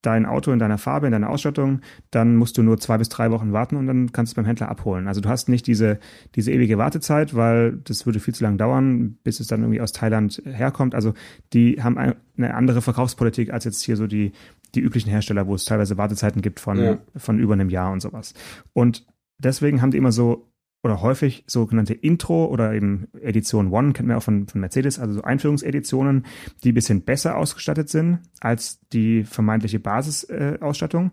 dein 0.03 0.25
Auto 0.25 0.51
in 0.51 0.59
deiner 0.59 0.77
Farbe, 0.77 1.07
in 1.07 1.13
deiner 1.13 1.29
Ausstattung, 1.29 1.79
dann 2.11 2.35
musst 2.35 2.57
du 2.57 2.61
nur 2.61 2.77
zwei 2.77 2.97
bis 2.97 3.09
drei 3.09 3.31
Wochen 3.31 3.53
warten 3.53 3.77
und 3.77 3.87
dann 3.87 4.11
kannst 4.11 4.31
du 4.31 4.33
es 4.33 4.35
beim 4.35 4.45
Händler 4.45 4.69
abholen. 4.69 5.07
Also 5.07 5.21
du 5.21 5.29
hast 5.29 5.47
nicht 5.49 5.65
diese, 5.65 5.97
diese 6.35 6.51
ewige 6.51 6.77
Wartezeit, 6.77 7.33
weil 7.35 7.77
das 7.85 8.05
würde 8.05 8.19
viel 8.19 8.35
zu 8.35 8.43
lange 8.43 8.57
dauern, 8.57 9.17
bis 9.23 9.39
es 9.39 9.47
dann 9.47 9.61
irgendwie 9.61 9.79
aus 9.79 9.93
Thailand 9.93 10.41
herkommt. 10.45 10.93
Also 10.93 11.13
die 11.53 11.81
haben 11.81 11.97
eine 11.97 12.53
andere 12.53 12.81
Verkaufspolitik 12.81 13.51
als 13.53 13.63
jetzt 13.63 13.81
hier 13.81 13.95
so 13.95 14.05
die, 14.05 14.33
die 14.75 14.81
üblichen 14.81 15.09
Hersteller, 15.09 15.47
wo 15.47 15.55
es 15.55 15.63
teilweise 15.63 15.97
Wartezeiten 15.97 16.41
gibt 16.41 16.59
von, 16.59 16.77
ja. 16.77 16.97
von 17.15 17.39
über 17.39 17.53
einem 17.53 17.69
Jahr 17.69 17.91
und 17.93 18.01
sowas. 18.01 18.33
Und 18.73 19.05
deswegen 19.39 19.81
haben 19.81 19.91
die 19.91 19.97
immer 19.97 20.11
so 20.11 20.49
oder 20.83 21.01
häufig 21.01 21.45
sogenannte 21.47 21.93
Intro 21.93 22.45
oder 22.45 22.73
eben 22.73 23.07
Edition 23.21 23.71
One, 23.71 23.93
kennt 23.93 24.09
man 24.09 24.17
auch 24.17 24.23
von, 24.23 24.47
von 24.47 24.59
Mercedes, 24.59 24.99
also 24.99 25.15
so 25.15 25.21
Einführungseditionen, 25.21 26.25
die 26.63 26.71
ein 26.71 26.75
bisschen 26.75 27.03
besser 27.03 27.37
ausgestattet 27.37 27.89
sind 27.89 28.19
als 28.41 28.81
die 28.91 29.23
vermeintliche 29.23 29.79
Basisausstattung. 29.79 31.11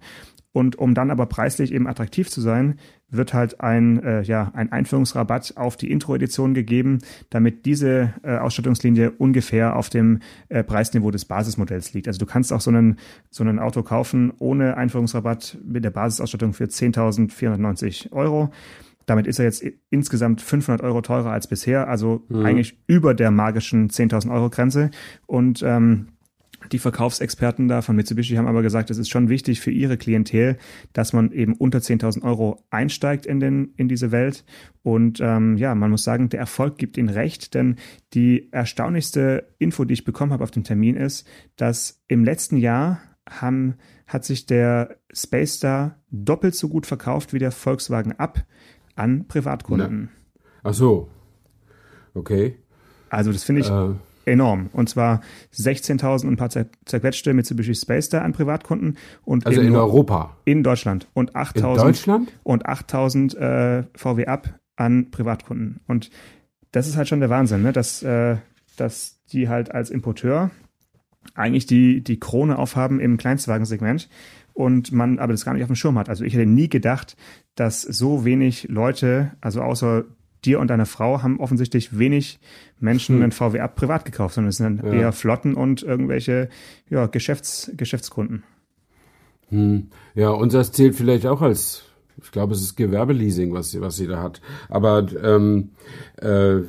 Und 0.52 0.76
um 0.76 0.94
dann 0.94 1.12
aber 1.12 1.26
preislich 1.26 1.72
eben 1.72 1.86
attraktiv 1.86 2.28
zu 2.28 2.40
sein, 2.40 2.80
wird 3.08 3.34
halt 3.34 3.60
ein, 3.60 4.02
äh, 4.02 4.22
ja, 4.22 4.50
ein 4.54 4.72
Einführungsrabatt 4.72 5.56
auf 5.56 5.76
die 5.76 5.92
Intro-Edition 5.92 6.54
gegeben, 6.54 6.98
damit 7.28 7.66
diese 7.66 8.14
äh, 8.24 8.36
Ausstattungslinie 8.36 9.12
ungefähr 9.12 9.76
auf 9.76 9.90
dem 9.90 10.18
äh, 10.48 10.64
Preisniveau 10.64 11.12
des 11.12 11.24
Basismodells 11.24 11.92
liegt. 11.92 12.08
Also 12.08 12.18
du 12.18 12.26
kannst 12.26 12.52
auch 12.52 12.60
so 12.60 12.70
einen, 12.70 12.98
so 13.30 13.44
ein 13.44 13.60
Auto 13.60 13.84
kaufen 13.84 14.32
ohne 14.38 14.76
Einführungsrabatt 14.76 15.58
mit 15.64 15.84
der 15.84 15.90
Basisausstattung 15.90 16.52
für 16.52 16.64
10.490 16.64 18.10
Euro. 18.10 18.50
Damit 19.06 19.26
ist 19.26 19.38
er 19.38 19.44
jetzt 19.44 19.64
insgesamt 19.90 20.40
500 20.40 20.82
Euro 20.82 21.00
teurer 21.00 21.32
als 21.32 21.46
bisher, 21.46 21.88
also 21.88 22.24
mhm. 22.28 22.44
eigentlich 22.44 22.78
über 22.86 23.14
der 23.14 23.30
magischen 23.30 23.90
10.000 23.90 24.32
Euro 24.32 24.50
Grenze. 24.50 24.90
Und 25.26 25.62
ähm, 25.62 26.08
die 26.72 26.78
Verkaufsexperten 26.78 27.68
da 27.68 27.82
von 27.82 27.96
Mitsubishi 27.96 28.36
haben 28.36 28.46
aber 28.46 28.62
gesagt, 28.62 28.90
es 28.90 28.98
ist 28.98 29.08
schon 29.08 29.28
wichtig 29.28 29.60
für 29.60 29.70
ihre 29.70 29.96
Klientel, 29.96 30.58
dass 30.92 31.12
man 31.12 31.32
eben 31.32 31.54
unter 31.54 31.78
10.000 31.78 32.22
Euro 32.22 32.62
einsteigt 32.70 33.26
in, 33.26 33.40
den, 33.40 33.72
in 33.76 33.88
diese 33.88 34.12
Welt. 34.12 34.44
Und 34.82 35.20
ähm, 35.20 35.56
ja, 35.56 35.74
man 35.74 35.90
muss 35.90 36.04
sagen, 36.04 36.28
der 36.28 36.40
Erfolg 36.40 36.76
gibt 36.76 36.96
ihnen 36.96 37.08
recht, 37.08 37.54
denn 37.54 37.76
die 38.12 38.52
erstaunlichste 38.52 39.48
Info, 39.58 39.84
die 39.84 39.94
ich 39.94 40.04
bekommen 40.04 40.32
habe 40.32 40.44
auf 40.44 40.50
dem 40.50 40.64
Termin 40.64 40.96
ist, 40.96 41.26
dass 41.56 42.02
im 42.08 42.24
letzten 42.24 42.56
Jahr 42.56 43.00
haben, 43.28 43.74
hat 44.06 44.24
sich 44.24 44.46
der 44.46 44.96
Space 45.12 45.54
Star 45.54 45.96
doppelt 46.10 46.54
so 46.54 46.68
gut 46.68 46.86
verkauft 46.86 47.32
wie 47.32 47.38
der 47.38 47.52
Volkswagen 47.52 48.12
Up 48.12 48.44
an 49.00 49.26
Privatkunden. 49.26 50.10
Na. 50.34 50.70
Ach 50.70 50.74
so. 50.74 51.08
Okay. 52.14 52.56
Also 53.08 53.32
das 53.32 53.44
finde 53.44 53.62
ich 53.62 53.70
äh 53.70 53.94
enorm. 54.26 54.68
Und 54.72 54.88
zwar 54.88 55.20
16.000 55.54 56.26
und 56.26 56.32
ein 56.32 56.36
paar 56.36 56.50
zerquetschte 56.50 57.34
Mitsubishi 57.34 57.74
Space 57.74 58.06
Star 58.06 58.22
an 58.22 58.32
Privatkunden. 58.32 58.96
Und 59.24 59.46
also 59.46 59.60
in 59.60 59.74
Europa? 59.74 60.36
In 60.44 60.62
Deutschland. 60.62 61.08
Und 61.14 61.34
8.000. 61.34 61.56
In 61.56 61.76
Deutschland? 61.76 62.32
Und 62.42 62.66
8.000 62.66 63.36
äh, 63.36 63.84
VW 63.94 64.26
Up 64.26 64.60
an 64.76 65.10
Privatkunden. 65.10 65.80
Und 65.86 66.10
das 66.72 66.86
ist 66.86 66.96
halt 66.96 67.08
schon 67.08 67.20
der 67.20 67.30
Wahnsinn, 67.30 67.62
ne? 67.62 67.72
dass, 67.72 68.02
äh, 68.02 68.36
dass 68.76 69.20
die 69.32 69.48
halt 69.48 69.72
als 69.72 69.90
Importeur 69.90 70.50
eigentlich 71.34 71.66
die, 71.66 72.02
die 72.02 72.18
Krone 72.18 72.58
aufhaben 72.58 73.00
im 73.00 73.16
Kleinstwagensegment 73.16 74.08
und 74.60 74.92
man 74.92 75.18
aber 75.18 75.32
das 75.32 75.44
gar 75.44 75.54
nicht 75.54 75.62
auf 75.62 75.68
dem 75.68 75.76
Schirm 75.76 75.98
hat. 75.98 76.08
Also 76.08 76.24
ich 76.24 76.34
hätte 76.34 76.46
nie 76.46 76.68
gedacht, 76.68 77.16
dass 77.54 77.82
so 77.82 78.24
wenig 78.24 78.68
Leute, 78.68 79.32
also 79.40 79.62
außer 79.62 80.04
dir 80.44 80.60
und 80.60 80.68
deiner 80.68 80.86
Frau 80.86 81.22
haben 81.22 81.40
offensichtlich 81.40 81.98
wenig 81.98 82.38
Menschen 82.78 83.16
hm. 83.16 83.22
einen 83.22 83.32
VW 83.32 83.60
Up 83.60 83.76
privat 83.76 84.04
gekauft, 84.04 84.34
sondern 84.34 84.48
es 84.50 84.56
sind 84.56 84.82
ja. 84.82 84.92
eher 84.92 85.12
Flotten 85.12 85.54
und 85.54 85.82
irgendwelche 85.82 86.48
ja, 86.88 87.06
Geschäfts, 87.06 87.70
Geschäftskunden. 87.76 88.42
Hm. 89.48 89.88
Ja, 90.14 90.30
unseres 90.30 90.72
zählt 90.72 90.94
vielleicht 90.94 91.26
auch 91.26 91.42
als, 91.42 91.84
ich 92.22 92.30
glaube, 92.30 92.54
es 92.54 92.62
ist 92.62 92.76
Gewerbeleasing, 92.76 93.52
was, 93.52 93.78
was 93.80 93.96
sie 93.96 94.06
da 94.06 94.22
hat. 94.22 94.40
Aber 94.68 95.06
ähm, 95.22 95.70
äh, 96.16 96.60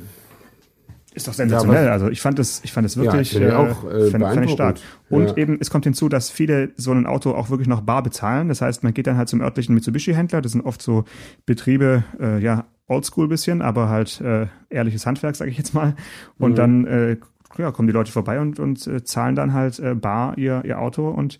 ist 1.14 1.28
doch 1.28 1.34
sensationell. 1.34 1.86
Ja, 1.86 1.92
also 1.92 2.08
ich 2.08 2.20
fand 2.20 2.38
es, 2.38 2.62
ich 2.64 2.72
fand 2.72 2.86
es 2.86 2.96
wirklich, 2.96 3.32
ja, 3.32 3.58
auch, 3.58 3.90
äh, 3.90 4.10
fand, 4.10 4.24
fand 4.24 4.44
ich 4.44 4.52
stark. 4.52 4.76
Und 5.08 5.28
ja. 5.28 5.36
eben, 5.36 5.58
es 5.60 5.70
kommt 5.70 5.84
hinzu, 5.84 6.08
dass 6.08 6.30
viele 6.30 6.70
so 6.76 6.92
ein 6.92 7.06
Auto 7.06 7.32
auch 7.32 7.50
wirklich 7.50 7.68
noch 7.68 7.82
bar 7.82 8.02
bezahlen. 8.02 8.48
Das 8.48 8.62
heißt, 8.62 8.82
man 8.82 8.94
geht 8.94 9.06
dann 9.06 9.16
halt 9.16 9.28
zum 9.28 9.40
örtlichen 9.40 9.74
Mitsubishi-Händler. 9.74 10.40
Das 10.40 10.52
sind 10.52 10.62
oft 10.62 10.80
so 10.80 11.04
Betriebe, 11.44 12.04
äh, 12.18 12.38
ja, 12.38 12.66
oldschool 12.88 13.28
bisschen, 13.28 13.62
aber 13.62 13.88
halt 13.88 14.20
äh, 14.20 14.46
ehrliches 14.70 15.06
Handwerk, 15.06 15.36
sage 15.36 15.50
ich 15.50 15.58
jetzt 15.58 15.74
mal. 15.74 15.94
Und 16.38 16.52
mhm. 16.52 16.56
dann 16.56 16.86
äh, 16.86 17.16
ja, 17.58 17.70
kommen 17.70 17.88
die 17.88 17.94
Leute 17.94 18.12
vorbei 18.12 18.40
und, 18.40 18.58
und 18.58 18.86
äh, 18.86 19.04
zahlen 19.04 19.34
dann 19.34 19.52
halt 19.52 19.78
äh, 19.78 19.94
bar 19.94 20.38
ihr, 20.38 20.62
ihr 20.64 20.78
Auto 20.78 21.08
und 21.08 21.38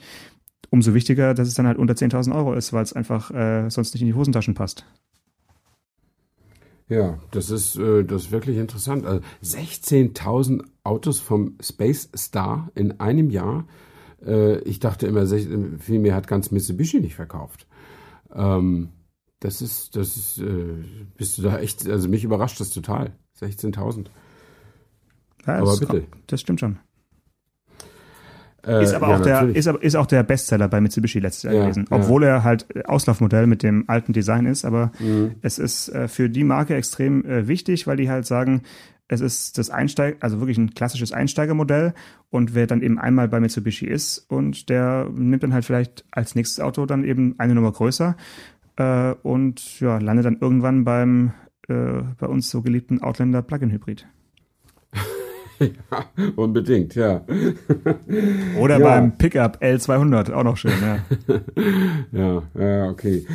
umso 0.71 0.95
wichtiger, 0.95 1.35
dass 1.35 1.49
es 1.49 1.55
dann 1.55 1.67
halt 1.67 1.79
unter 1.79 1.95
10.000 1.95 2.35
Euro 2.35 2.55
ist, 2.55 2.73
weil 2.73 2.83
es 2.83 2.93
einfach 2.93 3.31
äh, 3.31 3.69
sonst 3.69 3.95
nicht 3.95 4.03
in 4.03 4.09
die 4.09 4.15
Hosentaschen 4.15 4.55
passt. 4.55 4.87
Ja, 6.93 7.19
das 7.31 7.49
ist, 7.49 7.77
äh, 7.77 8.05
das 8.05 8.25
ist 8.25 8.33
wirklich 8.33 8.59
interessant. 8.59 9.07
Also 9.07 9.23
16.000 9.43 10.63
Autos 10.85 11.21
vom 11.21 11.57
Space 11.61 12.11
Star 12.15 12.71
in 12.75 13.01
einem 13.01 13.31
Jahr. 13.31 13.67
Äh, 14.25 14.59
ich 14.61 14.79
dachte 14.79 15.07
immer, 15.07 15.27
viel 15.27 15.99
mehr 15.99 16.15
hat 16.15 16.27
ganz 16.27 16.51
Mitsubishi 16.51 17.01
nicht 17.01 17.15
verkauft. 17.15 17.67
Ähm, 18.35 18.91
das 19.41 19.63
ist, 19.63 19.97
das 19.97 20.17
ist, 20.19 20.39
äh, 20.39 20.85
bist 21.17 21.39
du 21.39 21.43
da 21.43 21.59
echt, 21.59 21.89
also 21.89 22.09
mich 22.09 22.25
überrascht 22.25 22.61
das 22.61 22.71
total. 22.71 23.13
16.000. 23.41 24.07
Ja, 25.47 25.55
aber 25.61 25.77
bitte. 25.79 25.87
Kommt, 25.87 26.07
das 26.27 26.41
stimmt 26.43 26.61
schon. 26.61 26.79
Äh, 28.67 28.85
ist 28.85 28.95
aber 28.95 29.09
ja, 29.09 29.17
auch 29.17 29.21
der, 29.21 29.49
ist, 29.49 29.67
ist 29.67 29.97
auch 29.97 30.07
der 30.07 30.23
Bestseller 30.23 30.69
bei 30.69 30.81
Mitsubishi 30.81 31.19
letztes 31.19 31.45
Jahr 31.45 31.55
ja, 31.55 31.63
gewesen. 31.63 31.87
Obwohl 31.91 32.23
ja. 32.23 32.29
er 32.29 32.45
halt 32.45 32.67
Auslaufmodell 32.87 33.47
mit 33.47 33.63
dem 33.63 33.85
alten 33.89 34.13
Design 34.13 34.47
ist, 34.47 34.65
aber 34.65 34.93
mhm. 35.01 35.33
es 35.43 35.59
ist 35.59 35.89
äh, 35.89 36.07
für 36.07 36.29
die 36.29 36.45
Marke 36.45 36.77
extrem 36.77 37.25
äh, 37.25 37.49
wichtig, 37.49 37.87
weil 37.87 37.97
die 37.97 38.09
halt 38.09 38.25
sagen, 38.25 38.63
es 39.09 39.21
ist 39.21 39.59
das 39.59 39.69
Einsteig, 39.69 40.17
also 40.21 40.39
wirklich 40.39 40.59
ein 40.59 40.75
klassisches 40.75 41.13
Einsteigermodell 41.13 41.93
und 42.31 42.55
wer 42.55 42.67
dann 42.67 42.83
eben 42.83 42.99
einmal 42.99 43.29
bei 43.29 43.41
Mitsubishi 43.41 43.87
ist 43.87 44.19
und 44.29 44.69
der 44.69 45.09
nimmt 45.13 45.43
dann 45.43 45.53
halt 45.53 45.65
vielleicht 45.65 46.05
als 46.13 46.35
nächstes 46.35 46.61
Auto 46.61 46.87
dann 46.87 47.05
eben 47.05 47.35
eine 47.39 47.55
Nummer 47.55 47.73
größer 47.73 48.17
äh, 48.77 49.13
und 49.23 49.81
ja, 49.81 49.99
landet 49.99 50.25
dann 50.25 50.39
irgendwann 50.41 50.85
beim 50.85 51.33
äh, 51.69 52.03
bei 52.19 52.27
uns 52.27 52.51
so 52.51 52.63
geliebten 52.63 53.03
Outlander 53.03 53.43
Plug-in 53.43 53.71
Hybrid. 53.71 54.07
Ja, 55.63 56.05
unbedingt, 56.37 56.95
ja. 56.95 57.23
Oder 58.59 58.79
ja. 58.79 58.85
beim 58.85 59.17
Pickup 59.17 59.63
L200, 59.63 60.33
auch 60.33 60.45
noch 60.45 60.57
schön, 60.57 60.73
ja. 60.81 60.99
ja, 62.13 62.43
ja, 62.59 62.89
okay. 62.91 63.27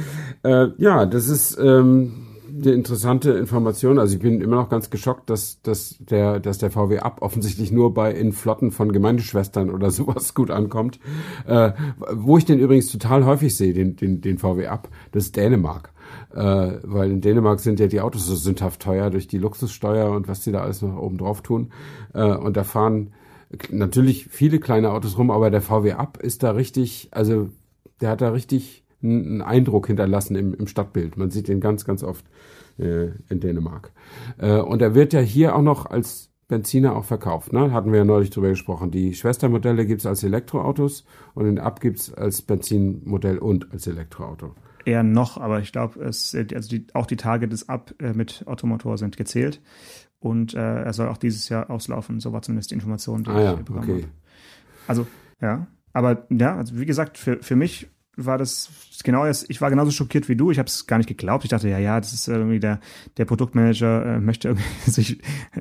Äh, 0.43 0.67
ja, 0.77 1.05
das 1.05 1.27
ist 1.27 1.57
ähm, 1.59 2.26
eine 2.62 2.74
interessante 2.74 3.32
Information. 3.32 4.00
Also 4.00 4.15
ich 4.15 4.22
bin 4.22 4.41
immer 4.41 4.56
noch 4.56 4.70
ganz 4.70 4.89
geschockt, 4.89 5.30
dass, 5.30 5.62
dass, 5.62 5.96
der, 6.00 6.39
dass 6.39 6.58
der 6.58 6.72
VW 6.72 7.00
Up 7.00 7.22
offensichtlich 7.22 7.72
nur 7.72 7.93
bei 7.93 8.12
in 8.12 8.32
Flotten 8.32 8.72
von 8.72 8.91
Gemeindeschwestern 8.91 9.70
oder 9.70 9.91
sowas 9.91 10.34
gut 10.34 10.52
ankommt. 10.52 11.00
Äh, 11.46 11.72
wo 12.12 12.38
ich 12.38 12.46
den 12.46 12.60
übrigens 12.60 12.91
total 12.91 13.26
häufig 13.26 13.56
sehe, 13.56 13.74
den, 13.74 13.96
den, 13.96 14.22
den 14.22 14.38
VW 14.38 14.67
Up, 14.67 14.89
das 15.12 15.26
ist 15.26 15.36
Dänemark. 15.36 15.91
Äh, 16.34 16.80
weil 16.84 17.12
in 17.12 17.22
Dänemark 17.22 17.60
sind 17.60 17.80
ja 17.80 17.88
die 17.88 18.02
Autos 18.02 18.26
so 18.26 18.36
sündhaft 18.36 18.82
teuer 18.82 19.10
durch 19.10 19.28
die 19.28 19.38
Luxussteuer 19.38 20.12
und 20.12 20.28
was 20.28 20.41
die 20.41 20.52
da 20.52 20.62
alles 20.62 20.82
noch 20.82 20.98
oben 20.98 21.17
drauf 21.17 21.41
tun. 21.41 21.72
Äh, 22.13 22.24
und 22.24 22.58
da 22.58 22.63
fahren 22.63 23.13
natürlich 23.70 24.28
viele 24.30 24.60
kleine 24.60 24.91
Autos 24.91 25.17
rum, 25.17 25.32
aber 25.32 25.50
der 25.52 25.62
VW 25.62 25.93
Up 25.93 26.17
ist 26.17 26.43
da 26.43 26.52
richtig, 26.52 27.10
also 27.12 27.50
der 28.02 28.10
hat 28.10 28.22
da 28.22 28.30
richtig 28.30 28.84
einen 29.01 29.41
Eindruck 29.41 29.88
hinterlassen 29.88 30.36
im, 30.36 30.53
im 30.53 30.67
Stadtbild. 30.67 31.17
Man 31.17 31.29
sieht 31.29 31.47
den 31.47 31.60
ganz, 31.60 31.86
ganz 31.86 32.03
oft 32.03 32.25
äh, 32.79 33.10
in 33.29 33.39
Dänemark. 33.39 33.91
Äh, 34.38 34.60
und 34.60 34.81
er 34.81 34.95
wird 34.95 35.13
ja 35.13 35.19
hier 35.19 35.55
auch 35.55 35.62
noch 35.62 35.86
als 35.86 36.31
Benziner 36.47 36.95
auch 36.95 37.05
verkauft. 37.05 37.51
Ne? 37.51 37.71
Hatten 37.71 37.91
wir 37.91 37.99
ja 37.99 38.05
neulich 38.05 38.29
drüber 38.29 38.49
gesprochen. 38.49 38.89
Die 38.91 39.13
Schwestermodelle 39.13 39.86
gibt's 39.86 40.05
als 40.05 40.23
Elektroautos 40.23 41.05
und 41.33 41.45
den 41.45 41.60
Ab 41.60 41.81
gibt's 41.81 42.13
als 42.13 42.41
Benzinmodell 42.41 43.38
und 43.38 43.71
als 43.71 43.86
Elektroauto. 43.88 44.55
Eher 44.86 45.03
noch, 45.03 45.38
aber 45.38 45.60
ich 45.60 45.73
glaube, 45.73 46.01
es 46.01 46.33
also 46.33 46.69
die, 46.69 46.88
auch 46.93 47.05
die 47.05 47.17
Tage 47.17 47.49
des 47.49 47.67
Ab 47.67 47.93
äh, 47.99 48.13
mit 48.13 48.45
Automotor 48.47 48.97
sind 48.97 49.17
gezählt 49.17 49.62
und 50.19 50.53
äh, 50.53 50.83
er 50.83 50.93
soll 50.93 51.10
auch 51.10 51.17
dieses 51.17 51.49
Jahr 51.49 51.69
auslaufen. 51.69 52.21
So 52.21 52.31
war 52.31 52.41
zumindest 52.41 52.71
die 52.71 52.75
Information, 52.75 53.25
die 53.25 53.29
ah, 53.31 53.38
ich 53.38 53.43
ja, 53.43 53.53
bekommen 53.55 53.79
okay. 53.79 54.03
habe. 54.03 54.12
Also 54.88 55.07
ja, 55.41 55.67
aber 55.91 56.25
ja, 56.29 56.55
also 56.55 56.79
wie 56.79 56.86
gesagt, 56.86 57.17
für, 57.17 57.43
für 57.43 57.57
mich 57.57 57.89
war 58.17 58.38
das 58.38 58.69
genau 59.03 59.25
ich 59.25 59.62
war 59.62 59.69
genauso 59.69 59.91
schockiert 59.91 60.27
wie 60.27 60.36
du. 60.36 60.49
Ich 60.51 60.58
habe 60.58 60.67
es 60.67 60.88
gar 60.88 60.97
nicht 60.97 61.08
geglaubt. 61.08 61.43
Ich 61.43 61.51
dachte, 61.51 61.69
ja, 61.69 61.77
ja, 61.77 61.99
das 61.99 62.13
ist 62.13 62.27
irgendwie 62.27 62.60
der 62.60 62.80
der 63.17 63.25
Produktmanager 63.25 64.06
äh, 64.06 64.19
möchte 64.19 64.49
irgendwie 64.49 64.65
sich 64.91 65.19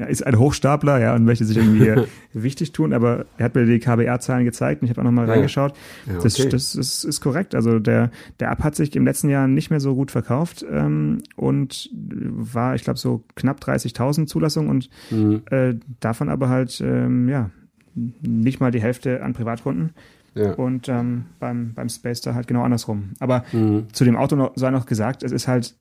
ist 0.08 0.26
ein 0.26 0.38
Hochstapler, 0.38 0.98
ja, 0.98 1.14
und 1.14 1.24
möchte 1.24 1.44
sich 1.44 1.56
irgendwie 1.56 2.06
wichtig 2.32 2.72
tun. 2.72 2.92
Aber 2.92 3.26
er 3.36 3.44
hat 3.44 3.54
mir 3.54 3.66
die 3.66 3.78
KBR-Zahlen 3.78 4.44
gezeigt 4.44 4.82
und 4.82 4.86
ich 4.86 4.90
habe 4.90 5.02
auch 5.02 5.04
noch 5.04 5.12
mal 5.12 5.28
ja. 5.28 5.34
reingeschaut. 5.34 5.74
Ja, 6.06 6.14
okay. 6.14 6.22
das, 6.22 6.48
das 6.48 6.74
ist, 6.74 7.04
ist 7.04 7.20
korrekt. 7.20 7.54
Also 7.54 7.78
der 7.78 8.10
der 8.40 8.50
App 8.50 8.64
hat 8.64 8.74
sich 8.74 8.96
im 8.96 9.04
letzten 9.04 9.28
Jahr 9.28 9.46
nicht 9.46 9.70
mehr 9.70 9.80
so 9.80 9.94
gut 9.94 10.10
verkauft 10.10 10.64
ähm, 10.68 11.22
und 11.36 11.90
war, 11.92 12.74
ich 12.74 12.84
glaube, 12.84 12.98
so 12.98 13.22
knapp 13.34 13.60
30.000 13.60 14.26
Zulassungen 14.26 14.70
und 14.70 14.88
mhm. 15.10 15.42
äh, 15.50 15.74
davon 16.00 16.30
aber 16.30 16.48
halt 16.48 16.80
ähm, 16.80 17.28
ja 17.28 17.50
nicht 17.94 18.60
mal 18.60 18.70
die 18.70 18.80
Hälfte 18.80 19.22
an 19.22 19.32
Privatkunden. 19.32 19.90
Ja. 20.36 20.52
Und 20.52 20.88
ähm, 20.88 21.26
beim, 21.38 21.72
beim 21.74 21.88
Space 21.88 22.20
da 22.20 22.34
halt 22.34 22.46
genau 22.46 22.62
andersrum. 22.62 23.14
Aber 23.20 23.44
mhm. 23.52 23.86
zu 23.92 24.04
dem 24.04 24.16
Auto 24.16 24.36
noch, 24.36 24.52
sei 24.54 24.70
noch 24.70 24.86
gesagt, 24.86 25.22
es 25.22 25.32
ist 25.32 25.48
halt 25.48 25.76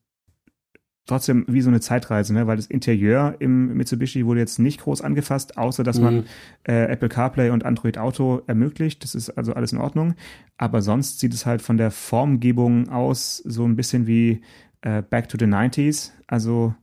trotzdem 1.05 1.45
wie 1.47 1.61
so 1.61 1.69
eine 1.69 1.81
Zeitreise, 1.81 2.33
ne? 2.33 2.47
weil 2.47 2.55
das 2.55 2.65
Interieur 2.65 3.35
im 3.39 3.75
Mitsubishi 3.75 4.25
wurde 4.25 4.39
jetzt 4.39 4.57
nicht 4.57 4.81
groß 4.81 5.01
angefasst, 5.01 5.57
außer 5.57 5.83
dass 5.83 5.97
mhm. 5.97 6.03
man 6.03 6.25
äh, 6.63 6.85
Apple 6.85 7.09
CarPlay 7.09 7.51
und 7.51 7.63
Android 7.63 7.97
Auto 7.97 8.41
ermöglicht. 8.47 9.03
Das 9.03 9.13
ist 9.13 9.30
also 9.32 9.53
alles 9.53 9.71
in 9.71 9.77
Ordnung. 9.77 10.15
Aber 10.57 10.82
sonst 10.82 11.19
sieht 11.19 11.34
es 11.34 11.45
halt 11.45 11.61
von 11.61 11.77
der 11.77 11.91
Formgebung 11.91 12.89
aus 12.89 13.38
so 13.38 13.65
ein 13.65 13.75
bisschen 13.75 14.07
wie 14.07 14.41
äh, 14.82 15.01
Back 15.01 15.30
to 15.30 15.38
the 15.38 15.45
90s. 15.45 16.11
Also 16.27 16.73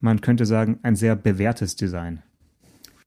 man 0.00 0.20
könnte 0.20 0.46
sagen, 0.46 0.78
ein 0.82 0.96
sehr 0.96 1.16
bewährtes 1.16 1.76
Design. 1.76 2.22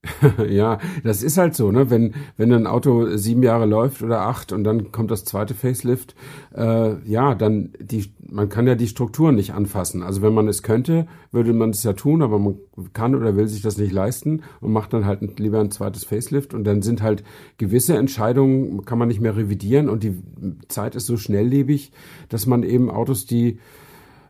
ja, 0.49 0.79
das 1.03 1.23
ist 1.23 1.37
halt 1.37 1.55
so, 1.55 1.71
ne? 1.71 1.89
Wenn, 1.89 2.13
wenn 2.35 2.51
ein 2.51 2.67
Auto 2.67 3.15
sieben 3.15 3.41
Jahre 3.41 3.65
läuft 3.65 4.01
oder 4.01 4.21
acht 4.21 4.51
und 4.51 4.65
dann 4.65 4.91
kommt 4.91 5.11
das 5.11 5.23
zweite 5.23 5.53
Facelift, 5.53 6.13
äh, 6.53 6.95
ja, 7.09 7.35
dann 7.35 7.73
die, 7.79 8.11
man 8.29 8.49
kann 8.49 8.67
ja 8.67 8.75
die 8.75 8.89
Strukturen 8.89 9.35
nicht 9.35 9.53
anfassen. 9.53 10.03
Also 10.03 10.21
wenn 10.21 10.33
man 10.33 10.49
es 10.49 10.61
könnte, 10.61 11.07
würde 11.31 11.53
man 11.53 11.69
es 11.69 11.83
ja 11.83 11.93
tun, 11.93 12.21
aber 12.21 12.37
man 12.37 12.57
kann 12.91 13.15
oder 13.15 13.37
will 13.37 13.47
sich 13.47 13.61
das 13.61 13.77
nicht 13.77 13.93
leisten 13.93 14.41
und 14.59 14.73
macht 14.73 14.91
dann 14.91 15.05
halt 15.05 15.39
lieber 15.39 15.61
ein 15.61 15.71
zweites 15.71 16.03
Facelift 16.03 16.53
und 16.53 16.65
dann 16.65 16.81
sind 16.81 17.01
halt 17.01 17.23
gewisse 17.57 17.95
Entscheidungen, 17.95 18.83
kann 18.83 18.99
man 18.99 19.07
nicht 19.07 19.21
mehr 19.21 19.37
revidieren 19.37 19.87
und 19.87 20.03
die 20.03 20.21
Zeit 20.67 20.95
ist 20.95 21.05
so 21.05 21.15
schnelllebig, 21.15 21.93
dass 22.27 22.45
man 22.45 22.63
eben 22.63 22.89
Autos, 22.89 23.25
die 23.25 23.59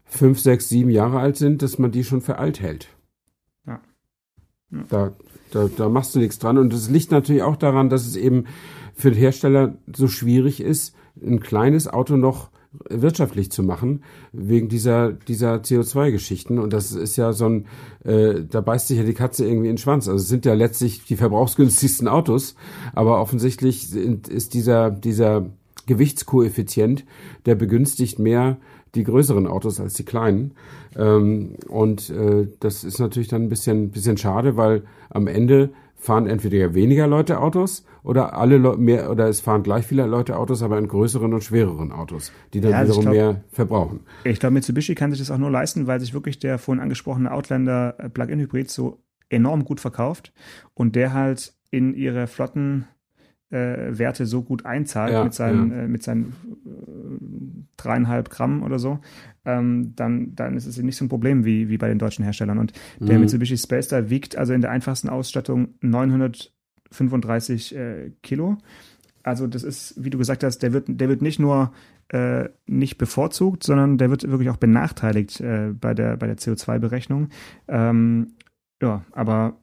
fünf, 0.06 0.40
sechs, 0.40 0.70
sieben 0.70 0.92
Jahre 0.92 1.20
alt 1.20 1.38
sind, 1.38 1.64
dass 1.64 1.80
man 1.80 1.92
die 1.92 2.04
schon 2.04 2.22
für 2.22 2.38
alt 2.38 2.62
hält. 2.62 2.90
Da 4.90 5.12
da, 5.54 5.70
da 5.76 5.90
machst 5.90 6.16
du 6.16 6.20
nichts 6.20 6.40
dran. 6.40 6.58
Und 6.58 6.74
es 6.74 6.90
liegt 6.90 7.12
natürlich 7.12 7.44
auch 7.44 7.56
daran, 7.56 7.90
dass 7.90 8.06
es 8.06 8.16
eben 8.16 8.46
für 8.96 9.12
den 9.12 9.20
Hersteller 9.20 9.76
so 9.94 10.08
schwierig 10.08 10.62
ist, 10.62 10.96
ein 11.22 11.40
kleines 11.40 11.88
Auto 11.88 12.18
noch 12.18 12.50
wirtschaftlich 12.90 13.52
zu 13.52 13.62
machen, 13.62 14.04
wegen 14.32 14.68
dieser, 14.68 15.14
dieser 15.14 15.58
CO2-Geschichten. 15.58 16.58
Und 16.58 16.74
das 16.74 16.92
ist 16.92 17.18
ja 17.18 17.32
so 17.32 17.46
ein, 17.46 17.66
äh, 18.04 18.44
da 18.50 18.62
beißt 18.62 18.88
sich 18.88 18.98
ja 18.98 19.04
die 19.04 19.14
Katze 19.14 19.46
irgendwie 19.46 19.70
in 19.70 19.76
den 19.76 19.78
Schwanz. 19.78 20.08
Also 20.08 20.22
es 20.24 20.28
sind 20.28 20.46
ja 20.46 20.56
letztlich 20.56 21.06
die 21.06 21.16
verbrauchsgünstigsten 21.16 22.08
Autos, 22.08 22.56
aber 22.94 23.22
offensichtlich 23.22 23.90
sind, 23.90 24.28
ist 24.28 24.56
dieser, 24.56 24.90
dieser 24.90 25.46
Gewichtskoeffizient, 25.86 27.06
der 27.46 27.54
begünstigt 27.54 28.18
mehr 28.18 28.58
die 28.96 29.04
größeren 29.04 29.48
Autos 29.48 29.80
als 29.80 29.94
die 29.94 30.06
kleinen. 30.06 30.54
Ähm, 30.96 31.56
und 31.68 32.10
äh, 32.10 32.48
das 32.60 32.84
ist 32.84 33.00
natürlich 33.00 33.28
dann 33.28 33.44
ein 33.44 33.50
bisschen, 33.50 33.92
bisschen 33.92 34.18
schade, 34.18 34.58
weil 34.58 34.84
am 35.10 35.28
Ende 35.28 35.72
fahren 35.96 36.28
entweder 36.28 36.74
weniger 36.74 37.08
Leute 37.08 37.40
Autos 37.40 37.86
oder 38.04 38.38
alle 38.38 38.58
Le 38.58 38.78
mehr 38.78 39.10
oder 39.10 39.30
es 39.30 39.40
fahren 39.40 39.64
gleich 39.64 39.86
viele 39.86 40.06
Leute 40.06 40.38
Autos, 40.38 40.62
aber 40.62 40.78
in 40.78 40.88
größeren 40.88 41.34
und 41.34 41.44
schwereren 41.44 41.92
Autos, 41.92 42.32
die 42.54 42.60
dann 42.60 42.72
ja, 42.72 42.78
also 42.80 42.94
wiederum 42.94 43.04
glaub, 43.04 43.16
mehr 43.16 43.44
verbrauchen. 43.52 44.00
Ich 44.26 44.40
glaube, 44.40 44.54
Mitsubishi 44.54 44.96
kann 44.96 45.12
sich 45.12 45.20
das 45.20 45.32
auch 45.32 45.38
nur 45.38 45.50
leisten, 45.50 45.88
weil 45.88 46.02
sich 46.02 46.14
wirklich 46.14 46.40
der 46.40 46.58
vorhin 46.58 46.84
angesprochene 46.84 47.32
Outlander 47.32 47.96
äh, 47.98 48.10
Plug-in 48.10 48.40
Hybrid 48.40 48.70
so 48.70 49.02
enorm 49.30 49.64
gut 49.64 49.80
verkauft 49.80 50.34
und 50.74 50.96
der 50.96 51.14
halt 51.14 51.54
in 51.72 51.94
ihre 51.94 52.28
Flotten 52.28 52.86
äh, 53.54 53.98
Werte 53.98 54.26
so 54.26 54.42
gut 54.42 54.66
einzahlt 54.66 55.14
ja, 55.14 55.24
mit 55.24 55.34
seinen, 55.34 55.72
ja. 55.72 55.78
äh, 55.84 55.88
mit 55.88 56.04
seinen 56.04 56.34
äh, 56.66 57.70
dreieinhalb 57.78 58.30
Gramm 58.30 58.64
oder 58.64 58.80
so, 58.80 59.00
ähm, 59.46 59.94
dann, 59.96 60.36
dann 60.36 60.58
ist 60.58 60.66
es 60.66 60.78
nicht 60.78 60.98
so 60.98 61.06
ein 61.06 61.10
Problem 61.10 61.46
wie, 61.46 61.70
wie 61.70 61.78
bei 61.78 61.88
den 61.88 62.00
deutschen 62.00 62.24
Herstellern. 62.24 62.58
Und 62.58 62.74
der 63.00 63.16
mhm. 63.16 63.22
Mitsubishi 63.22 63.58
Space 63.58 63.86
Star 63.86 64.10
wiegt 64.10 64.38
also 64.38 64.54
in 64.54 64.62
der 64.62 64.72
einfachsten 64.72 65.10
Ausstattung 65.10 65.76
935 65.82 67.76
äh, 67.76 68.12
Kilo. 68.24 68.58
Also 69.22 69.48
das 69.48 69.64
ist, 69.64 69.94
wie 70.04 70.10
du 70.10 70.18
gesagt 70.18 70.44
hast, 70.44 70.60
der 70.60 70.74
wird, 70.74 70.86
der 70.90 71.08
wird 71.08 71.22
nicht 71.22 71.40
nur 71.40 71.72
äh, 72.10 72.50
nicht 72.66 72.98
bevorzugt, 72.98 73.64
sondern 73.64 73.98
der 73.98 74.10
wird 74.10 74.30
wirklich 74.30 74.50
auch 74.50 74.58
benachteiligt 74.58 75.40
äh, 75.40 75.74
bei 75.74 75.94
der, 75.94 76.18
bei 76.18 76.28
der 76.28 76.38
CO2-Berechnung. 76.38 77.30
Ähm, 77.68 78.34
ja, 78.82 79.06
aber 79.12 79.58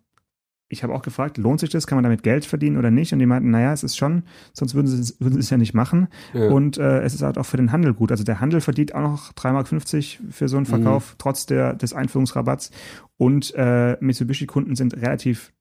ich 0.72 0.84
habe 0.84 0.94
auch 0.94 1.02
gefragt, 1.02 1.36
lohnt 1.36 1.58
sich 1.58 1.68
das? 1.68 1.88
Kann 1.88 1.96
man 1.96 2.04
damit 2.04 2.22
Geld 2.22 2.46
verdienen 2.46 2.78
oder 2.78 2.92
nicht? 2.92 3.12
Und 3.12 3.18
die 3.18 3.26
meinten, 3.26 3.50
naja, 3.50 3.72
es 3.72 3.82
ist 3.82 3.96
schon, 3.96 4.22
sonst 4.52 4.74
würden 4.76 4.86
sie, 4.86 5.14
würden 5.18 5.34
sie 5.34 5.40
es 5.40 5.50
ja 5.50 5.56
nicht 5.56 5.74
machen. 5.74 6.06
Ja. 6.32 6.48
Und 6.48 6.78
äh, 6.78 7.00
es 7.00 7.12
ist 7.12 7.22
halt 7.22 7.38
auch 7.38 7.44
für 7.44 7.56
den 7.56 7.72
Handel 7.72 7.92
gut. 7.92 8.12
Also 8.12 8.22
der 8.22 8.40
Handel 8.40 8.60
verdient 8.60 8.94
auch 8.94 9.00
noch 9.00 9.32
3,50 9.32 9.52
Mark 9.52 10.32
für 10.32 10.48
so 10.48 10.56
einen 10.56 10.66
mhm. 10.66 10.70
Verkauf, 10.70 11.12
mhm. 11.12 11.14
trotz 11.18 11.46
der, 11.46 11.74
des 11.74 11.92
Einführungsrabatts. 11.92 12.70
Und 13.16 13.52
äh, 13.56 13.96
Mitsubishi-Kunden 14.00 14.76
sind 14.76 14.96
relativ 14.96 15.52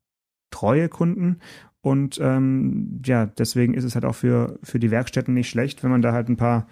treue 0.51 0.89
Kunden. 0.89 1.39
Und 1.81 2.19
ähm, 2.21 3.01
ja, 3.03 3.25
deswegen 3.25 3.73
ist 3.73 3.85
es 3.85 3.95
halt 3.95 4.05
auch 4.05 4.15
für, 4.15 4.59
für 4.61 4.79
die 4.79 4.91
Werkstätten 4.91 5.33
nicht 5.33 5.49
schlecht, 5.49 5.83
wenn 5.83 5.89
man 5.89 6.03
da 6.03 6.13
halt 6.13 6.29
ein 6.29 6.37
paar 6.37 6.67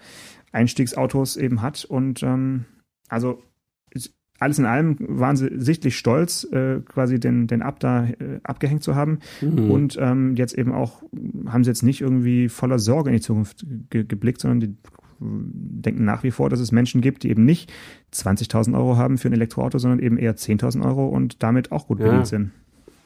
Einstiegsautos 0.52 1.36
eben 1.36 1.60
hat. 1.60 1.84
Und 1.84 2.22
ähm, 2.22 2.66
also 3.08 3.42
alles 4.38 4.58
in 4.58 4.64
allem 4.64 4.96
waren 5.00 5.36
sie 5.36 5.50
sichtlich 5.56 5.98
stolz, 5.98 6.44
äh, 6.52 6.80
quasi 6.80 7.18
den, 7.18 7.46
den 7.46 7.62
Ab 7.62 7.80
da 7.80 8.04
äh, 8.04 8.40
abgehängt 8.44 8.82
zu 8.82 8.94
haben. 8.94 9.18
Mhm. 9.40 9.70
Und 9.70 9.98
ähm, 10.00 10.36
jetzt 10.36 10.56
eben 10.56 10.72
auch, 10.72 11.02
haben 11.46 11.64
sie 11.64 11.70
jetzt 11.70 11.82
nicht 11.82 12.00
irgendwie 12.00 12.48
voller 12.48 12.78
Sorge 12.78 13.10
in 13.10 13.16
die 13.16 13.22
Zukunft 13.22 13.66
ge 13.90 14.04
geblickt, 14.04 14.40
sondern 14.40 14.60
die 14.60 14.76
denken 15.20 16.04
nach 16.04 16.22
wie 16.22 16.30
vor, 16.30 16.48
dass 16.48 16.60
es 16.60 16.70
Menschen 16.70 17.00
gibt, 17.00 17.24
die 17.24 17.30
eben 17.30 17.44
nicht 17.44 17.72
20.000 18.14 18.76
Euro 18.76 18.96
haben 18.96 19.18
für 19.18 19.28
ein 19.28 19.32
Elektroauto, 19.32 19.78
sondern 19.78 19.98
eben 19.98 20.16
eher 20.16 20.36
10.000 20.36 20.84
Euro 20.84 21.08
und 21.08 21.42
damit 21.42 21.72
auch 21.72 21.88
gut 21.88 21.98
bedient 21.98 22.26
sind. 22.28 22.50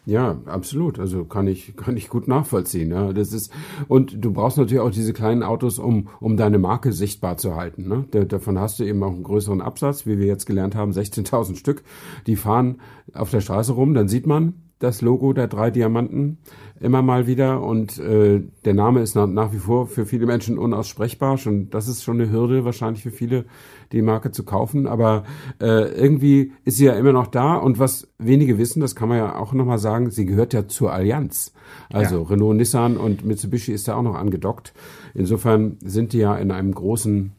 Ja, 0.04 0.40
absolut. 0.46 0.98
Also 0.98 1.24
kann 1.24 1.46
ich, 1.46 1.76
kann 1.76 1.96
ich 1.96 2.08
gut 2.08 2.26
nachvollziehen. 2.26 2.90
Ja, 2.90 3.12
das 3.12 3.32
ist, 3.32 3.52
und 3.86 4.24
du 4.24 4.32
brauchst 4.32 4.58
natürlich 4.58 4.80
auch 4.80 4.90
diese 4.90 5.12
kleinen 5.12 5.44
Autos, 5.44 5.78
um, 5.78 6.08
um 6.18 6.36
deine 6.36 6.58
Marke 6.58 6.92
sichtbar 6.92 7.36
zu 7.36 7.54
halten. 7.54 7.86
Ne? 7.86 8.04
Da, 8.10 8.24
davon 8.24 8.58
hast 8.58 8.80
du 8.80 8.84
eben 8.84 9.02
auch 9.04 9.12
einen 9.12 9.22
größeren 9.22 9.60
Absatz, 9.60 10.04
wie 10.04 10.18
wir 10.18 10.26
jetzt 10.26 10.46
gelernt 10.46 10.74
haben, 10.74 10.90
16.000 10.90 11.56
Stück. 11.56 11.84
Die 12.26 12.34
fahren 12.34 12.80
auf 13.14 13.30
der 13.30 13.40
Straße 13.40 13.72
rum, 13.72 13.94
dann 13.94 14.08
sieht 14.08 14.26
man 14.26 14.54
das 14.82 15.00
Logo 15.00 15.32
der 15.32 15.46
drei 15.46 15.70
Diamanten 15.70 16.38
immer 16.80 17.02
mal 17.02 17.28
wieder 17.28 17.62
und 17.62 17.98
äh, 18.00 18.42
der 18.64 18.74
Name 18.74 19.00
ist 19.00 19.14
nach, 19.14 19.28
nach 19.28 19.52
wie 19.52 19.58
vor 19.58 19.86
für 19.86 20.06
viele 20.06 20.26
Menschen 20.26 20.58
unaussprechbar. 20.58 21.38
Schon 21.38 21.70
das 21.70 21.86
ist 21.86 22.02
schon 22.02 22.20
eine 22.20 22.32
Hürde 22.32 22.64
wahrscheinlich 22.64 23.04
für 23.04 23.12
viele, 23.12 23.44
die 23.92 24.02
Marke 24.02 24.32
zu 24.32 24.44
kaufen. 24.44 24.88
Aber 24.88 25.22
äh, 25.60 25.92
irgendwie 25.94 26.52
ist 26.64 26.78
sie 26.78 26.86
ja 26.86 26.94
immer 26.94 27.12
noch 27.12 27.28
da 27.28 27.54
und 27.54 27.78
was 27.78 28.08
wenige 28.18 28.58
wissen, 28.58 28.80
das 28.80 28.96
kann 28.96 29.08
man 29.08 29.18
ja 29.18 29.36
auch 29.36 29.52
nochmal 29.52 29.78
sagen, 29.78 30.10
sie 30.10 30.26
gehört 30.26 30.52
ja 30.52 30.66
zur 30.66 30.92
Allianz. 30.92 31.52
Also 31.92 32.22
ja. 32.22 32.28
Renault, 32.28 32.56
Nissan 32.56 32.96
und 32.96 33.24
Mitsubishi 33.24 33.72
ist 33.72 33.86
da 33.86 33.94
auch 33.94 34.02
noch 34.02 34.16
angedockt. 34.16 34.74
Insofern 35.14 35.78
sind 35.84 36.12
die 36.12 36.18
ja 36.18 36.34
in 36.36 36.50
einem 36.50 36.74
großen 36.74 37.32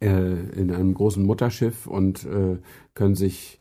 äh, 0.00 0.06
in 0.08 0.72
einem 0.72 0.94
großen 0.94 1.24
Mutterschiff 1.24 1.86
und 1.86 2.24
äh, 2.24 2.58
können 2.94 3.14
sich 3.14 3.60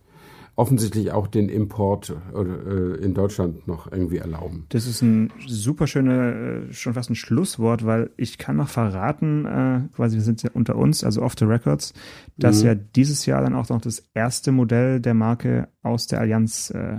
offensichtlich 0.56 1.12
auch 1.12 1.28
den 1.28 1.50
Import 1.50 2.16
äh, 2.36 3.04
in 3.04 3.14
Deutschland 3.14 3.68
noch 3.68 3.92
irgendwie 3.92 4.18
erlauben. 4.18 4.66
Das 4.70 4.86
ist 4.86 5.02
ein 5.02 5.32
super 5.48 5.88
schöner, 5.88 6.68
äh, 6.70 6.74
schon 6.74 6.94
fast 6.94 7.10
ein 7.10 7.16
Schlusswort, 7.16 7.86
weil 7.86 8.12
ich 8.18 8.38
kann 8.38 8.58
noch 8.58 8.70
verraten, 8.70 9.46
äh, 9.46 9.96
quasi 9.96 10.18
wir 10.18 10.24
sind 10.24 10.44
ja 10.44 10.52
unter 10.54 10.76
uns, 10.76 11.04
also 11.04 11.24
off 11.24 11.34
the 11.38 11.46
records, 11.46 11.94
dass 12.38 12.62
mhm. 12.62 12.68
ja 12.68 12.76
dieses 12.76 13.26
Jahr 13.26 13.42
dann 13.42 13.56
auch 13.56 13.70
noch 13.70 13.82
das 13.82 14.10
erste 14.14 14.52
Modell 14.52 15.00
der 15.00 15.16
Marke 15.16 15.70
aus 15.82 16.06
der 16.06 16.20
Allianz 16.20 16.70
äh, 16.70 16.98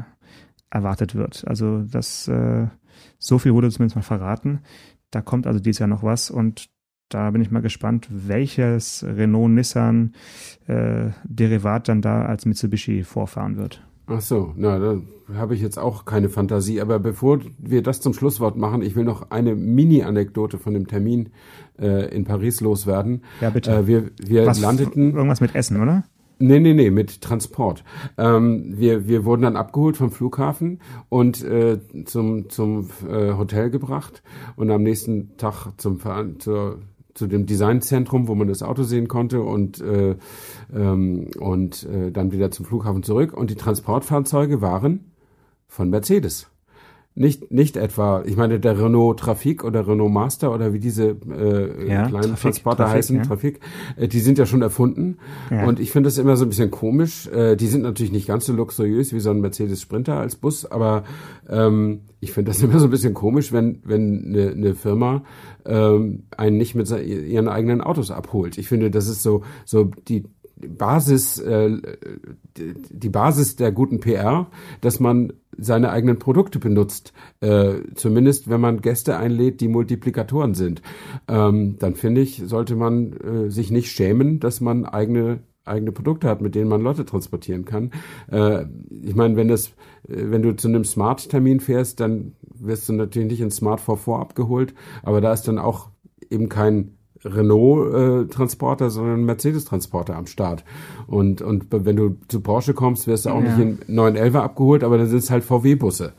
erwartet 0.70 1.14
wird. 1.14 1.46
Also 1.46 1.82
das, 1.82 2.28
so 3.18 3.38
viel 3.38 3.54
wurde 3.54 3.70
zumindest 3.70 3.94
mal 3.94 4.02
verraten. 4.02 4.62
Da 5.12 5.22
kommt 5.22 5.46
also 5.46 5.60
dieses 5.60 5.78
Jahr 5.78 5.88
noch 5.88 6.02
was 6.02 6.32
und 6.32 6.68
da 7.14 7.30
bin 7.30 7.40
ich 7.40 7.50
mal 7.50 7.62
gespannt, 7.62 8.08
welches 8.10 9.04
Renault-Nissan 9.04 10.14
äh, 10.66 11.10
dann 11.24 12.02
da 12.02 12.24
als 12.24 12.44
Mitsubishi 12.44 13.04
vorfahren 13.04 13.56
wird. 13.56 13.82
Ach 14.06 14.20
so, 14.20 14.52
na, 14.56 14.78
da 14.78 15.00
habe 15.34 15.54
ich 15.54 15.62
jetzt 15.62 15.78
auch 15.78 16.04
keine 16.04 16.28
Fantasie. 16.28 16.80
Aber 16.80 16.98
bevor 16.98 17.40
wir 17.58 17.82
das 17.82 18.00
zum 18.00 18.12
Schlusswort 18.12 18.56
machen, 18.56 18.82
ich 18.82 18.96
will 18.96 19.04
noch 19.04 19.30
eine 19.30 19.54
Mini-Anekdote 19.54 20.58
von 20.58 20.74
dem 20.74 20.88
Termin 20.88 21.30
äh, 21.78 22.14
in 22.14 22.24
Paris 22.24 22.60
loswerden. 22.60 23.22
Ja, 23.40 23.50
bitte. 23.50 23.70
Äh, 23.70 23.86
wir 23.86 24.10
wir 24.20 24.46
Was, 24.46 24.60
landeten. 24.60 25.14
Irgendwas 25.14 25.40
mit 25.40 25.54
Essen, 25.54 25.80
oder? 25.80 26.04
Nee, 26.40 26.58
nee, 26.58 26.74
nee, 26.74 26.90
mit 26.90 27.20
Transport. 27.22 27.84
Ähm, 28.18 28.74
wir, 28.76 29.06
wir 29.06 29.24
wurden 29.24 29.42
dann 29.42 29.56
abgeholt 29.56 29.96
vom 29.96 30.10
Flughafen 30.10 30.80
und 31.08 31.44
äh, 31.44 31.78
zum, 32.06 32.50
zum 32.50 32.90
äh, 33.08 33.32
Hotel 33.34 33.70
gebracht 33.70 34.22
und 34.56 34.70
am 34.70 34.82
nächsten 34.82 35.36
Tag 35.36 35.70
zum 35.76 36.00
zur 36.40 36.80
zu 37.14 37.26
dem 37.26 37.46
Designzentrum, 37.46 38.28
wo 38.28 38.34
man 38.34 38.48
das 38.48 38.62
Auto 38.62 38.82
sehen 38.82 39.08
konnte 39.08 39.42
und, 39.42 39.80
äh, 39.80 40.16
ähm, 40.74 41.28
und 41.38 41.84
äh, 41.84 42.10
dann 42.10 42.32
wieder 42.32 42.50
zum 42.50 42.66
Flughafen 42.66 43.02
zurück. 43.02 43.32
Und 43.32 43.50
die 43.50 43.56
Transportfahrzeuge 43.56 44.60
waren 44.60 45.12
von 45.68 45.90
Mercedes. 45.90 46.48
Nicht, 47.16 47.52
nicht 47.52 47.76
etwa, 47.76 48.24
ich 48.26 48.36
meine, 48.36 48.58
der 48.58 48.76
Renault 48.76 49.20
Trafik 49.20 49.62
oder 49.62 49.86
Renault 49.86 50.10
Master 50.10 50.52
oder 50.52 50.72
wie 50.72 50.80
diese 50.80 51.10
äh, 51.30 51.88
ja, 51.88 52.08
kleinen 52.08 52.30
Trafik, 52.30 52.40
Transporter 52.40 52.84
Trafik, 52.84 52.96
heißen, 52.96 53.16
ja. 53.16 53.22
Trafik, 53.22 53.60
äh, 53.96 54.08
die 54.08 54.18
sind 54.18 54.36
ja 54.36 54.46
schon 54.46 54.62
erfunden. 54.62 55.18
Ja. 55.48 55.64
Und 55.64 55.78
ich 55.78 55.92
finde 55.92 56.08
das 56.08 56.18
immer 56.18 56.36
so 56.36 56.44
ein 56.44 56.48
bisschen 56.48 56.72
komisch. 56.72 57.28
Äh, 57.28 57.54
die 57.54 57.68
sind 57.68 57.82
natürlich 57.82 58.10
nicht 58.10 58.26
ganz 58.26 58.46
so 58.46 58.52
luxuriös 58.52 59.12
wie 59.12 59.20
so 59.20 59.30
ein 59.30 59.40
Mercedes 59.40 59.80
Sprinter 59.80 60.18
als 60.18 60.34
Bus, 60.34 60.66
aber 60.66 61.04
ähm, 61.48 62.00
ich 62.18 62.32
finde 62.32 62.50
das 62.50 62.60
immer 62.64 62.80
so 62.80 62.88
ein 62.88 62.90
bisschen 62.90 63.14
komisch, 63.14 63.52
wenn, 63.52 63.80
wenn 63.84 64.24
eine, 64.26 64.50
eine 64.50 64.74
Firma 64.74 65.22
ähm, 65.66 66.24
einen 66.36 66.56
nicht 66.56 66.74
mit 66.74 66.90
ihren 66.90 67.46
eigenen 67.46 67.80
Autos 67.80 68.10
abholt. 68.10 68.58
Ich 68.58 68.66
finde, 68.66 68.90
das 68.90 69.06
ist 69.06 69.22
so, 69.22 69.44
so 69.64 69.90
die, 70.08 70.24
Basis, 70.68 71.38
äh, 71.38 71.78
die 72.56 73.08
Basis 73.08 73.56
der 73.56 73.72
guten 73.72 74.00
PR, 74.00 74.48
dass 74.80 75.00
man 75.00 75.32
seine 75.56 75.90
eigenen 75.90 76.18
Produkte 76.18 76.58
benutzt. 76.58 77.12
Äh, 77.40 77.74
zumindest 77.94 78.48
wenn 78.48 78.60
man 78.60 78.80
Gäste 78.80 79.16
einlädt, 79.16 79.60
die 79.60 79.68
Multiplikatoren 79.68 80.54
sind. 80.54 80.82
Ähm, 81.28 81.76
dann 81.78 81.94
finde 81.94 82.20
ich, 82.20 82.42
sollte 82.44 82.76
man 82.76 83.12
äh, 83.12 83.50
sich 83.50 83.70
nicht 83.70 83.90
schämen, 83.90 84.40
dass 84.40 84.60
man 84.60 84.84
eigene 84.84 85.40
eigene 85.64 85.92
Produkte 85.92 86.28
hat, 86.28 86.40
mit 86.40 86.54
denen 86.54 86.68
man 86.68 86.82
Leute 86.82 87.04
transportieren 87.04 87.64
kann. 87.64 87.90
Äh, 88.30 88.66
ich 89.02 89.14
meine, 89.14 89.36
wenn 89.36 89.48
das, 89.48 89.68
äh, 90.08 90.30
wenn 90.30 90.42
du 90.42 90.54
zu 90.54 90.68
einem 90.68 90.84
Smart-Termin 90.84 91.60
fährst, 91.60 92.00
dann 92.00 92.32
wirst 92.42 92.88
du 92.88 92.92
natürlich 92.92 93.30
nicht 93.30 93.40
in 93.40 93.50
Smart 93.50 93.80
V4 93.80 94.20
abgeholt, 94.20 94.74
aber 95.02 95.20
da 95.20 95.32
ist 95.32 95.48
dann 95.48 95.58
auch 95.58 95.88
eben 96.30 96.48
kein 96.48 96.93
Renault-Transporter, 97.24 98.90
sondern 98.90 99.24
Mercedes-Transporter 99.24 100.16
am 100.16 100.26
Start. 100.26 100.64
Und, 101.06 101.42
und 101.42 101.66
wenn 101.70 101.96
du 101.96 102.16
zu 102.28 102.40
Porsche 102.40 102.74
kommst, 102.74 103.06
wirst 103.06 103.26
du 103.26 103.30
auch 103.30 103.42
ja. 103.42 103.56
nicht 103.56 103.58
in 103.88 103.94
911 103.94 104.34
abgeholt, 104.36 104.84
aber 104.84 104.98
dann 104.98 105.08
sind 105.08 105.18
es 105.18 105.30
halt 105.30 105.44
VW-Busse 105.44 106.12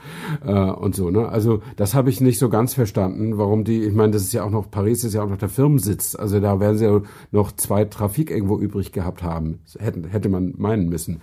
äh, 0.45 0.51
und 0.51 0.95
so. 0.95 1.10
Ne? 1.10 1.28
Also 1.28 1.62
das 1.76 1.95
habe 1.95 2.10
ich 2.10 2.22
nicht 2.22 2.39
so 2.39 2.49
ganz 2.49 2.74
verstanden, 2.74 3.38
warum 3.38 3.64
die, 3.64 3.84
ich 3.84 3.93
meine, 3.93 4.14
das 4.14 4.24
ist 4.24 4.34
ja 4.34 4.43
auch 4.43 4.51
noch, 4.51 4.70
Paris 4.70 5.03
ist 5.03 5.14
ja 5.14 5.24
auch 5.24 5.30
noch 5.30 5.38
der 5.38 5.49
Firmensitz. 5.49 6.16
Also 6.16 6.39
da 6.39 6.60
werden 6.60 6.78
sie 6.78 6.86
ja 6.86 7.01
noch 7.32 7.51
zwei 7.51 7.86
Trafik 7.86 8.32
irgendwo 8.32 8.58
übrig 8.60 8.91
gehabt 8.91 9.24
haben. 9.24 9.60
Hätte, 9.80 10.08
hätte 10.10 10.30
man 10.30 10.53
meinen 10.58 10.89
müssen. 10.89 11.22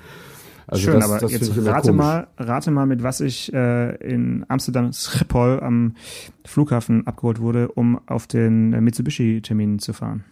Also 0.67 0.85
Schön, 0.85 1.01
das, 1.01 1.11
aber 1.11 1.21
das 1.21 1.33
jetzt 1.33 1.57
rate 1.57 1.93
mal, 1.93 2.29
rate 2.37 2.71
mal, 2.71 2.87
mit 2.87 3.03
was 3.03 3.21
ich 3.21 3.53
äh, 3.53 3.95
in 3.97 4.45
Amsterdam 4.49 4.93
Schiphol 4.93 5.61
am 5.61 5.95
Flughafen 6.45 7.07
abgeholt 7.07 7.41
wurde, 7.41 7.69
um 7.69 8.01
auf 8.07 8.27
den 8.27 8.71
Mitsubishi-Termin 8.71 9.79
zu 9.79 9.93
fahren. 9.93 10.25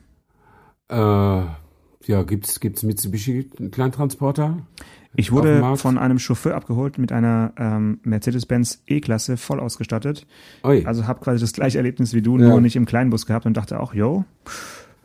Äh, 0.88 0.96
ja, 0.96 2.22
gibt's 2.22 2.60
gibt's 2.60 2.82
Mitsubishi 2.82 3.50
Kleintransporter? 3.70 4.58
Ich 5.16 5.32
wurde 5.32 5.76
von 5.76 5.98
einem 5.98 6.18
Chauffeur 6.18 6.54
abgeholt 6.54 6.96
mit 6.98 7.10
einer 7.10 7.52
ähm, 7.56 7.98
Mercedes-Benz 8.04 8.82
E-Klasse 8.86 9.36
voll 9.36 9.58
ausgestattet. 9.58 10.26
Oi. 10.62 10.84
Also 10.86 11.06
habe 11.06 11.20
quasi 11.20 11.40
das 11.40 11.52
gleiche 11.52 11.78
Erlebnis 11.78 12.14
wie 12.14 12.22
du, 12.22 12.38
ja. 12.38 12.48
nur 12.48 12.60
nicht 12.60 12.76
im 12.76 12.86
Kleinbus 12.86 13.26
gehabt 13.26 13.44
und 13.44 13.56
dachte 13.56 13.80
auch, 13.80 13.92
yo, 13.92 14.24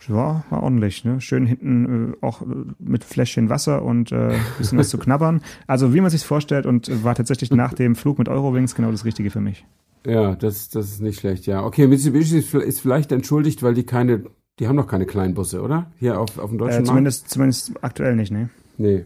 war, 0.10 0.46
war 0.50 0.64
ordentlich, 0.64 1.06
ne? 1.06 1.22
Schön 1.22 1.46
hinten 1.46 2.14
äh, 2.14 2.26
auch 2.26 2.42
äh, 2.42 2.46
mit 2.80 3.04
Fläschchen 3.04 3.50
Wasser 3.50 3.84
und 3.84 4.12
äh, 4.12 4.36
bisschen 4.58 4.78
was 4.78 4.90
zu 4.90 4.98
knabbern. 4.98 5.42
Also 5.68 5.94
wie 5.94 6.02
man 6.02 6.10
sich 6.10 6.26
vorstellt 6.26 6.66
und 6.66 6.90
äh, 6.90 7.04
war 7.04 7.16
tatsächlich 7.16 7.52
nach 7.52 7.74
dem 7.74 7.96
Flug 7.96 8.18
mit 8.20 8.30
Eurowings 8.30 8.76
genau 8.76 8.92
das 8.92 9.06
Richtige 9.06 9.32
für 9.32 9.42
mich. 9.42 9.66
Ja, 10.06 10.36
das, 10.36 10.70
das 10.70 10.92
ist 10.92 11.02
nicht 11.02 11.20
schlecht, 11.20 11.48
ja. 11.48 11.64
Okay, 11.64 11.88
Mitsubishi 11.88 12.38
ist, 12.38 12.80
vielleicht 12.80 13.12
entschuldigt, 13.12 13.64
weil 13.64 13.74
die 13.74 13.86
keine, 13.86 14.26
die 14.60 14.68
haben 14.68 14.76
noch 14.76 14.88
keine 14.88 15.06
kleinen 15.06 15.34
Busse, 15.34 15.62
oder? 15.62 15.92
Hier 15.98 16.20
auf, 16.20 16.38
auf 16.38 16.50
dem 16.50 16.60
deutschen 16.60 16.84
äh, 16.84 16.86
zumindest, 16.86 17.24
Markt? 17.24 17.32
Zumindest 17.32 17.74
aktuell 17.82 18.16
nicht, 18.16 18.32
ne? 18.32 18.50
Nee. 18.78 19.06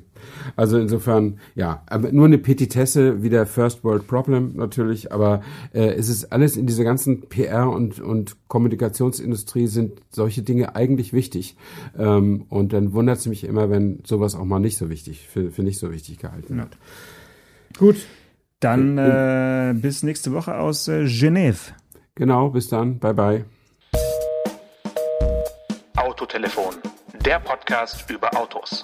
Also 0.55 0.77
insofern, 0.77 1.39
ja, 1.55 1.83
aber 1.87 2.11
nur 2.11 2.25
eine 2.25 2.37
Petitesse 2.37 3.23
wie 3.23 3.29
der 3.29 3.45
First 3.45 3.83
World 3.83 4.07
Problem 4.07 4.53
natürlich, 4.55 5.11
aber 5.11 5.41
äh, 5.73 5.93
es 5.93 6.09
ist 6.09 6.31
alles 6.31 6.57
in 6.57 6.65
dieser 6.65 6.83
ganzen 6.83 7.21
PR 7.29 7.69
und, 7.69 7.99
und 7.99 8.35
Kommunikationsindustrie 8.47 9.67
sind 9.67 10.01
solche 10.09 10.41
Dinge 10.41 10.75
eigentlich 10.75 11.13
wichtig. 11.13 11.55
Ähm, 11.97 12.45
und 12.49 12.73
dann 12.73 12.93
wundert 12.93 13.19
es 13.19 13.27
mich 13.27 13.43
immer, 13.43 13.69
wenn 13.69 14.01
sowas 14.05 14.35
auch 14.35 14.45
mal 14.45 14.59
nicht 14.59 14.77
so 14.77 14.89
wichtig, 14.89 15.27
für, 15.27 15.51
für 15.51 15.63
nicht 15.63 15.79
so 15.79 15.91
wichtig 15.91 16.19
gehalten 16.19 16.57
wird. 16.57 16.73
Ja. 16.73 17.79
Gut. 17.79 17.97
Dann 18.59 18.97
äh, 18.97 19.73
bis 19.73 20.03
nächste 20.03 20.33
Woche 20.33 20.57
aus 20.57 20.87
äh, 20.89 21.05
Genève. 21.05 21.71
Genau, 22.15 22.49
bis 22.49 22.67
dann. 22.67 22.99
Bye 22.99 23.13
bye. 23.13 23.45
Autotelefon, 25.95 26.75
der 27.25 27.39
Podcast 27.39 28.09
über 28.09 28.35
Autos 28.35 28.83